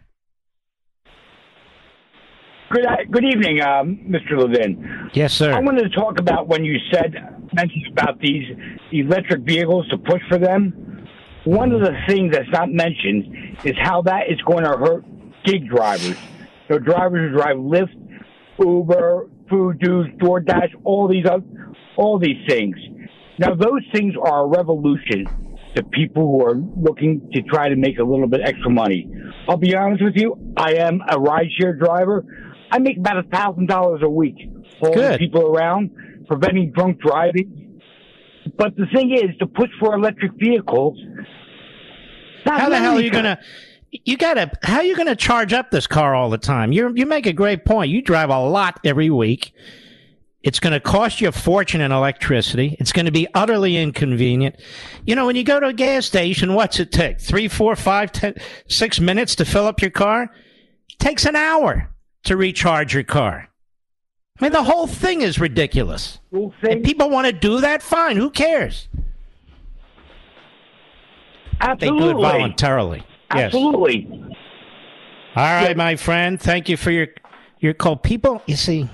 [2.72, 4.38] Good, good evening, um, Mr.
[4.38, 5.10] Levin.
[5.14, 5.52] Yes, sir.
[5.52, 7.16] I wanted to talk about when you said
[7.54, 8.44] mentioned about these
[8.92, 11.08] electric vehicles to push for them.
[11.44, 15.04] One of the things that's not mentioned is how that is going to hurt
[15.44, 16.18] gig drivers.
[16.72, 18.24] So drivers who drive Lyft,
[18.58, 21.44] Uber, Food Dues, DoorDash, all these other,
[21.98, 22.78] all these things.
[23.38, 25.26] Now those things are a revolution
[25.76, 29.10] to people who are looking to try to make a little bit extra money.
[29.50, 32.24] I'll be honest with you, I am a rideshare driver.
[32.72, 34.36] I make about a thousand dollars a week
[34.80, 35.92] hauling people around,
[36.28, 37.82] preventing drunk driving.
[38.58, 40.98] But the thing is, to push for electric vehicles.
[42.46, 43.40] How the hell are you gonna?
[43.92, 44.52] You gotta.
[44.64, 46.72] How are you gonna charge up this car all the time?
[46.72, 47.92] You you make a great point.
[47.92, 49.54] You drive a lot every week.
[50.44, 52.76] It's going to cost you a fortune in electricity.
[52.80, 54.60] It's going to be utterly inconvenient.
[55.06, 57.20] You know, when you go to a gas station, what's it take?
[57.20, 58.34] Three, four, five, ten,
[58.68, 60.24] six minutes to fill up your car?
[60.90, 61.94] It takes an hour
[62.24, 63.50] to recharge your car.
[64.40, 66.20] I mean, the whole thing is ridiculous.
[66.32, 68.18] If people want to do that, fine.
[68.18, 68.88] Who cares?
[71.60, 72.00] Absolutely.
[72.00, 73.04] They do it voluntarily.
[73.36, 73.46] Yes.
[73.46, 74.08] Absolutely.
[75.36, 76.40] All right, my friend.
[76.40, 77.08] Thank you for your
[77.60, 77.96] your call.
[77.96, 78.90] People, you see,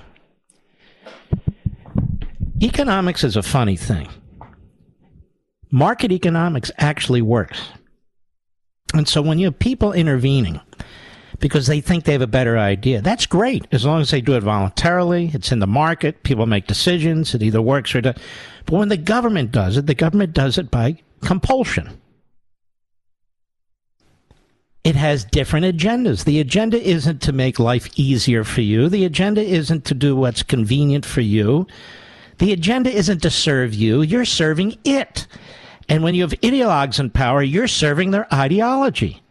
[2.62, 4.08] economics is a funny thing.
[5.70, 7.60] Market economics actually works.
[8.94, 10.60] And so when you have people intervening
[11.40, 14.34] because they think they have a better idea, that's great as long as they do
[14.34, 15.30] it voluntarily.
[15.34, 16.22] It's in the market.
[16.22, 17.34] People make decisions.
[17.34, 18.22] It either works or doesn't.
[18.64, 22.00] But when the government does it, the government does it by compulsion.
[24.84, 26.24] It has different agendas.
[26.24, 28.88] The agenda isn't to make life easier for you.
[28.88, 31.66] The agenda isn't to do what's convenient for you.
[32.38, 34.02] The agenda isn't to serve you.
[34.02, 35.26] You're serving it.
[35.88, 39.22] And when you have ideologues in power, you're serving their ideology.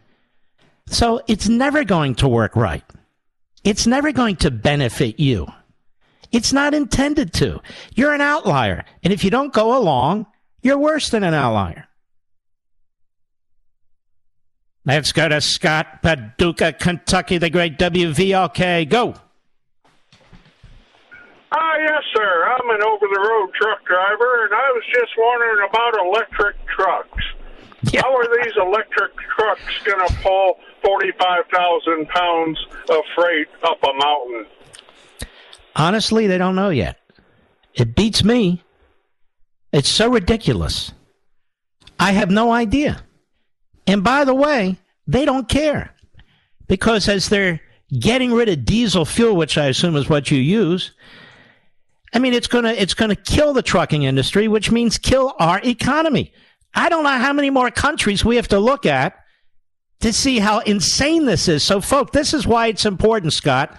[0.86, 2.84] So it's never going to work right.
[3.64, 5.46] It's never going to benefit you.
[6.30, 7.60] It's not intended to.
[7.94, 8.84] You're an outlier.
[9.02, 10.26] And if you don't go along,
[10.62, 11.87] you're worse than an outlier.
[14.88, 18.88] Let's go to Scott Paducah, Kentucky, the great WVLK.
[18.88, 19.12] Go.
[21.52, 22.44] Ah, yes, sir.
[22.46, 27.22] I'm an over the road truck driver, and I was just wondering about electric trucks.
[28.02, 32.58] How are these electric trucks going to pull 45,000 pounds
[32.88, 34.46] of freight up a mountain?
[35.76, 36.98] Honestly, they don't know yet.
[37.74, 38.64] It beats me.
[39.70, 40.92] It's so ridiculous.
[42.00, 43.02] I have no idea.
[43.88, 45.94] And by the way, they don't care.
[46.68, 47.60] Because as they're
[47.98, 50.92] getting rid of diesel fuel, which I assume is what you use,
[52.12, 56.32] I mean, it's gonna it's gonna kill the trucking industry, which means kill our economy.
[56.74, 59.18] I don't know how many more countries we have to look at
[60.00, 61.62] to see how insane this is.
[61.62, 63.76] So, folks, this is why it's important, Scott.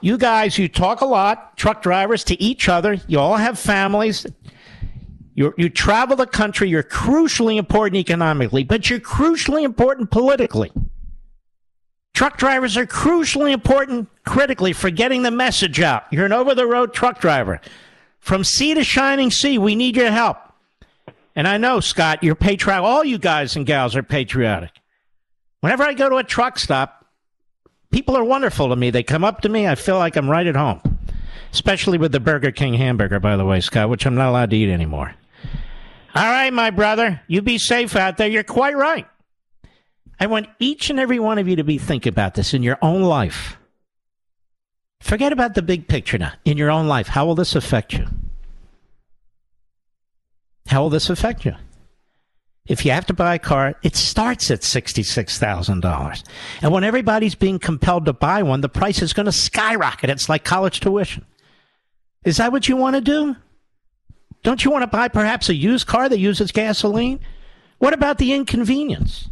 [0.00, 2.98] You guys, you talk a lot, truck drivers, to each other.
[3.08, 4.26] You all have families.
[5.38, 6.68] You, you travel the country.
[6.68, 10.72] You're crucially important economically, but you're crucially important politically.
[12.12, 16.02] Truck drivers are crucially important critically for getting the message out.
[16.10, 17.60] You're an over the road truck driver.
[18.18, 20.38] From sea to shining sea, we need your help.
[21.36, 22.84] And I know, Scott, you're patriotic.
[22.84, 24.72] All you guys and gals are patriotic.
[25.60, 27.06] Whenever I go to a truck stop,
[27.92, 28.90] people are wonderful to me.
[28.90, 29.68] They come up to me.
[29.68, 30.98] I feel like I'm right at home.
[31.52, 34.56] Especially with the Burger King hamburger, by the way, Scott, which I'm not allowed to
[34.56, 35.14] eat anymore.
[36.14, 38.28] All right, my brother, you be safe out there.
[38.28, 39.06] You're quite right.
[40.18, 42.78] I want each and every one of you to be thinking about this in your
[42.82, 43.56] own life.
[45.00, 46.32] Forget about the big picture now.
[46.44, 48.06] In your own life, how will this affect you?
[50.66, 51.54] How will this affect you?
[52.66, 56.22] If you have to buy a car, it starts at $66,000.
[56.60, 60.10] And when everybody's being compelled to buy one, the price is going to skyrocket.
[60.10, 61.24] It's like college tuition.
[62.24, 63.36] Is that what you want to do?
[64.42, 67.20] Don't you want to buy perhaps a used car that uses gasoline?
[67.78, 69.28] What about the inconvenience?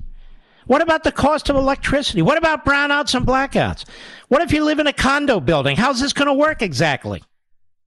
[0.67, 2.23] What about the cost of electricity?
[2.23, 3.85] What about brownouts and blackouts?
[4.29, 5.77] What if you live in a condo building?
[5.77, 7.23] How's this going to work exactly?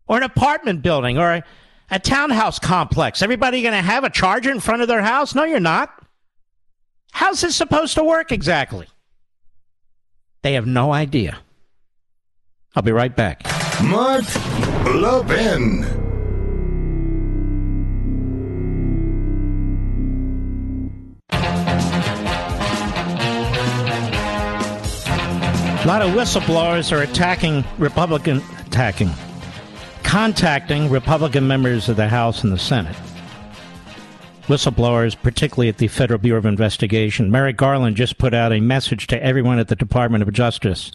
[0.07, 1.43] Or an apartment building or a,
[1.91, 3.21] a townhouse complex?
[3.21, 5.35] Everybody going to have a charger in front of their house?
[5.35, 5.93] No, you're not.
[7.11, 8.87] How's this supposed to work exactly?
[10.41, 11.39] They have no idea.
[12.75, 13.43] I'll be right back.
[13.83, 14.23] Mark
[14.85, 15.98] Levin.
[25.89, 29.09] Lot of whistleblowers are attacking Republican, attacking,
[30.03, 32.95] contacting Republican members of the House and the Senate.
[34.43, 37.31] Whistleblowers, particularly at the Federal Bureau of Investigation.
[37.31, 40.91] Merrick Garland just put out a message to everyone at the Department of Justice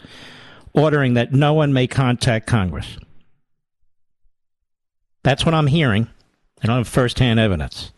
[0.75, 2.97] ordering that no one may contact Congress.
[5.25, 6.07] That's what I'm hearing.
[6.63, 7.91] I don't have firsthand evidence.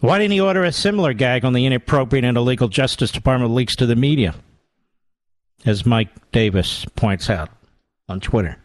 [0.00, 3.74] Why didn't he order a similar gag on the inappropriate and illegal Justice Department leaks
[3.76, 4.34] to the media?
[5.64, 7.50] As Mike Davis points out
[8.08, 8.56] on Twitter.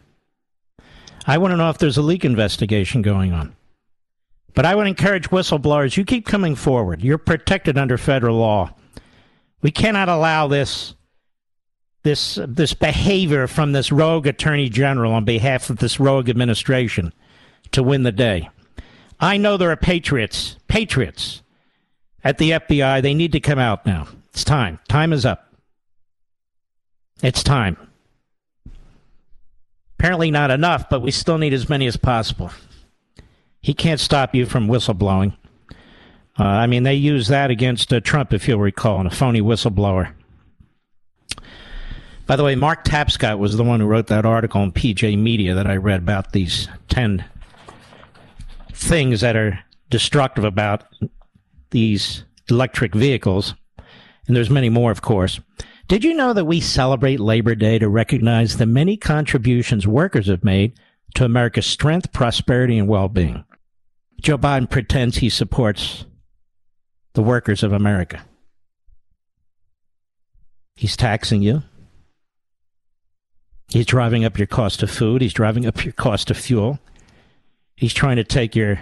[1.26, 3.54] I want to know if there's a leak investigation going on.
[4.54, 7.02] But I would encourage whistleblowers, you keep coming forward.
[7.02, 8.74] You're protected under federal law.
[9.62, 10.94] We cannot allow this
[12.04, 17.12] this this behavior from this rogue attorney general on behalf of this rogue administration
[17.72, 18.50] to win the day.
[19.18, 21.42] I know there are patriots, patriots
[22.22, 23.00] at the FBI.
[23.00, 24.06] They need to come out now.
[24.30, 24.80] It's time.
[24.88, 25.53] Time is up.
[27.24, 27.78] It's time.
[29.98, 32.50] Apparently not enough, but we still need as many as possible.
[33.62, 35.34] He can't stop you from whistleblowing.
[36.38, 39.40] Uh, I mean, they used that against uh, Trump, if you'll recall, and a phony
[39.40, 40.12] whistleblower.
[42.26, 45.54] By the way, Mark Tapscott was the one who wrote that article in PJ Media
[45.54, 47.24] that I read about these 10
[48.70, 50.84] things that are destructive about
[51.70, 53.54] these electric vehicles.
[54.26, 55.40] And there's many more, of course.
[55.86, 60.42] Did you know that we celebrate Labor Day to recognize the many contributions workers have
[60.42, 60.78] made
[61.14, 63.44] to America's strength, prosperity, and well being?
[64.20, 66.06] Joe Biden pretends he supports
[67.12, 68.24] the workers of America.
[70.74, 71.62] He's taxing you.
[73.68, 75.20] He's driving up your cost of food.
[75.20, 76.78] He's driving up your cost of fuel.
[77.76, 78.80] He's trying to take your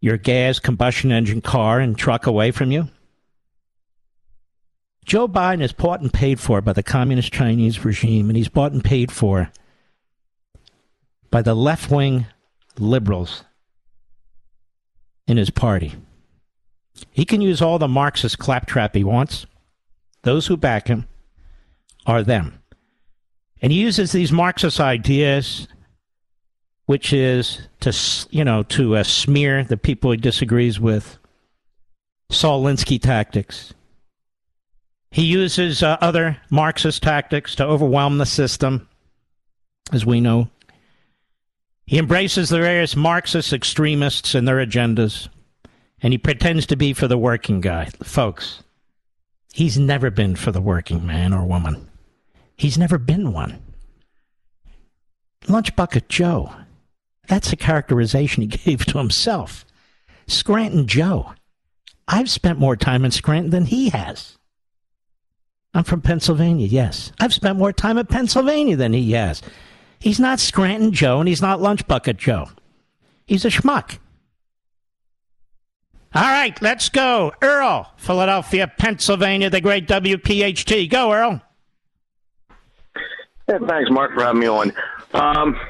[0.00, 2.88] your gas combustion engine car and truck away from you.
[5.06, 8.72] Joe Biden is bought and paid for by the communist Chinese regime, and he's bought
[8.72, 9.52] and paid for
[11.30, 12.26] by the left wing
[12.76, 13.44] liberals
[15.28, 15.94] in his party.
[17.12, 19.46] He can use all the Marxist claptrap he wants.
[20.22, 21.06] Those who back him
[22.04, 22.60] are them.
[23.62, 25.68] And he uses these Marxist ideas,
[26.86, 27.94] which is to,
[28.30, 31.18] you know, to uh, smear the people he disagrees with.
[32.28, 33.72] Saul Alinsky tactics.
[35.10, 38.88] He uses uh, other Marxist tactics to overwhelm the system,
[39.92, 40.48] as we know.
[41.86, 45.28] He embraces the various Marxist extremists and their agendas,
[46.02, 47.88] and he pretends to be for the working guy.
[48.02, 48.62] Folks,
[49.52, 51.88] he's never been for the working man or woman.
[52.56, 53.62] He's never been one.
[55.48, 56.52] Lunch Bucket Joe.
[57.28, 59.64] That's a characterization he gave to himself.
[60.26, 61.32] Scranton Joe.
[62.08, 64.36] I've spent more time in Scranton than he has.
[65.76, 67.12] I'm from Pennsylvania, yes.
[67.20, 69.42] I've spent more time in Pennsylvania than he has.
[69.98, 72.48] He's not Scranton Joe and he's not Lunch Bucket Joe.
[73.26, 73.98] He's a schmuck.
[76.14, 77.34] All right, let's go.
[77.42, 80.88] Earl, Philadelphia, Pennsylvania, the great WPHT.
[80.88, 81.42] Go, Earl.
[83.46, 84.72] Yeah, thanks, Mark, for having me on.
[85.12, 85.60] Um,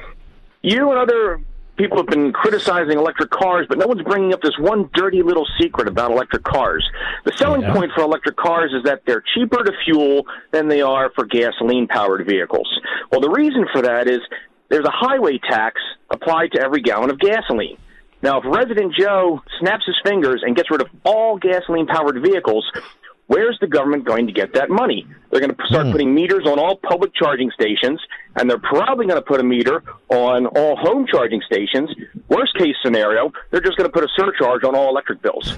[0.61, 1.41] you and other
[1.77, 5.45] people have been criticizing electric cars, but no one's bringing up this one dirty little
[5.59, 6.87] secret about electric cars.
[7.25, 7.73] The selling yeah.
[7.73, 11.87] point for electric cars is that they're cheaper to fuel than they are for gasoline
[11.87, 12.67] powered vehicles.
[13.11, 14.19] Well, the reason for that is
[14.69, 15.79] there's a highway tax
[16.09, 17.77] applied to every gallon of gasoline.
[18.21, 22.65] Now, if Resident Joe snaps his fingers and gets rid of all gasoline powered vehicles,
[23.27, 25.05] Where's the government going to get that money?
[25.29, 25.91] They're going to start mm.
[25.91, 27.99] putting meters on all public charging stations,
[28.37, 31.89] and they're probably going to put a meter on all home charging stations.
[32.29, 35.57] Worst case scenario, they're just going to put a surcharge on all electric bills.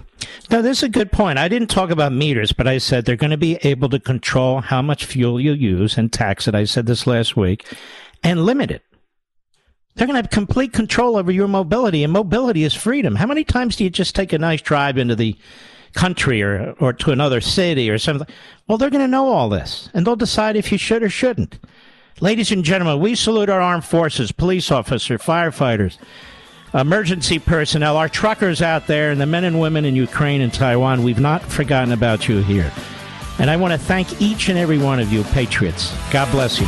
[0.49, 1.37] Now, this is a good point.
[1.37, 4.61] I didn't talk about meters, but I said they're going to be able to control
[4.61, 6.55] how much fuel you use and tax it.
[6.55, 7.65] I said this last week,
[8.23, 8.83] and limit it.
[9.95, 13.15] They're going to have complete control over your mobility, and mobility is freedom.
[13.15, 15.37] How many times do you just take a nice drive into the
[15.93, 18.27] country or, or to another city or something.
[18.67, 21.59] Well, they're going to know all this and they'll decide if you should or shouldn't.
[22.21, 25.97] Ladies and gentlemen, we salute our armed forces, police officers, firefighters,
[26.73, 31.03] emergency personnel, our truckers out there, and the men and women in Ukraine and Taiwan.
[31.03, 32.73] We've not forgotten about you here.
[33.39, 35.95] And I want to thank each and every one of you, patriots.
[36.11, 36.67] God bless you.